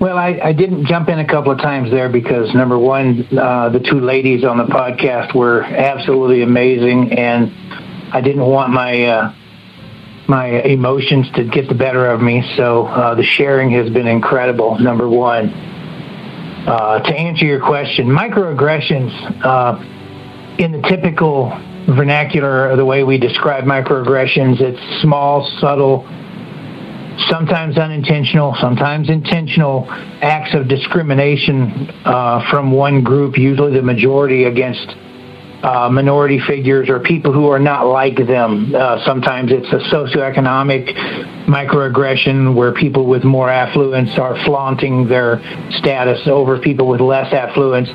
Well, 0.00 0.16
I, 0.16 0.40
I 0.42 0.52
didn't 0.54 0.86
jump 0.86 1.10
in 1.10 1.18
a 1.18 1.26
couple 1.26 1.52
of 1.52 1.58
times 1.58 1.90
there 1.90 2.08
because 2.08 2.54
number 2.54 2.78
one, 2.78 3.28
uh, 3.36 3.68
the 3.68 3.80
two 3.80 4.00
ladies 4.00 4.44
on 4.44 4.56
the 4.56 4.64
podcast 4.64 5.34
were 5.34 5.62
absolutely 5.62 6.42
amazing, 6.42 7.12
and 7.12 7.52
I 8.10 8.22
didn't 8.22 8.46
want 8.46 8.72
my 8.72 9.04
uh, 9.04 9.34
my 10.26 10.46
emotions 10.62 11.30
to 11.34 11.44
get 11.44 11.68
the 11.68 11.74
better 11.74 12.06
of 12.06 12.22
me. 12.22 12.42
So 12.56 12.86
uh, 12.86 13.14
the 13.14 13.24
sharing 13.24 13.72
has 13.72 13.90
been 13.90 14.06
incredible. 14.06 14.78
Number 14.78 15.08
one. 15.08 15.48
Uh, 16.60 17.00
to 17.00 17.14
answer 17.14 17.46
your 17.46 17.60
question, 17.60 18.06
microaggressions 18.06 19.10
uh, 19.42 19.78
in 20.58 20.72
the 20.72 20.82
typical 20.88 21.50
vernacular, 21.94 22.76
the 22.76 22.84
way 22.84 23.04
we 23.04 23.18
describe 23.18 23.64
microaggressions, 23.64 24.60
it's 24.60 25.02
small, 25.02 25.46
subtle, 25.60 26.06
sometimes 27.28 27.76
unintentional, 27.78 28.56
sometimes 28.60 29.08
intentional 29.10 29.86
acts 30.22 30.54
of 30.54 30.68
discrimination 30.68 31.90
uh, 32.04 32.48
from 32.50 32.72
one 32.72 33.02
group, 33.02 33.36
usually 33.36 33.72
the 33.72 33.82
majority, 33.82 34.44
against 34.44 34.96
uh, 35.62 35.90
minority 35.90 36.40
figures 36.46 36.88
or 36.88 37.00
people 37.00 37.32
who 37.32 37.48
are 37.48 37.58
not 37.58 37.86
like 37.86 38.16
them. 38.16 38.74
Uh, 38.74 39.04
sometimes 39.04 39.52
it's 39.52 39.68
a 39.68 39.94
socioeconomic 39.94 40.94
microaggression 41.46 42.54
where 42.54 42.72
people 42.72 43.06
with 43.06 43.24
more 43.24 43.50
affluence 43.50 44.18
are 44.18 44.42
flaunting 44.44 45.06
their 45.06 45.38
status 45.72 46.26
over 46.26 46.58
people 46.58 46.88
with 46.88 47.00
less 47.00 47.32
affluence 47.34 47.88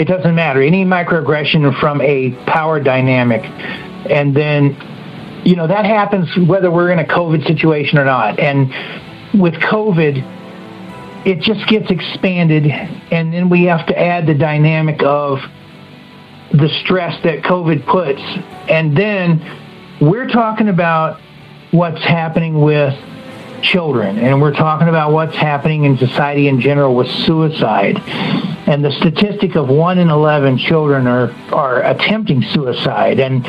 it 0.00 0.08
doesn't 0.08 0.34
matter. 0.34 0.62
Any 0.62 0.86
microaggression 0.86 1.78
from 1.78 2.00
a 2.00 2.30
power 2.46 2.80
dynamic. 2.80 3.44
And 3.44 4.34
then, 4.34 5.42
you 5.44 5.56
know, 5.56 5.66
that 5.66 5.84
happens 5.84 6.34
whether 6.38 6.70
we're 6.70 6.90
in 6.90 6.98
a 6.98 7.04
COVID 7.04 7.46
situation 7.46 7.98
or 7.98 8.06
not. 8.06 8.40
And 8.40 8.70
with 9.38 9.52
COVID, 9.54 11.26
it 11.26 11.40
just 11.42 11.68
gets 11.68 11.90
expanded. 11.90 12.66
And 12.66 13.30
then 13.30 13.50
we 13.50 13.64
have 13.64 13.86
to 13.88 13.98
add 13.98 14.26
the 14.26 14.32
dynamic 14.32 15.02
of 15.02 15.40
the 16.50 16.70
stress 16.82 17.22
that 17.24 17.42
COVID 17.42 17.84
puts. 17.84 18.22
And 18.70 18.96
then 18.96 19.98
we're 20.00 20.28
talking 20.28 20.70
about 20.70 21.20
what's 21.72 22.02
happening 22.02 22.58
with 22.62 22.98
children, 23.60 24.18
and 24.18 24.40
we're 24.40 24.54
talking 24.54 24.88
about 24.88 25.12
what's 25.12 25.36
happening 25.36 25.84
in 25.84 25.98
society 25.98 26.48
in 26.48 26.62
general 26.62 26.94
with 26.94 27.10
suicide. 27.10 28.00
And 28.70 28.84
the 28.84 28.92
statistic 28.92 29.56
of 29.56 29.68
one 29.68 29.98
in 29.98 30.10
eleven 30.10 30.56
children 30.56 31.08
are 31.08 31.32
are 31.52 31.82
attempting 31.82 32.40
suicide, 32.40 33.18
and 33.18 33.44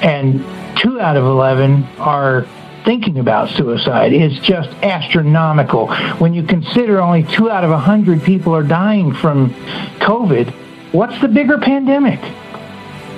and 0.00 0.44
two 0.78 1.00
out 1.00 1.16
of 1.16 1.24
eleven 1.24 1.82
are 1.98 2.46
thinking 2.84 3.18
about 3.18 3.50
suicide 3.50 4.12
is 4.12 4.38
just 4.38 4.68
astronomical. 4.84 5.92
When 6.18 6.34
you 6.34 6.44
consider 6.44 7.00
only 7.00 7.24
two 7.24 7.50
out 7.50 7.64
of 7.64 7.72
a 7.72 7.78
hundred 7.78 8.22
people 8.22 8.54
are 8.54 8.62
dying 8.62 9.12
from 9.12 9.50
COVID, 9.98 10.52
what's 10.92 11.20
the 11.20 11.26
bigger 11.28 11.58
pandemic? 11.58 12.20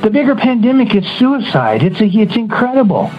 The 0.03 0.09
bigger 0.09 0.37
pandemic 0.37 0.95
is 0.95 1.07
suicide. 1.18 1.82
It's 1.82 2.01
a, 2.01 2.07
it's 2.07 2.37
incredible. 2.37 3.11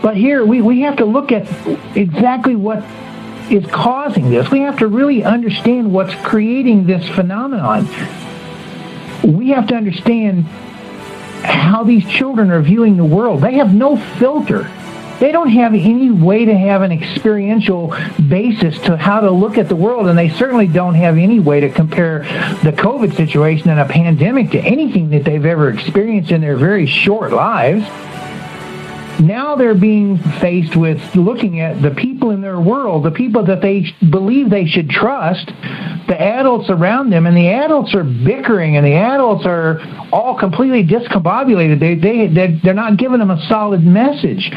But 0.00 0.16
here 0.16 0.42
we, 0.42 0.62
we 0.62 0.80
have 0.82 0.96
to 0.98 1.04
look 1.04 1.32
at 1.32 1.46
exactly 1.94 2.56
what 2.56 2.82
is 3.50 3.66
causing 3.66 4.30
this. 4.30 4.50
We 4.50 4.60
have 4.60 4.78
to 4.78 4.88
really 4.88 5.24
understand 5.24 5.92
what's 5.92 6.14
creating 6.24 6.86
this 6.86 7.08
phenomenon. 7.08 7.88
We 9.22 9.50
have 9.50 9.68
to 9.68 9.74
understand 9.74 10.44
how 11.42 11.84
these 11.84 12.06
children 12.08 12.50
are 12.50 12.60
viewing 12.60 12.96
the 12.96 13.04
world. 13.04 13.40
They 13.40 13.54
have 13.54 13.74
no 13.74 13.96
filter. 13.96 14.70
They 15.18 15.32
don't 15.32 15.48
have 15.48 15.72
any 15.72 16.10
way 16.10 16.44
to 16.44 16.56
have 16.56 16.82
an 16.82 16.92
experiential 16.92 17.96
basis 18.28 18.78
to 18.80 18.98
how 18.98 19.20
to 19.20 19.30
look 19.30 19.56
at 19.56 19.68
the 19.68 19.76
world, 19.76 20.08
and 20.08 20.18
they 20.18 20.28
certainly 20.28 20.66
don't 20.66 20.94
have 20.94 21.16
any 21.16 21.40
way 21.40 21.60
to 21.60 21.70
compare 21.70 22.18
the 22.62 22.72
COVID 22.72 23.16
situation 23.16 23.70
and 23.70 23.80
a 23.80 23.86
pandemic 23.86 24.50
to 24.50 24.58
anything 24.58 25.10
that 25.10 25.24
they've 25.24 25.44
ever 25.44 25.70
experienced 25.70 26.32
in 26.32 26.42
their 26.42 26.56
very 26.56 26.86
short 26.86 27.32
lives. 27.32 27.86
Now 29.20 29.56
they're 29.56 29.74
being 29.74 30.18
faced 30.40 30.76
with 30.76 31.00
looking 31.14 31.60
at 31.60 31.80
the 31.82 31.90
people 31.90 32.30
in 32.30 32.40
their 32.40 32.60
world, 32.60 33.04
the 33.04 33.10
people 33.10 33.44
that 33.46 33.60
they 33.62 33.86
believe 34.10 34.50
they 34.50 34.66
should 34.66 34.90
trust, 34.90 35.46
the 36.08 36.16
adults 36.20 36.70
around 36.70 37.10
them, 37.10 37.26
and 37.26 37.36
the 37.36 37.48
adults 37.48 37.94
are 37.94 38.04
bickering, 38.04 38.76
and 38.76 38.86
the 38.86 38.94
adults 38.94 39.44
are 39.46 39.80
all 40.12 40.38
completely 40.38 40.84
discombobulated. 40.84 41.80
They, 41.80 41.94
they, 41.94 42.60
they're 42.62 42.74
not 42.74 42.96
giving 42.98 43.18
them 43.18 43.30
a 43.30 43.44
solid 43.48 43.82
message. 43.82 44.50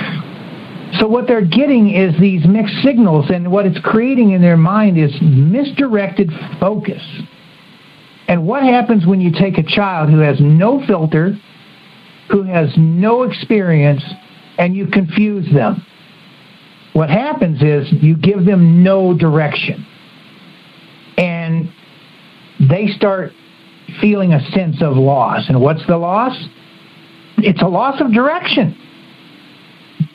So 1.00 1.08
what 1.08 1.28
they're 1.28 1.46
getting 1.46 1.94
is 1.94 2.20
these 2.20 2.46
mixed 2.46 2.82
signals, 2.84 3.30
and 3.30 3.52
what 3.52 3.66
it's 3.66 3.80
creating 3.80 4.32
in 4.32 4.42
their 4.42 4.58
mind 4.58 4.98
is 4.98 5.14
misdirected 5.22 6.32
focus. 6.60 7.04
And 8.28 8.46
what 8.46 8.64
happens 8.64 9.06
when 9.06 9.22
you 9.22 9.32
take 9.32 9.58
a 9.58 9.64
child 9.64 10.10
who 10.10 10.20
has 10.20 10.40
no 10.40 10.86
filter, 10.86 11.38
who 12.30 12.44
has 12.44 12.70
no 12.78 13.24
experience, 13.24 14.04
and 14.60 14.76
you 14.76 14.88
confuse 14.88 15.52
them? 15.52 15.84
What 16.94 17.10
happens 17.10 17.62
is 17.64 17.92
you 17.92 18.16
give 18.16 18.46
them 18.46 18.84
no 18.84 19.18
direction. 19.18 19.88
And 21.18 21.72
they 22.60 22.88
start 22.88 23.32
feeling 24.00 24.34
a 24.34 24.42
sense 24.52 24.82
of 24.82 24.96
loss. 24.98 25.50
And 25.50 25.60
what's 25.62 25.86
the 25.88 25.98
loss? 25.98 26.38
It's 27.38 27.62
a 27.62 27.68
loss 27.68 28.00
of 28.02 28.14
direction. 28.14 28.78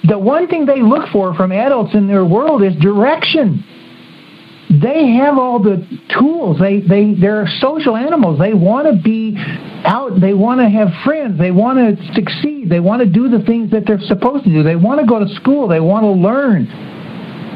The 0.04 0.18
one 0.18 0.46
thing 0.46 0.66
they 0.66 0.82
look 0.82 1.08
for 1.08 1.34
from 1.34 1.50
adults 1.50 1.94
in 1.94 2.06
their 2.06 2.24
world 2.24 2.62
is 2.62 2.74
direction 2.76 3.64
they 4.82 5.12
have 5.12 5.38
all 5.38 5.62
the 5.62 5.86
tools. 6.18 6.58
They 6.58 6.80
they 6.80 7.14
they're 7.14 7.46
social 7.60 7.96
animals. 7.96 8.38
They 8.38 8.54
want 8.54 8.86
to 8.86 9.00
be 9.00 9.36
out. 9.84 10.20
They 10.20 10.34
want 10.34 10.60
to 10.60 10.68
have 10.68 10.88
friends. 11.04 11.38
They 11.38 11.50
want 11.50 11.78
to 11.78 12.14
succeed. 12.14 12.68
They 12.70 12.80
want 12.80 13.02
to 13.02 13.08
do 13.08 13.28
the 13.28 13.44
things 13.44 13.70
that 13.72 13.84
they're 13.86 14.00
supposed 14.00 14.44
to 14.44 14.50
do. 14.50 14.62
They 14.62 14.76
want 14.76 15.00
to 15.00 15.06
go 15.06 15.18
to 15.18 15.34
school. 15.34 15.68
They 15.68 15.80
want 15.80 16.04
to 16.04 16.10
learn. 16.10 16.66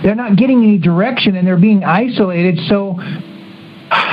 They're 0.02 0.14
not 0.14 0.36
getting 0.36 0.62
any 0.62 0.78
direction 0.78 1.36
and 1.36 1.46
they're 1.46 1.58
being 1.58 1.84
isolated. 1.84 2.58
So 2.68 2.98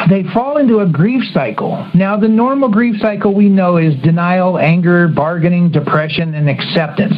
they 0.10 0.24
fall 0.34 0.58
into 0.58 0.80
a 0.80 0.88
grief 0.88 1.24
cycle. 1.34 1.90
Now, 1.94 2.18
the 2.18 2.28
normal 2.28 2.70
grief 2.70 3.02
cycle 3.02 3.34
we 3.34 3.50
know 3.50 3.78
is 3.78 3.96
denial, 4.02 4.58
anger, 4.58 5.08
bargaining, 5.08 5.72
depression, 5.72 6.34
and 6.34 6.50
acceptance. 6.50 7.16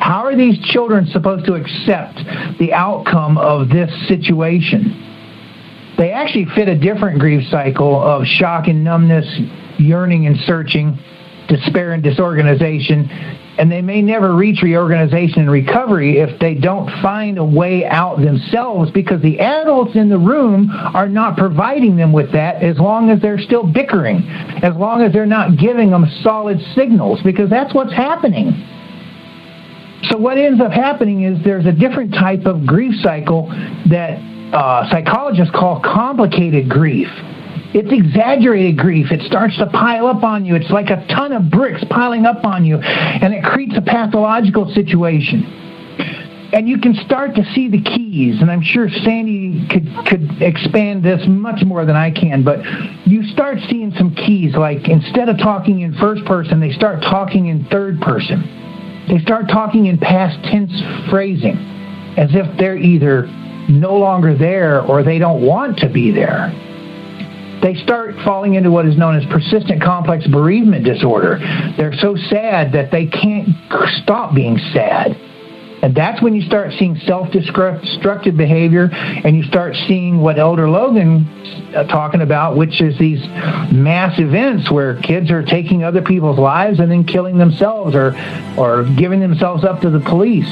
How 0.00 0.24
are 0.24 0.36
these 0.36 0.58
children 0.70 1.06
supposed 1.06 1.44
to 1.46 1.54
accept 1.54 2.18
the 2.58 2.72
outcome 2.72 3.38
of 3.38 3.68
this 3.68 3.90
situation? 4.08 5.04
They 5.98 6.12
actually 6.12 6.46
fit 6.54 6.68
a 6.68 6.78
different 6.78 7.18
grief 7.18 7.46
cycle 7.50 8.00
of 8.00 8.24
shock 8.24 8.68
and 8.68 8.84
numbness, 8.84 9.26
yearning 9.78 10.26
and 10.26 10.36
searching, 10.46 10.98
despair 11.48 11.92
and 11.92 12.02
disorganization, 12.02 13.08
and 13.58 13.72
they 13.72 13.82
may 13.82 14.00
never 14.00 14.34
reach 14.34 14.62
reorganization 14.62 15.40
and 15.40 15.50
recovery 15.50 16.18
if 16.18 16.38
they 16.38 16.54
don't 16.54 16.88
find 17.02 17.38
a 17.38 17.44
way 17.44 17.84
out 17.84 18.20
themselves 18.20 18.90
because 18.92 19.20
the 19.20 19.40
adults 19.40 19.96
in 19.96 20.08
the 20.08 20.18
room 20.18 20.70
are 20.70 21.08
not 21.08 21.36
providing 21.36 21.96
them 21.96 22.12
with 22.12 22.30
that 22.32 22.62
as 22.62 22.78
long 22.78 23.10
as 23.10 23.20
they're 23.20 23.40
still 23.40 23.64
bickering, 23.64 24.18
as 24.62 24.74
long 24.76 25.02
as 25.02 25.12
they're 25.12 25.26
not 25.26 25.58
giving 25.58 25.90
them 25.90 26.06
solid 26.22 26.58
signals, 26.74 27.20
because 27.24 27.50
that's 27.50 27.74
what's 27.74 27.92
happening. 27.92 28.52
So, 30.04 30.16
what 30.16 30.38
ends 30.38 30.60
up 30.60 30.70
happening 30.70 31.22
is 31.24 31.42
there's 31.42 31.66
a 31.66 31.72
different 31.72 32.14
type 32.14 32.46
of 32.46 32.64
grief 32.64 32.94
cycle 33.02 33.48
that 33.90 34.20
uh, 34.54 34.88
psychologists 34.88 35.52
call 35.52 35.80
complicated 35.80 36.68
grief. 36.68 37.08
It's 37.74 37.92
exaggerated 37.92 38.78
grief. 38.78 39.12
It 39.12 39.22
starts 39.22 39.56
to 39.58 39.66
pile 39.66 40.06
up 40.06 40.22
on 40.24 40.46
you. 40.46 40.54
It's 40.54 40.70
like 40.70 40.88
a 40.88 41.04
ton 41.08 41.32
of 41.32 41.50
bricks 41.50 41.84
piling 41.90 42.24
up 42.24 42.44
on 42.44 42.64
you, 42.64 42.78
and 42.78 43.34
it 43.34 43.44
creates 43.44 43.76
a 43.76 43.82
pathological 43.82 44.72
situation. 44.74 45.44
And 46.50 46.66
you 46.66 46.78
can 46.78 46.94
start 47.04 47.34
to 47.34 47.44
see 47.52 47.68
the 47.68 47.82
keys, 47.82 48.40
and 48.40 48.50
I'm 48.50 48.62
sure 48.62 48.88
Sandy 48.88 49.68
could, 49.68 49.86
could 50.06 50.40
expand 50.40 51.04
this 51.04 51.20
much 51.28 51.62
more 51.62 51.84
than 51.84 51.94
I 51.94 52.10
can, 52.10 52.42
but 52.42 52.64
you 53.06 53.22
start 53.24 53.58
seeing 53.68 53.92
some 53.98 54.14
keys, 54.14 54.54
like 54.56 54.88
instead 54.88 55.28
of 55.28 55.36
talking 55.36 55.80
in 55.80 55.92
first 55.96 56.24
person, 56.24 56.58
they 56.58 56.72
start 56.72 57.02
talking 57.02 57.48
in 57.48 57.66
third 57.66 58.00
person. 58.00 59.04
They 59.08 59.18
start 59.18 59.48
talking 59.48 59.86
in 59.86 59.98
past 59.98 60.42
tense 60.44 60.72
phrasing, 61.10 61.56
as 62.16 62.30
if 62.32 62.58
they're 62.58 62.78
either 62.78 63.26
no 63.68 63.98
longer 63.98 64.34
there 64.34 64.80
or 64.80 65.02
they 65.02 65.18
don't 65.18 65.44
want 65.44 65.78
to 65.80 65.90
be 65.90 66.10
there. 66.12 66.50
They 67.62 67.74
start 67.82 68.14
falling 68.24 68.54
into 68.54 68.70
what 68.70 68.86
is 68.86 68.96
known 68.96 69.16
as 69.16 69.24
persistent 69.26 69.82
complex 69.82 70.26
bereavement 70.26 70.84
disorder. 70.84 71.38
They're 71.76 71.96
so 71.96 72.16
sad 72.16 72.72
that 72.72 72.90
they 72.90 73.06
can't 73.06 73.48
stop 74.02 74.34
being 74.34 74.58
sad. 74.72 75.16
And 75.80 75.94
that's 75.94 76.20
when 76.20 76.34
you 76.34 76.42
start 76.42 76.72
seeing 76.78 76.96
self 77.06 77.30
destructive 77.30 78.36
behavior 78.36 78.90
and 78.92 79.36
you 79.36 79.44
start 79.44 79.76
seeing 79.86 80.18
what 80.18 80.38
Elder 80.38 80.68
Logan 80.68 81.26
uh, 81.74 81.84
talking 81.84 82.20
about, 82.20 82.56
which 82.56 82.80
is 82.80 82.98
these 82.98 83.24
mass 83.72 84.18
events 84.18 84.70
where 84.70 85.00
kids 85.00 85.30
are 85.30 85.44
taking 85.44 85.84
other 85.84 86.02
people's 86.02 86.38
lives 86.38 86.80
and 86.80 86.90
then 86.90 87.04
killing 87.04 87.38
themselves 87.38 87.94
or, 87.94 88.16
or 88.56 88.84
giving 88.96 89.20
themselves 89.20 89.64
up 89.64 89.80
to 89.82 89.90
the 89.90 90.00
police. 90.00 90.48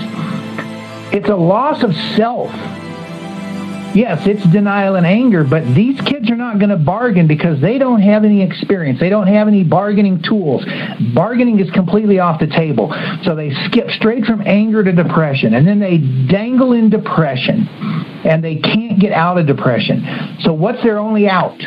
It's 1.13 1.29
a 1.29 1.37
loss 1.37 1.83
of 1.83 1.95
self 2.15 2.53
yes, 3.97 4.27
it's 4.27 4.47
denial 4.53 4.97
and 4.97 5.07
anger, 5.07 5.43
but 5.43 5.75
these 5.75 5.99
kids 6.03 6.31
are 6.31 6.37
not 6.37 6.59
going 6.59 6.69
to 6.69 6.77
bargain 6.77 7.27
because 7.27 7.61
they 7.61 7.79
don't 7.79 8.03
have 8.03 8.25
any 8.25 8.43
experience. 8.43 9.01
They 9.01 9.09
don't 9.09 9.27
have 9.27 9.49
any 9.49 9.65
bargaining 9.65 10.23
tools. 10.23 10.65
Bargaining 11.15 11.59
is 11.59 11.71
completely 11.71 12.19
off 12.19 12.39
the 12.39 12.47
table. 12.47 12.95
So 13.25 13.35
they 13.35 13.51
skip 13.67 13.91
straight 13.91 14.25
from 14.25 14.43
anger 14.43 14.85
to 14.85 14.93
depression, 14.93 15.55
and 15.55 15.67
then 15.67 15.81
they 15.81 15.99
dangle 15.99 16.73
in 16.73 16.91
depression, 16.91 17.67
and 18.25 18.45
they 18.45 18.57
can't 18.57 19.01
get 19.01 19.13
out 19.13 19.39
of 19.39 19.47
depression. 19.47 20.37
So 20.41 20.53
what's 20.53 20.83
their 20.83 20.99
only 20.99 21.29
out? 21.29 21.61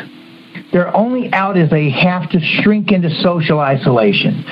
Their 0.72 0.94
only 0.96 1.32
out 1.32 1.56
is 1.56 1.68
they 1.68 1.90
have 1.90 2.30
to 2.30 2.40
shrink 2.40 2.92
into 2.92 3.10
social 3.22 3.58
isolation. 3.58 4.44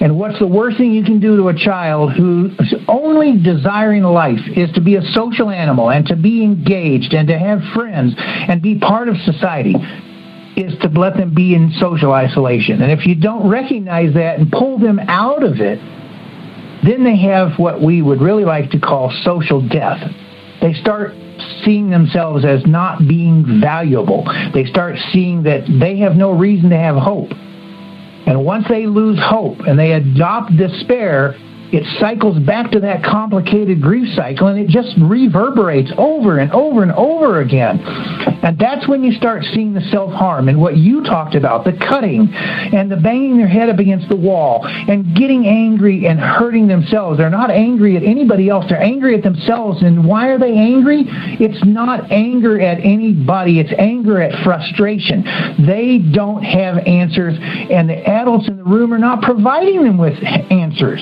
And 0.00 0.18
what's 0.18 0.38
the 0.38 0.46
worst 0.46 0.78
thing 0.78 0.92
you 0.92 1.04
can 1.04 1.20
do 1.20 1.36
to 1.36 1.48
a 1.48 1.54
child 1.54 2.12
whose 2.12 2.52
only 2.88 3.36
desiring 3.42 4.02
life 4.02 4.40
is 4.56 4.72
to 4.72 4.80
be 4.80 4.96
a 4.96 5.02
social 5.12 5.50
animal 5.50 5.90
and 5.90 6.06
to 6.06 6.16
be 6.16 6.42
engaged 6.42 7.12
and 7.12 7.28
to 7.28 7.38
have 7.38 7.60
friends 7.74 8.14
and 8.16 8.62
be 8.62 8.78
part 8.78 9.08
of 9.08 9.16
society? 9.18 9.74
Is 10.56 10.76
to 10.80 10.88
let 10.88 11.16
them 11.16 11.34
be 11.34 11.54
in 11.54 11.72
social 11.78 12.12
isolation. 12.12 12.82
And 12.82 12.90
if 12.90 13.06
you 13.06 13.14
don't 13.14 13.48
recognize 13.48 14.14
that 14.14 14.38
and 14.38 14.50
pull 14.50 14.78
them 14.78 14.98
out 14.98 15.44
of 15.44 15.60
it, 15.60 15.78
then 16.82 17.04
they 17.04 17.16
have 17.18 17.58
what 17.58 17.80
we 17.80 18.02
would 18.02 18.20
really 18.20 18.44
like 18.44 18.70
to 18.70 18.80
call 18.80 19.12
social 19.22 19.66
death. 19.66 20.00
They 20.60 20.72
start 20.74 21.12
seeing 21.64 21.90
themselves 21.90 22.44
as 22.44 22.66
not 22.66 23.06
being 23.06 23.60
valuable. 23.60 24.24
They 24.52 24.64
start 24.64 24.96
seeing 25.12 25.44
that 25.44 25.66
they 25.80 25.98
have 25.98 26.16
no 26.16 26.32
reason 26.32 26.70
to 26.70 26.76
have 26.76 26.96
hope. 26.96 27.30
And 28.26 28.44
once 28.44 28.66
they 28.68 28.86
lose 28.86 29.18
hope 29.20 29.60
and 29.60 29.78
they 29.78 29.92
adopt 29.92 30.56
despair, 30.56 31.36
it 31.72 31.84
cycles 32.00 32.38
back 32.40 32.72
to 32.72 32.80
that 32.80 33.04
complicated 33.04 33.80
grief 33.80 34.14
cycle 34.16 34.48
and 34.48 34.58
it 34.58 34.68
just 34.68 34.96
reverberates 34.98 35.92
over 35.96 36.38
and 36.38 36.50
over 36.52 36.82
and 36.82 36.92
over 36.92 37.40
again. 37.40 37.78
And 38.42 38.58
that's 38.58 38.88
when 38.88 39.04
you 39.04 39.12
start 39.12 39.44
seeing 39.52 39.72
the 39.72 39.80
self 39.92 40.12
harm 40.12 40.48
and 40.48 40.60
what 40.60 40.76
you 40.76 41.02
talked 41.02 41.34
about 41.34 41.64
the 41.64 41.72
cutting 41.72 42.28
and 42.32 42.90
the 42.90 42.96
banging 42.96 43.36
their 43.36 43.48
head 43.48 43.68
up 43.68 43.78
against 43.78 44.08
the 44.08 44.16
wall 44.16 44.66
and 44.66 45.14
getting 45.16 45.46
angry 45.46 46.06
and 46.06 46.18
hurting 46.18 46.66
themselves. 46.66 47.18
They're 47.18 47.30
not 47.30 47.50
angry 47.50 47.96
at 47.96 48.02
anybody 48.02 48.48
else, 48.48 48.66
they're 48.68 48.82
angry 48.82 49.14
at 49.16 49.22
themselves. 49.22 49.82
And 49.82 50.04
why 50.04 50.28
are 50.28 50.38
they 50.38 50.56
angry? 50.56 51.04
It's 51.06 51.64
not 51.64 52.10
anger 52.10 52.60
at 52.60 52.78
anybody, 52.78 53.60
it's 53.60 53.72
anger 53.78 54.20
at 54.20 54.42
frustration. 54.44 55.24
They 55.66 55.98
don't 55.98 56.42
have 56.42 56.78
answers, 56.86 57.36
and 57.38 57.88
the 57.88 57.96
adults 58.08 58.48
in 58.48 58.56
the 58.56 58.64
room 58.64 58.92
are 58.92 58.98
not 58.98 59.22
providing 59.22 59.84
them 59.84 59.98
with 59.98 60.14
answers. 60.50 61.00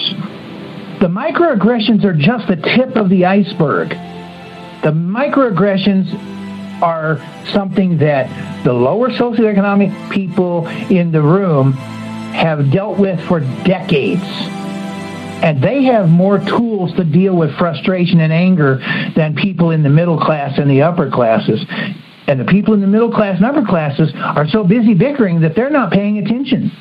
The 1.00 1.06
microaggressions 1.06 2.04
are 2.04 2.12
just 2.12 2.48
the 2.48 2.56
tip 2.56 2.96
of 2.96 3.08
the 3.08 3.26
iceberg. 3.26 3.90
The 4.82 4.90
microaggressions 4.90 6.82
are 6.82 7.20
something 7.52 7.98
that 7.98 8.64
the 8.64 8.72
lower 8.72 9.10
socioeconomic 9.10 10.10
people 10.10 10.66
in 10.66 11.12
the 11.12 11.22
room 11.22 11.72
have 11.72 12.72
dealt 12.72 12.98
with 12.98 13.20
for 13.28 13.38
decades. 13.64 14.24
And 14.24 15.62
they 15.62 15.84
have 15.84 16.08
more 16.08 16.40
tools 16.40 16.92
to 16.96 17.04
deal 17.04 17.36
with 17.36 17.56
frustration 17.58 18.18
and 18.18 18.32
anger 18.32 18.78
than 19.14 19.36
people 19.36 19.70
in 19.70 19.84
the 19.84 19.88
middle 19.88 20.18
class 20.18 20.58
and 20.58 20.68
the 20.68 20.82
upper 20.82 21.10
classes. 21.10 21.64
And 22.26 22.40
the 22.40 22.44
people 22.44 22.74
in 22.74 22.80
the 22.80 22.88
middle 22.88 23.12
class 23.12 23.36
and 23.36 23.46
upper 23.46 23.64
classes 23.64 24.12
are 24.16 24.48
so 24.48 24.64
busy 24.64 24.94
bickering 24.94 25.42
that 25.42 25.54
they're 25.54 25.70
not 25.70 25.92
paying 25.92 26.18
attention. 26.18 26.72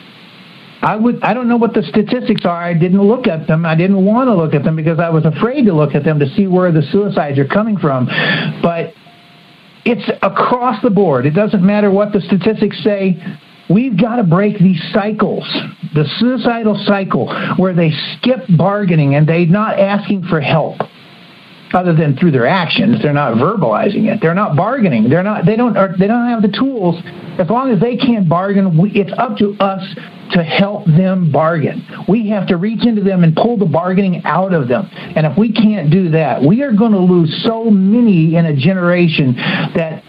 I 0.88 0.96
would 0.96 1.22
I 1.22 1.34
don't 1.34 1.50
know 1.50 1.58
what 1.58 1.74
the 1.74 1.84
statistics 1.84 2.46
are. 2.46 2.64
I 2.64 2.74
didn't 2.74 3.02
look 3.02 3.28
at 3.28 3.46
them. 3.46 3.66
I 3.66 3.76
didn't 3.76 4.06
want 4.06 4.30
to 4.30 4.36
look 4.36 4.54
at 4.54 4.64
them 4.64 4.78
because 4.78 5.00
I 5.00 5.10
was 5.10 5.26
afraid 5.26 5.66
to 5.66 5.74
look 5.74 5.96
at 5.96 6.06
them 6.06 6.18
to 6.20 6.30
see 6.30 6.48
where 6.48 6.72
the 6.72 6.82
suicides 6.82 7.38
are 7.40 7.46
coming 7.46 7.78
from. 7.78 8.06
But 8.62 8.94
it's 9.84 10.10
across 10.22 10.82
the 10.82 10.90
board. 10.90 11.26
It 11.26 11.32
doesn't 11.32 11.62
matter 11.62 11.92
what 11.92 12.14
the 12.14 12.22
statistics 12.22 12.82
say. 12.86 13.22
We've 13.70 14.00
got 14.00 14.16
to 14.16 14.24
break 14.24 14.60
these 14.60 14.82
cycles, 14.94 15.44
the 15.94 16.06
suicidal 16.20 16.82
cycle 16.86 17.28
where 17.58 17.74
they 17.74 17.92
skip 18.16 18.46
bargaining 18.58 19.16
and 19.16 19.28
they're 19.28 19.46
not 19.46 19.78
asking 19.78 20.24
for 20.30 20.40
help 20.40 20.80
other 21.74 21.94
than 21.94 22.16
through 22.18 22.32
their 22.32 22.48
actions. 22.48 23.02
They're 23.02 23.14
not 23.14 23.36
verbalizing 23.36 24.14
it. 24.14 24.20
They're 24.22 24.34
not 24.34 24.56
bargaining. 24.56 25.10
They're 25.10 25.24
not. 25.24 25.46
They 25.46 25.56
don't. 25.56 25.74
They 26.00 26.08
don't 26.08 26.28
have 26.28 26.42
the 26.42 26.52
tools. 26.52 27.02
As 27.40 27.50
long 27.50 27.72
as 27.72 27.80
they 27.80 27.98
can't 27.98 28.28
bargain, 28.28 28.78
we, 28.78 28.92
it's 28.92 29.14
up 29.18 29.38
to 29.38 29.56
us 29.60 29.84
to 30.32 30.44
help 30.44 30.86
them 30.86 31.32
bargain. 31.32 31.86
We 32.08 32.30
have 32.30 32.48
to 32.48 32.58
reach 32.58 32.86
into 32.86 33.02
them 33.02 33.24
and 33.24 33.36
pull 33.36 33.58
the 33.58 33.66
bargaining 33.66 34.24
out 34.26 34.54
of 34.54 34.68
them. 34.68 34.90
And 34.92 35.26
if 35.26 35.38
we 35.38 35.52
can't 35.54 35.92
do 35.92 36.10
that, 36.12 36.42
we 36.42 36.64
are 36.64 36.74
going 36.74 36.92
to 36.92 37.00
lose 37.00 37.44
so 37.46 37.70
many 37.70 38.36
in 38.36 38.46
a 38.46 38.56
generation 38.56 39.36
that 39.76 40.04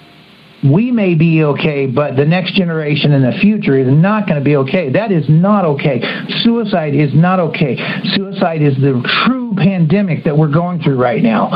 we 0.65 0.91
may 0.91 1.15
be 1.15 1.45
okay, 1.45 1.87
but 1.87 2.17
the 2.17 2.25
next 2.25 2.55
generation 2.55 3.13
in 3.13 3.23
the 3.23 3.39
future 3.41 3.79
is 3.79 3.87
not 3.89 4.27
going 4.27 4.39
to 4.39 4.45
be 4.45 4.57
okay. 4.57 4.91
That 4.91 5.13
is 5.13 5.25
not 5.29 5.65
okay. 5.65 6.01
Suicide 6.43 6.95
is 6.95 7.15
not 7.15 7.39
okay. 7.39 7.77
Suicide 8.15 8.63
is 8.63 8.75
the 8.77 9.01
true 9.25 9.55
pandemic 9.57 10.25
that 10.25 10.37
we're 10.37 10.53
going 10.53 10.83
through 10.83 11.01
right 11.01 11.23
now. 11.23 11.51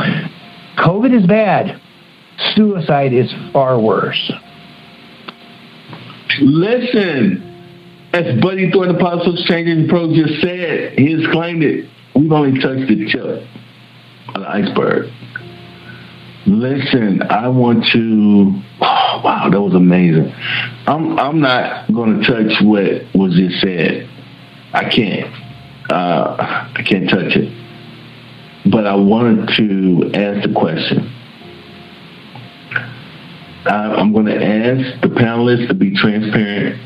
COVID 0.77 1.13
is 1.13 1.27
bad. 1.27 1.81
Suicide 2.55 3.13
is 3.13 3.31
far 3.51 3.79
worse. 3.79 4.31
Listen, 6.39 8.09
as 8.13 8.41
Buddy 8.41 8.71
Thornton, 8.71 8.95
Apostle 8.95 9.37
Exchange 9.37 9.89
Pro 9.89 10.13
just 10.13 10.41
said, 10.41 10.97
he 10.97 11.11
has 11.11 11.21
claimed 11.31 11.63
it. 11.63 11.89
We've 12.15 12.31
only 12.31 12.59
touched 12.59 12.87
the 12.87 13.05
tip 13.11 13.47
of 14.35 14.41
the 14.41 14.49
iceberg. 14.49 15.11
Listen, 16.45 17.21
I 17.21 17.47
want 17.47 17.85
to. 17.93 18.61
Oh, 18.81 19.21
wow, 19.23 19.49
that 19.49 19.61
was 19.61 19.75
amazing. 19.75 20.29
I'm 20.87 21.17
I'm 21.17 21.39
not 21.39 21.91
going 21.93 22.19
to 22.19 22.27
touch 22.27 22.61
what 22.61 23.03
was 23.15 23.33
just 23.35 23.61
said. 23.61 24.09
I 24.73 24.89
can't. 24.89 25.33
Uh, 25.89 26.35
I 26.75 26.83
can't 26.83 27.09
touch 27.09 27.37
it. 27.37 28.69
But 28.69 28.85
I 28.85 28.95
wanted 28.95 29.55
to 29.55 30.11
ask 30.13 30.47
the 30.47 30.53
question. 30.53 31.09
I, 33.65 33.95
I'm 33.95 34.11
going 34.11 34.25
to 34.25 34.35
ask 34.35 35.01
the 35.01 35.07
panelists 35.07 35.69
to 35.69 35.73
be 35.73 35.95
transparent. 35.95 36.81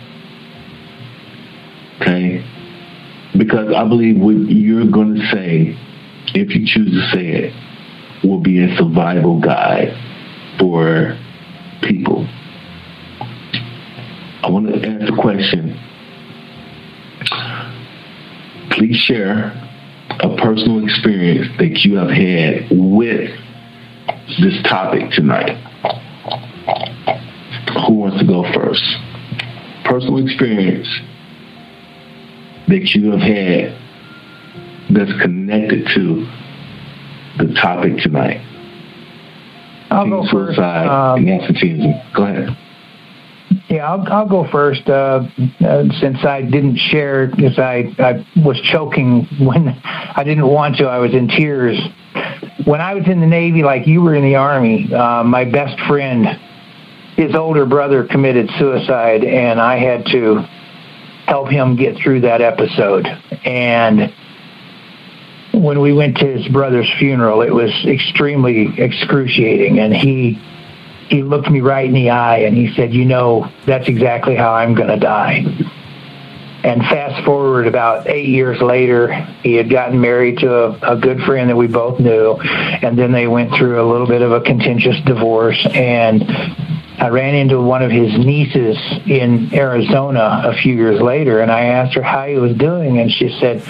Okay, 2.00 2.46
because 3.36 3.74
I 3.76 3.88
believe 3.88 4.20
what 4.20 4.36
you're 4.36 4.86
going 4.86 5.16
to 5.16 5.22
say, 5.32 5.76
if 6.36 6.54
you 6.54 6.68
choose 6.68 6.92
to 6.92 7.10
say 7.12 7.26
it, 7.26 7.67
will 8.24 8.40
be 8.40 8.64
a 8.64 8.76
survival 8.78 9.40
guide 9.40 9.94
for 10.60 11.18
people. 11.82 12.28
I 14.44 14.50
want 14.50 14.68
to 14.68 14.88
ask 14.88 15.12
a 15.12 15.22
question. 15.22 15.80
Please 18.72 18.98
share 18.98 19.52
a 20.10 20.36
personal 20.38 20.84
experience 20.84 21.48
that 21.60 21.84
you 21.84 21.96
have 21.98 22.10
had 22.10 22.68
with 22.72 23.32
this 24.40 24.62
topic 24.64 25.12
tonight. 25.12 25.58
Who 27.88 27.94
wants 27.94 28.20
to 28.20 28.26
go 28.26 28.44
first? 28.54 28.84
Personal 29.86 30.24
experience 30.26 30.88
that 32.68 32.92
you 32.94 33.12
have 33.12 33.22
had 33.22 33.78
that's 34.90 35.22
connected 35.22 35.88
to 35.96 36.28
the 37.38 37.54
topic 37.62 37.98
tonight. 37.98 38.42
I'll 39.90 40.10
go 40.10 40.28
first. 40.32 40.60
Um, 40.60 41.26
Go 42.16 42.24
ahead. 42.24 42.58
Yeah, 43.70 43.90
I'll, 43.90 44.06
I'll 44.12 44.28
go 44.28 44.50
first 44.52 44.88
uh, 44.90 45.28
uh, 45.62 45.84
since 46.00 46.24
I 46.26 46.42
didn't 46.42 46.78
share 46.78 47.28
because 47.28 47.58
I, 47.58 47.94
I 47.98 48.26
was 48.36 48.60
choking 48.62 49.26
when 49.40 49.70
I 49.70 50.24
didn't 50.24 50.48
want 50.48 50.78
to. 50.78 50.86
I 50.86 51.00
was 51.00 51.14
in 51.14 51.28
tears. 51.28 51.78
When 52.66 52.82
I 52.82 52.94
was 52.94 53.08
in 53.08 53.22
the 53.22 53.28
Navy, 53.28 53.64
like 53.64 53.88
you 53.88 54.02
were 54.02 54.16
in 54.16 54.24
the 54.24 54.36
Army, 54.36 54.94
uh, 54.94 55.24
my 55.24 55.46
best 55.46 55.80
friend, 55.88 56.26
his 57.16 57.36
older 57.36 57.66
brother 57.66 58.06
committed 58.06 58.50
suicide, 58.58 59.24
and 59.24 59.60
I 59.62 59.78
had 59.78 60.06
to 60.08 60.42
help 61.26 61.50
him 61.50 61.76
get 61.76 61.98
through 62.02 62.22
that 62.22 62.42
episode. 62.42 63.06
And 63.46 64.14
when 65.58 65.82
we 65.82 65.94
went 65.94 66.18
to 66.18 66.26
his 66.26 66.48
brother's 66.50 66.90
funeral, 67.00 67.42
it 67.42 67.54
was 67.54 67.72
extremely 67.86 68.74
excruciating. 68.78 69.80
And 69.80 69.94
he 69.94 70.40
he 71.10 71.24
looked 71.24 71.50
me 71.50 71.62
right 71.62 71.86
in 71.86 71.94
the 71.94 72.10
eye 72.10 72.40
and 72.40 72.56
he 72.56 72.74
said, 72.74 72.94
"You 72.94 73.06
know, 73.06 73.52
that's 73.66 73.88
exactly 73.88 74.36
how 74.36 74.54
I'm 74.54 74.76
going 74.76 74.90
to 74.90 75.00
die." 75.00 75.46
And 76.64 76.82
fast 76.82 77.24
forward 77.24 77.68
about 77.68 78.10
eight 78.10 78.28
years 78.28 78.62
later, 78.62 79.14
he 79.44 79.54
had 79.54 79.70
gotten 79.70 80.02
married 80.02 80.40
to 80.40 80.54
a, 80.54 80.96
a 80.96 80.98
good 80.98 81.22
friend 81.22 81.50
that 81.50 81.56
we 81.56 81.68
both 81.68 82.00
knew, 82.00 82.34
and 82.42 82.98
then 82.98 83.12
they 83.12 83.28
went 83.28 83.54
through 83.54 83.82
a 83.82 83.88
little 83.90 84.08
bit 84.08 84.22
of 84.22 84.32
a 84.32 84.42
contentious 84.42 85.00
divorce. 85.06 85.66
And 85.74 86.24
I 86.98 87.10
ran 87.10 87.36
into 87.36 87.62
one 87.62 87.84
of 87.84 87.92
his 87.92 88.12
nieces 88.18 88.76
in 89.06 89.54
Arizona 89.54 90.42
a 90.46 90.58
few 90.58 90.74
years 90.74 91.00
later, 91.00 91.42
and 91.42 91.52
I 91.52 91.66
asked 91.66 91.94
her 91.94 92.02
how 92.02 92.26
he 92.26 92.38
was 92.38 92.58
doing, 92.58 93.00
and 93.00 93.12
she 93.12 93.30
said, 93.40 93.62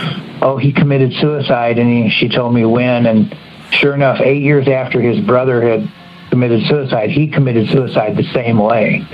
"Oh, 0.42 0.56
he 0.56 0.72
committed 0.72 1.12
suicide." 1.14 1.78
And 1.78 1.92
he, 2.06 2.10
she 2.10 2.30
told 2.30 2.54
me 2.54 2.64
when, 2.64 3.06
and 3.06 3.36
sure 3.72 3.94
enough, 3.94 4.22
eight 4.22 4.42
years 4.42 4.70
after 4.70 5.02
his 5.02 5.20
brother 5.26 5.62
had 5.62 5.92
committed 6.30 6.66
suicide, 6.68 7.10
he 7.10 7.28
committed 7.28 7.70
suicide 7.70 8.16
the 8.16 8.32
same 8.32 8.58
way. 8.60 9.06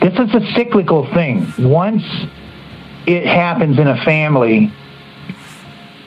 This 0.00 0.14
is 0.14 0.32
a 0.32 0.52
cyclical 0.54 1.12
thing. 1.12 1.52
Once 1.58 2.04
it 3.06 3.26
happens 3.26 3.80
in 3.80 3.88
a 3.88 4.04
family, 4.04 4.72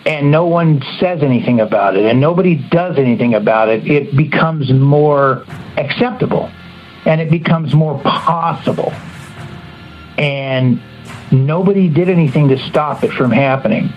and 0.05 0.31
no 0.31 0.45
one 0.45 0.81
says 1.01 1.21
anything 1.21 1.59
about 1.59 1.97
it, 1.97 2.05
and 2.05 2.21
nobody 2.21 2.55
does 2.55 2.97
anything 2.97 3.33
about 3.33 3.67
it, 3.67 3.85
it 3.85 4.15
becomes 4.15 4.71
more 4.71 5.45
acceptable 5.75 6.49
and 7.05 7.21
it 7.21 7.29
becomes 7.29 7.73
more 7.73 7.99
possible. 7.99 8.93
And 10.17 10.81
nobody 11.31 11.89
did 11.89 12.09
anything 12.09 12.49
to 12.49 12.57
stop 12.57 13.03
it 13.03 13.11
from 13.11 13.31
happening. 13.31 13.91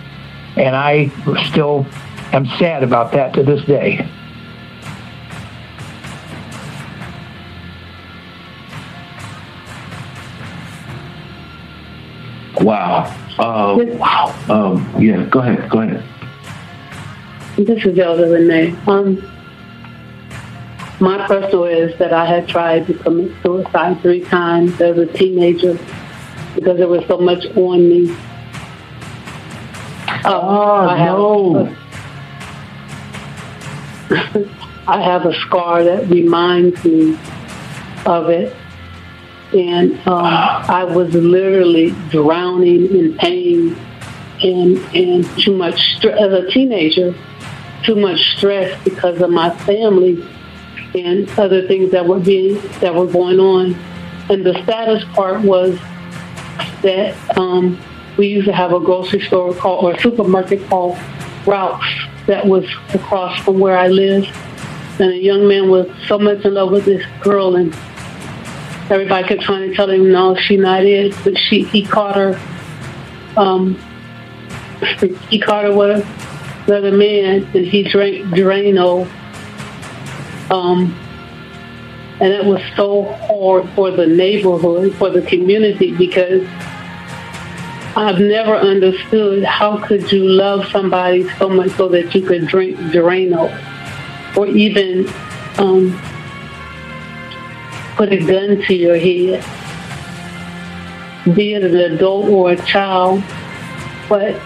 And 0.57 0.75
I 0.75 1.09
still 1.51 1.87
am 2.33 2.47
sad 2.59 2.83
about 2.83 3.13
that 3.13 3.35
to 3.35 3.43
this 3.43 3.65
day. 3.65 4.09
Wow. 12.61 13.15
Uh, 13.39 13.77
wow. 13.79 14.35
Um, 14.49 15.03
yeah, 15.03 15.25
go 15.27 15.41
ahead. 15.41 15.69
Go 15.69 15.81
ahead. 15.81 16.03
This 17.59 17.85
is 17.85 17.99
Elder 17.99 18.31
Renee. 18.31 18.75
Um, 18.87 19.36
my 21.01 21.27
personal 21.27 21.65
is 21.65 21.99
that 21.99 22.13
I 22.13 22.25
had 22.25 22.49
tried 22.49 22.87
to 22.87 22.95
commit 22.95 23.33
suicide 23.43 24.01
three 24.01 24.25
times 24.25 24.81
as 24.81 24.97
a 24.97 25.07
teenager 25.07 25.79
because 26.55 26.79
there 26.79 26.89
was 26.89 27.05
so 27.07 27.19
much 27.19 27.45
on 27.55 27.89
me. 27.89 28.17
Uh, 30.25 30.41
oh, 30.43 30.89
I 30.89 31.05
no. 31.05 31.65
Have, 34.07 34.49
I 34.89 35.03
have 35.03 35.27
a 35.27 35.35
scar 35.41 35.85
that 35.85 36.09
reminds 36.09 36.83
me 36.85 37.19
of 38.07 38.31
it. 38.31 38.57
And 39.53 39.93
um, 40.09 40.25
I 40.25 40.85
was 40.85 41.15
literally 41.15 41.91
drowning 42.11 42.87
in 42.97 43.17
pain 43.19 43.77
and, 44.43 44.79
and 44.95 45.39
too 45.39 45.57
much 45.57 45.79
stress. 45.97 46.19
As 46.21 46.33
a 46.33 46.51
teenager, 46.51 47.15
too 47.85 47.97
much 47.97 48.19
stress 48.37 48.83
because 48.83 49.21
of 49.21 49.31
my 49.31 49.51
family 49.51 50.27
and 50.97 51.29
other 51.39 51.67
things 51.67 51.91
that 51.93 52.07
were 52.07 52.19
being 52.19 52.55
that 52.81 52.95
were 52.95 53.07
going 53.07 53.39
on. 53.39 53.75
And 54.29 54.45
the 54.45 54.55
saddest 54.65 55.07
part 55.13 55.41
was 55.43 55.79
that 56.83 57.15
um, 57.39 57.79
we 58.17 58.29
used 58.29 58.47
to 58.47 58.53
have 58.53 58.73
a 58.73 58.81
grocery 58.81 59.21
store 59.21 59.55
called 59.55 59.85
or 59.85 59.93
a 59.93 60.01
supermarket 60.01 60.67
called 60.69 60.99
Ralph's 61.47 61.87
that 62.27 62.47
was 62.47 62.65
across 62.93 63.39
from 63.45 63.59
where 63.61 63.77
I 63.77 63.89
lived. 63.89 64.29
And 64.99 65.13
a 65.13 65.19
young 65.19 65.47
man 65.47 65.71
was 65.71 65.89
so 66.09 66.19
much 66.19 66.45
in 66.45 66.55
love 66.55 66.71
with 66.71 66.87
this 66.87 67.05
girl, 67.21 67.57
and 67.57 67.75
everybody 68.91 69.29
kept 69.29 69.43
trying 69.43 69.69
to 69.69 69.77
tell 69.77 69.91
him, 69.91 70.11
"No, 70.11 70.35
she's 70.35 70.59
not 70.59 70.85
it." 70.85 71.15
But 71.23 71.37
she, 71.37 71.65
he 71.65 71.85
caught 71.85 72.17
her. 72.17 72.41
Um, 73.37 73.79
he 75.29 75.39
caught 75.39 75.65
her 75.65 75.77
with 75.77 76.07
another 76.67 76.93
man, 76.93 77.47
and 77.55 77.67
he 77.67 77.83
drank 77.83 78.25
Drano 78.29 79.07
um, 80.51 80.95
and 82.21 82.33
it 82.33 82.45
was 82.45 82.63
so 82.77 83.05
hard 83.05 83.69
for 83.71 83.91
the 83.91 84.07
neighborhood, 84.07 84.95
for 84.95 85.11
the 85.11 85.23
community, 85.23 85.95
because 85.97 86.47
I've 87.97 88.21
never 88.21 88.55
understood 88.55 89.45
how 89.45 89.79
could 89.79 90.11
you 90.13 90.25
love 90.25 90.67
somebody 90.69 91.29
so 91.39 91.49
much 91.49 91.71
so 91.73 91.89
that 91.89 92.15
you 92.15 92.23
could 92.23 92.47
drink 92.47 92.77
Drano 92.77 93.51
or 94.37 94.47
even 94.47 95.09
um, 95.59 95.99
put 97.97 98.13
a 98.13 98.19
gun 98.19 98.63
to 98.67 98.75
your 98.75 98.97
head. 98.97 99.43
be 101.35 101.55
it 101.55 101.65
an 101.65 101.77
adult 101.77 102.27
or 102.29 102.53
a 102.53 102.57
child. 102.67 103.23
But 104.09 104.41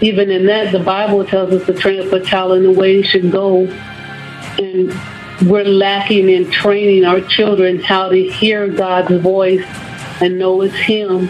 even 0.00 0.30
in 0.30 0.46
that, 0.46 0.72
the 0.72 0.80
Bible 0.80 1.24
tells 1.24 1.52
us 1.52 1.66
to 1.66 1.74
train 1.74 2.06
up 2.06 2.12
a 2.12 2.20
child 2.20 2.52
in 2.52 2.62
the 2.62 2.72
way 2.72 2.96
he 2.96 3.02
should 3.02 3.30
go. 3.30 3.66
And 4.58 4.90
we're 5.42 5.64
lacking 5.64 6.28
in 6.28 6.50
training 6.50 7.04
our 7.04 7.20
children 7.20 7.80
how 7.80 8.08
to 8.08 8.28
hear 8.30 8.68
God's 8.68 9.20
voice 9.20 9.64
and 10.20 10.38
know 10.38 10.62
it's 10.62 10.74
Him. 10.74 11.28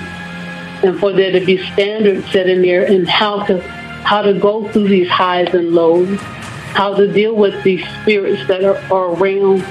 And 0.82 0.98
for 1.00 1.12
there 1.12 1.32
to 1.38 1.44
be 1.44 1.58
standards 1.72 2.30
set 2.30 2.48
in 2.48 2.60
there 2.62 2.84
and 2.84 3.08
how 3.08 3.44
to 3.46 3.60
how 3.60 4.20
to 4.20 4.34
go 4.34 4.68
through 4.68 4.88
these 4.88 5.08
highs 5.08 5.54
and 5.54 5.72
lows, 5.72 6.20
how 6.20 6.94
to 6.94 7.10
deal 7.10 7.34
with 7.34 7.62
these 7.64 7.82
spirits 8.02 8.46
that 8.48 8.62
are, 8.62 8.76
are 8.92 9.14
around, 9.14 9.62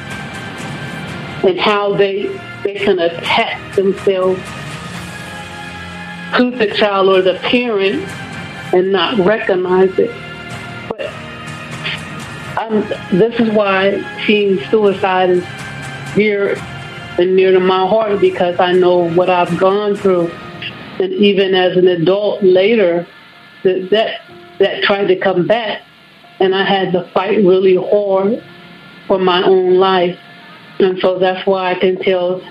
and 1.46 1.60
how 1.60 1.94
they 1.96 2.24
they 2.64 2.74
can 2.74 2.98
attack 2.98 3.76
themselves 3.76 4.42
to 6.38 6.50
the 6.50 6.74
child 6.76 7.10
or 7.10 7.22
the 7.22 7.36
parent 7.44 8.02
and 8.74 8.92
not 8.92 9.20
recognize 9.20 10.00
it. 10.00 10.10
I'm, 12.64 12.82
this 13.18 13.38
is 13.41 13.49
why 13.51 14.01
teen 14.26 14.64
suicide 14.70 15.30
is 15.30 15.43
dear 16.16 16.55
and 17.20 17.36
near 17.36 17.51
to 17.51 17.59
my 17.59 17.86
heart 17.86 18.22
because 18.22 18.57
I 18.59 18.72
know 18.72 19.09
what 19.11 19.30
I've 19.30 19.57
gone 19.59 19.95
through. 19.95 20.30
And 20.99 21.11
even 21.14 21.53
as 21.55 21.76
an 21.76 21.88
adult 21.88 22.41
later, 22.41 23.05
that 23.64 23.89
that, 23.91 24.22
that 24.59 24.84
tried 24.84 25.07
to 25.07 25.18
come 25.18 25.45
back, 25.45 25.82
and 26.39 26.55
I 26.55 26.64
had 26.64 26.93
to 26.93 27.09
fight 27.14 27.38
really 27.38 27.76
hard 27.76 28.41
for 29.07 29.20
my 29.20 29.43
own 29.43 29.76
life. 29.76 30.18
And 30.80 30.99
so 30.99 31.20
that's 31.20 31.45
why 31.45 31.72
I 31.72 31.80
can 31.80 31.97
tell 32.01 32.41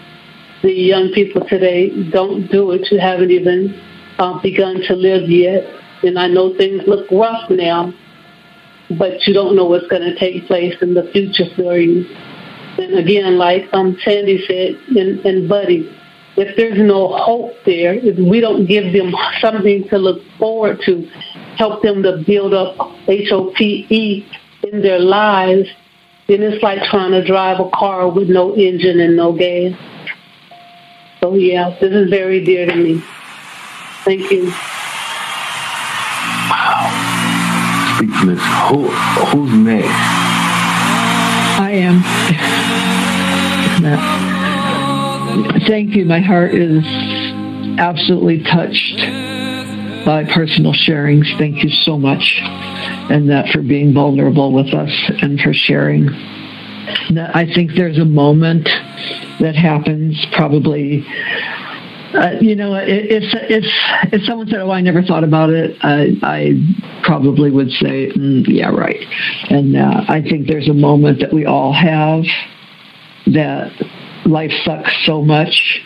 the 0.63 0.73
young 0.73 1.11
people 1.13 1.47
today, 1.47 1.89
don't 2.11 2.51
do 2.51 2.73
it. 2.73 2.91
You 2.91 3.01
haven't 3.01 3.31
even 3.31 3.81
uh, 4.19 4.39
begun 4.41 4.83
to 4.83 4.95
live 4.95 5.29
yet. 5.29 5.65
And 6.03 6.19
I 6.19 6.29
know 6.29 6.55
things 6.57 6.83
look 6.87 7.11
rough 7.11 7.49
now, 7.49 7.95
but 8.99 9.27
you 9.27 9.35
don't 9.35 9.57
know 9.57 9.65
what's 9.65 9.87
going 9.89 10.03
to 10.03 10.15
take 10.19 10.47
place 10.47 10.75
in 10.81 10.95
the 10.95 11.11
future 11.13 11.47
for 11.57 11.77
you. 11.77 12.05
And 12.79 12.99
again, 12.99 13.37
like 13.39 13.69
um, 13.73 13.97
Sandy 14.03 14.45
said, 14.47 14.77
and, 14.97 15.25
and 15.27 15.49
Buddy, 15.49 15.91
if 16.37 16.57
there's 16.57 16.79
no 16.79 17.09
hope 17.09 17.55
there, 17.67 17.95
if 17.95 18.17
we 18.17 18.41
don't 18.41 18.67
give 18.67 18.93
them 18.93 19.15
something 19.41 19.89
to 19.89 19.99
look 19.99 20.23
forward 20.39 20.81
to, 20.87 21.03
help 21.57 21.83
them 21.83 22.03
to 22.03 22.23
build 22.27 22.55
up 22.55 22.77
H-O-P-E 23.09 24.27
in 24.63 24.83
their 24.83 24.99
lives, 24.99 25.69
then 26.29 26.43
it's 26.43 26.63
like 26.63 26.83
trying 26.85 27.11
to 27.11 27.25
drive 27.25 27.61
a 27.61 27.69
car 27.71 28.09
with 28.09 28.29
no 28.29 28.55
engine 28.55 29.01
and 29.01 29.17
no 29.17 29.33
gas. 29.33 29.79
So 31.21 31.35
yeah, 31.35 31.77
this 31.81 31.93
is 31.93 32.09
very 32.09 32.45
dear 32.45 32.67
to 32.67 32.75
me. 32.75 33.03
Thank 34.05 34.31
you. 34.31 34.53
This. 38.25 38.39
Who, 38.71 38.89
who's 38.89 39.53
next? 39.53 39.89
I 41.59 41.71
am. 41.73 42.03
Thank 45.67 45.97
you. 45.97 46.05
My 46.05 46.21
heart 46.21 46.55
is 46.55 46.85
absolutely 47.79 48.45
touched 48.45 48.99
by 50.07 50.25
personal 50.33 50.73
sharings. 50.73 51.37
Thank 51.37 51.65
you 51.65 51.71
so 51.71 51.99
much. 51.99 52.39
And 52.43 53.29
that 53.31 53.49
for 53.49 53.61
being 53.61 53.93
vulnerable 53.93 54.53
with 54.53 54.73
us 54.73 54.93
and 55.21 55.41
for 55.41 55.53
sharing. 55.53 56.09
I 56.09 57.51
think 57.53 57.73
there's 57.75 57.99
a 57.99 58.05
moment 58.05 58.69
that 59.41 59.57
happens 59.57 60.25
probably 60.33 61.05
uh, 62.15 62.33
you 62.41 62.55
know, 62.55 62.75
if 62.75 63.25
if 63.33 63.65
if 64.13 64.23
someone 64.25 64.49
said, 64.49 64.61
"Oh, 64.61 64.71
I 64.71 64.81
never 64.81 65.03
thought 65.03 65.25
about 65.25 65.51
it," 65.51 65.77
I, 65.83 66.13
I 66.23 66.53
probably 67.03 67.51
would 67.51 67.71
say, 67.71 68.09
mm, 68.11 68.45
"Yeah, 68.47 68.69
right." 68.69 69.05
And 69.49 69.77
uh, 69.77 70.05
I 70.09 70.21
think 70.21 70.47
there's 70.47 70.69
a 70.69 70.75
moment 70.75 71.21
that 71.21 71.33
we 71.33 71.47
all 71.47 71.73
have 71.73 72.25
that 73.27 73.73
life 74.27 74.53
sucks 74.65 74.93
so 75.05 75.23
much 75.23 75.81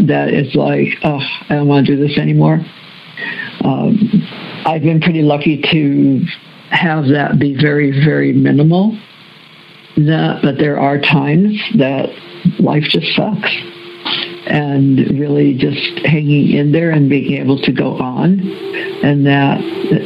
that 0.00 0.28
it's 0.28 0.54
like, 0.56 0.88
"Oh, 1.04 1.20
I 1.48 1.54
don't 1.54 1.68
want 1.68 1.86
to 1.86 1.96
do 1.96 2.06
this 2.06 2.18
anymore." 2.18 2.64
Um, 3.62 4.62
I've 4.66 4.82
been 4.82 5.00
pretty 5.00 5.22
lucky 5.22 5.62
to 5.70 6.20
have 6.70 7.06
that 7.08 7.38
be 7.38 7.54
very, 7.54 7.92
very 8.04 8.32
minimal. 8.32 8.98
That, 9.96 10.40
but 10.42 10.58
there 10.58 10.80
are 10.80 10.98
times 10.98 11.56
that 11.78 12.08
life 12.58 12.82
just 12.82 13.14
sucks 13.14 13.54
and 14.46 14.98
really 15.18 15.54
just 15.54 16.04
hanging 16.04 16.50
in 16.50 16.72
there 16.72 16.90
and 16.90 17.08
being 17.08 17.40
able 17.40 17.58
to 17.58 17.72
go 17.72 17.96
on 17.98 18.40
and 19.02 19.26
that 19.26 19.60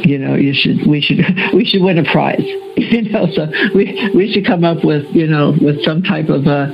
you 0.05 0.17
know 0.17 0.35
you 0.35 0.53
should 0.53 0.85
we 0.87 1.01
should 1.01 1.19
we 1.53 1.65
should 1.65 1.81
win 1.81 1.97
a 1.97 2.03
prize 2.11 2.39
you 2.77 3.01
know 3.09 3.27
so 3.33 3.47
we 3.75 4.11
we 4.15 4.31
should 4.31 4.45
come 4.45 4.63
up 4.63 4.83
with 4.83 5.05
you 5.13 5.27
know 5.27 5.53
with 5.61 5.83
some 5.83 6.01
type 6.01 6.29
of 6.29 6.47
a 6.47 6.71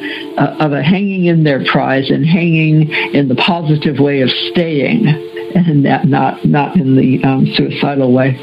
of 0.60 0.74
a 0.74 0.84
hanging 0.84 1.26
in 1.26 1.44
there 1.44 1.64
prize 1.66 2.10
and 2.10 2.26
hanging 2.26 2.92
in 3.14 3.28
the 3.28 3.36
positive 3.36 4.00
way 4.00 4.22
of 4.22 4.30
staying 4.52 5.08
and 5.56 5.86
that 5.86 6.06
not 6.06 6.44
not 6.44 6.76
in 6.76 6.96
the 6.96 7.24
um, 7.24 7.48
suicidal 7.56 8.12
way. 8.12 8.36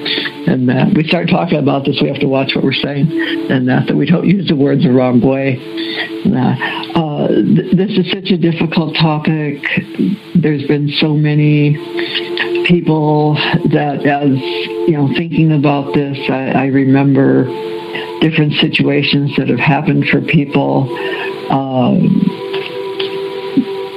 And 0.46 0.68
uh, 0.70 0.86
we 0.96 1.04
start 1.04 1.28
talking 1.28 1.58
about 1.58 1.84
this, 1.84 2.00
we 2.00 2.08
have 2.08 2.20
to 2.20 2.26
watch 2.26 2.52
what 2.54 2.64
we're 2.64 2.72
saying, 2.72 3.06
and 3.50 3.70
uh, 3.70 3.80
that 3.86 3.94
we 3.94 4.06
don't 4.06 4.26
use 4.26 4.48
the 4.48 4.56
words 4.56 4.82
the 4.82 4.90
wrong 4.90 5.20
way. 5.20 5.58
Uh, 6.24 7.00
th- 7.28 7.76
this 7.76 7.90
is 7.98 8.10
such 8.10 8.30
a 8.30 8.36
difficult 8.36 8.94
topic. 8.96 9.62
There's 10.34 10.66
been 10.66 10.88
so 10.98 11.14
many 11.14 11.74
people 12.66 13.34
that, 13.70 14.06
as 14.06 14.30
you 14.88 14.92
know, 14.92 15.08
thinking 15.14 15.52
about 15.52 15.94
this, 15.94 16.18
I, 16.28 16.50
I 16.50 16.66
remember 16.66 17.44
different 18.20 18.54
situations 18.54 19.36
that 19.36 19.48
have 19.48 19.58
happened 19.58 20.06
for 20.08 20.20
people. 20.20 20.88
Um, 21.50 22.42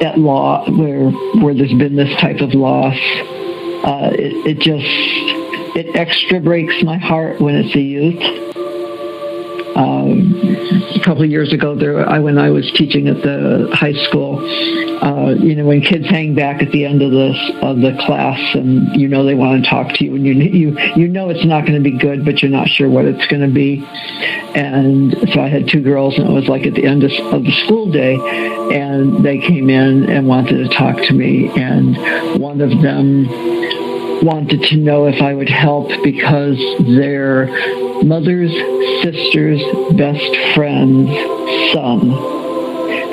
at 0.02 0.20
law 0.20 0.70
where 0.70 1.10
where 1.10 1.54
there's 1.54 1.74
been 1.74 1.96
this 1.96 2.14
type 2.20 2.42
of 2.42 2.54
loss. 2.54 2.98
Uh, 3.84 4.12
it, 4.14 4.48
it 4.48 4.60
just 4.60 5.76
it 5.76 5.96
extra 5.96 6.40
breaks 6.40 6.84
my 6.84 6.98
heart 6.98 7.40
when 7.40 7.56
it's 7.56 7.76
a 7.76 7.80
youth. 7.80 8.55
A 9.76 11.00
couple 11.04 11.24
of 11.24 11.30
years 11.30 11.52
ago, 11.52 11.76
there 11.76 12.08
I 12.08 12.20
when 12.20 12.38
I 12.38 12.50
was 12.50 12.72
teaching 12.72 13.10
at 13.10 13.22
the 13.22 13.70
high 13.74 13.94
school, 14.08 14.40
uh, 15.04 15.32
you 15.36 15.54
know, 15.56 15.66
when 15.66 15.82
kids 15.82 16.08
hang 16.08 16.34
back 16.34 16.62
at 16.64 16.72
the 16.72 16.86
end 16.86 17.02
of 17.02 17.12
the 17.12 17.60
of 17.62 17.78
the 17.78 17.94
class, 18.06 18.40
and 18.56 18.96
you 19.00 19.10
know 19.10 19.26
they 19.26 19.36
want 19.36 19.64
to 19.64 19.70
talk 19.70 19.94
to 19.96 20.06
you, 20.06 20.16
and 20.16 20.26
you 20.26 20.34
you 20.34 20.80
you 20.96 21.08
know 21.10 21.30
it's 21.30 21.44
not 21.46 21.62
going 21.62 21.74
to 21.74 21.82
be 21.82 21.98
good, 21.98 22.24
but 22.24 22.42
you're 22.42 22.52
not 22.52 22.70
sure 22.70 22.90
what 22.90 23.04
it's 23.04 23.28
going 23.28 23.42
to 23.42 23.54
be. 23.54 23.86
And 24.56 25.14
so 25.34 25.42
I 25.42 25.50
had 25.50 25.68
two 25.68 25.82
girls, 25.82 26.18
and 26.18 26.30
it 26.30 26.32
was 26.32 26.48
like 26.48 26.66
at 26.66 26.74
the 26.74 26.86
end 26.86 27.04
of, 27.04 27.12
of 27.34 27.44
the 27.44 27.52
school 27.66 27.92
day, 27.92 28.16
and 28.16 29.26
they 29.26 29.40
came 29.40 29.70
in 29.70 30.10
and 30.10 30.26
wanted 30.26 30.70
to 30.70 30.76
talk 30.76 30.96
to 30.96 31.14
me, 31.14 31.50
and 31.50 32.42
one 32.42 32.62
of 32.62 32.70
them 32.82 33.26
wanted 34.24 34.62
to 34.62 34.78
know 34.78 35.08
if 35.08 35.22
I 35.22 35.34
would 35.34 35.50
help 35.50 35.90
because 36.02 36.58
their 36.80 37.48
mother's 38.04 38.54
sister's 39.06 39.62
best 39.96 40.36
friend's 40.56 41.12
son 41.74 42.10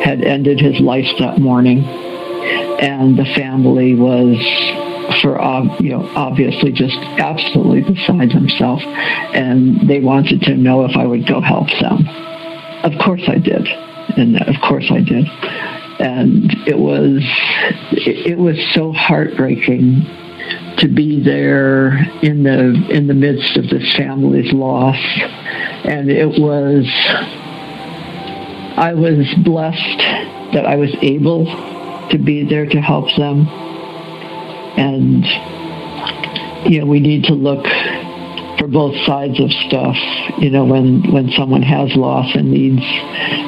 had 0.02 0.22
ended 0.22 0.58
his 0.58 0.80
life 0.80 1.06
that 1.18 1.38
morning, 1.38 1.84
and 1.84 3.18
the 3.18 3.26
family 3.36 3.94
was 3.94 4.38
for 5.20 5.36
you 5.80 5.90
know 5.90 6.10
obviously 6.16 6.72
just 6.72 6.96
absolutely 6.96 7.82
beside 7.82 8.30
themselves, 8.30 8.82
and 8.86 9.86
they 9.86 10.00
wanted 10.00 10.40
to 10.40 10.56
know 10.56 10.86
if 10.86 10.96
I 10.96 11.04
would 11.04 11.26
go 11.26 11.42
help 11.42 11.68
them. 11.68 12.08
Of 12.84 12.98
course 13.04 13.22
I 13.28 13.36
did, 13.36 13.68
and 14.16 14.40
of 14.40 14.54
course 14.66 14.90
I 14.90 15.00
did, 15.00 15.26
and 16.00 16.50
it 16.66 16.78
was 16.78 17.20
it, 17.92 18.32
it 18.32 18.38
was 18.38 18.56
so 18.72 18.92
heartbreaking 18.92 20.06
to 20.82 20.88
be 20.88 21.22
there 21.22 21.92
in 22.22 22.42
the 22.42 22.88
in 22.90 23.06
the 23.06 23.14
midst 23.14 23.56
of 23.56 23.68
this 23.68 23.96
family's 23.96 24.52
loss. 24.52 24.98
And 25.84 26.10
it 26.10 26.40
was 26.40 26.86
I 28.76 28.92
was 28.94 29.32
blessed 29.44 29.98
that 30.54 30.66
I 30.66 30.74
was 30.76 30.90
able 31.00 31.46
to 32.10 32.18
be 32.18 32.44
there 32.48 32.66
to 32.66 32.80
help 32.80 33.14
them. 33.16 33.46
And 34.76 35.24
you 36.70 36.80
know 36.80 36.86
we 36.86 36.98
need 36.98 37.24
to 37.24 37.34
look 37.34 37.64
for 38.58 38.66
both 38.66 38.94
sides 39.06 39.40
of 39.40 39.50
stuff 39.50 39.96
you 40.38 40.48
know 40.50 40.64
when 40.64 41.10
when 41.12 41.30
someone 41.32 41.62
has 41.62 41.94
loss 41.96 42.32
and 42.36 42.52
needs 42.52 42.82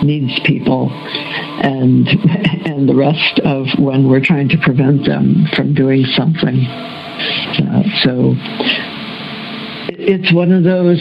needs 0.03 0.41
people 0.41 0.91
and 0.91 2.09
and 2.67 2.89
the 2.89 2.95
rest 2.95 3.39
of 3.45 3.67
when 3.79 4.09
we're 4.09 4.25
trying 4.25 4.49
to 4.49 4.59
prevent 4.59 5.07
them 5.07 5.47
from 5.55 5.73
doing 5.75 6.05
something 6.05 6.67
uh, 7.69 7.83
so 8.03 8.35
it's 9.89 10.33
one 10.33 10.53
of 10.53 10.65
those 10.65 11.01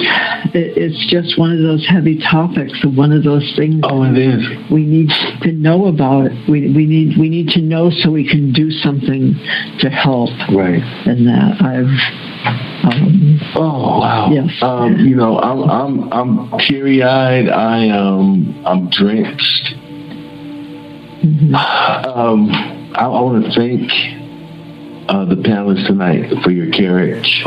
it's 0.53 1.07
just 1.07 1.38
one 1.38 1.51
of 1.51 1.59
those 1.59 1.86
heavy 1.88 2.19
topics 2.19 2.74
and 2.84 2.95
one 2.95 3.11
of 3.11 3.24
those 3.24 3.53
things. 3.55 3.82
Oh, 3.84 4.03
it 4.03 4.17
is. 4.17 4.71
We 4.71 4.86
need 4.86 5.09
to 5.41 5.51
know 5.51 5.88
about 5.88 6.28
it. 6.28 6.49
We, 6.49 6.74
we 6.74 6.86
need 6.86 7.17
we 7.17 7.30
need 7.30 7.49
to 7.49 7.61
know 7.61 7.89
so 7.89 8.11
we 8.11 8.28
can 8.28 8.51
do 8.51 8.69
something 8.71 9.36
to 9.80 9.89
help. 9.89 10.30
Right. 10.51 10.82
And 11.05 11.28
that 11.28 11.61
I've. 11.61 12.34
Um, 12.86 13.39
oh 13.55 13.99
wow. 13.99 14.30
Yes. 14.32 14.51
Um, 14.61 14.97
you 14.99 15.15
know, 15.15 15.39
I'm 15.39 15.63
I'm 15.69 16.13
I'm 16.13 16.59
teary 16.59 17.01
eyed. 17.01 17.49
I 17.49 17.86
am 17.86 18.65
I'm 18.65 18.89
drenched. 18.89 19.76
Mm-hmm. 21.24 21.55
Um, 21.55 22.49
I, 22.95 23.05
I 23.05 23.07
want 23.07 23.45
to 23.45 23.51
thank 23.51 24.22
uh, 25.08 25.26
the 25.26 25.36
panelists 25.36 25.88
tonight 25.88 26.32
for 26.43 26.51
your 26.51 26.72
courage. 26.72 27.43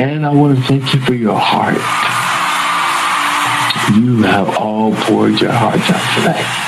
And 0.00 0.24
I 0.24 0.32
want 0.32 0.58
to 0.58 0.64
thank 0.64 0.94
you 0.94 1.00
for 1.00 1.14
your 1.14 1.38
heart. 1.38 1.76
You 3.96 4.22
have 4.22 4.56
all 4.56 4.94
poured 4.94 5.40
your 5.40 5.52
hearts 5.52 5.90
out 5.90 6.14
tonight. 6.14 6.64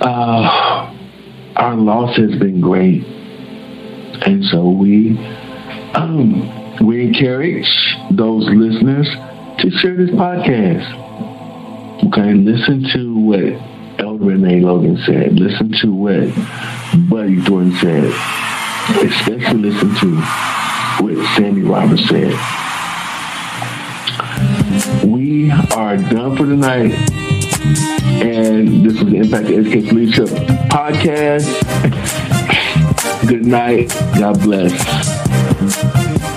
Uh, 0.00 0.94
our 1.56 1.76
loss 1.76 2.16
has 2.16 2.38
been 2.38 2.60
great. 2.60 3.04
And 4.26 4.44
so 4.44 4.68
we 4.70 5.16
um, 5.94 6.86
we 6.86 7.06
encourage 7.06 7.96
those 8.10 8.48
listeners 8.48 9.08
to 9.60 9.70
share 9.78 9.96
this 9.96 10.10
podcast. 10.10 10.98
Okay, 12.08 12.34
listen 12.34 12.84
to 12.92 13.14
what 13.14 13.71
Renee 14.22 14.60
Logan 14.60 14.98
said. 15.04 15.38
Listen 15.38 15.72
to 15.82 15.92
what 15.92 17.08
Buddy 17.08 17.40
Thornton 17.40 17.72
said 17.80 18.12
especially 18.88 19.70
listen 19.70 19.94
to 19.94 20.16
what 21.02 21.36
Sandy 21.36 21.62
Roberts 21.62 22.08
said. 22.08 22.34
We 25.04 25.50
are 25.50 25.96
done 25.96 26.36
for 26.36 26.44
tonight. 26.44 26.92
And 28.22 28.84
this 28.84 29.00
was 29.00 29.10
the 29.10 29.18
Impact 29.18 29.48
Education 29.48 29.96
Leadership 29.96 30.28
Podcast. 30.68 31.48
Good 33.28 33.46
night. 33.46 33.88
God 34.18 34.40
bless. 34.40 36.31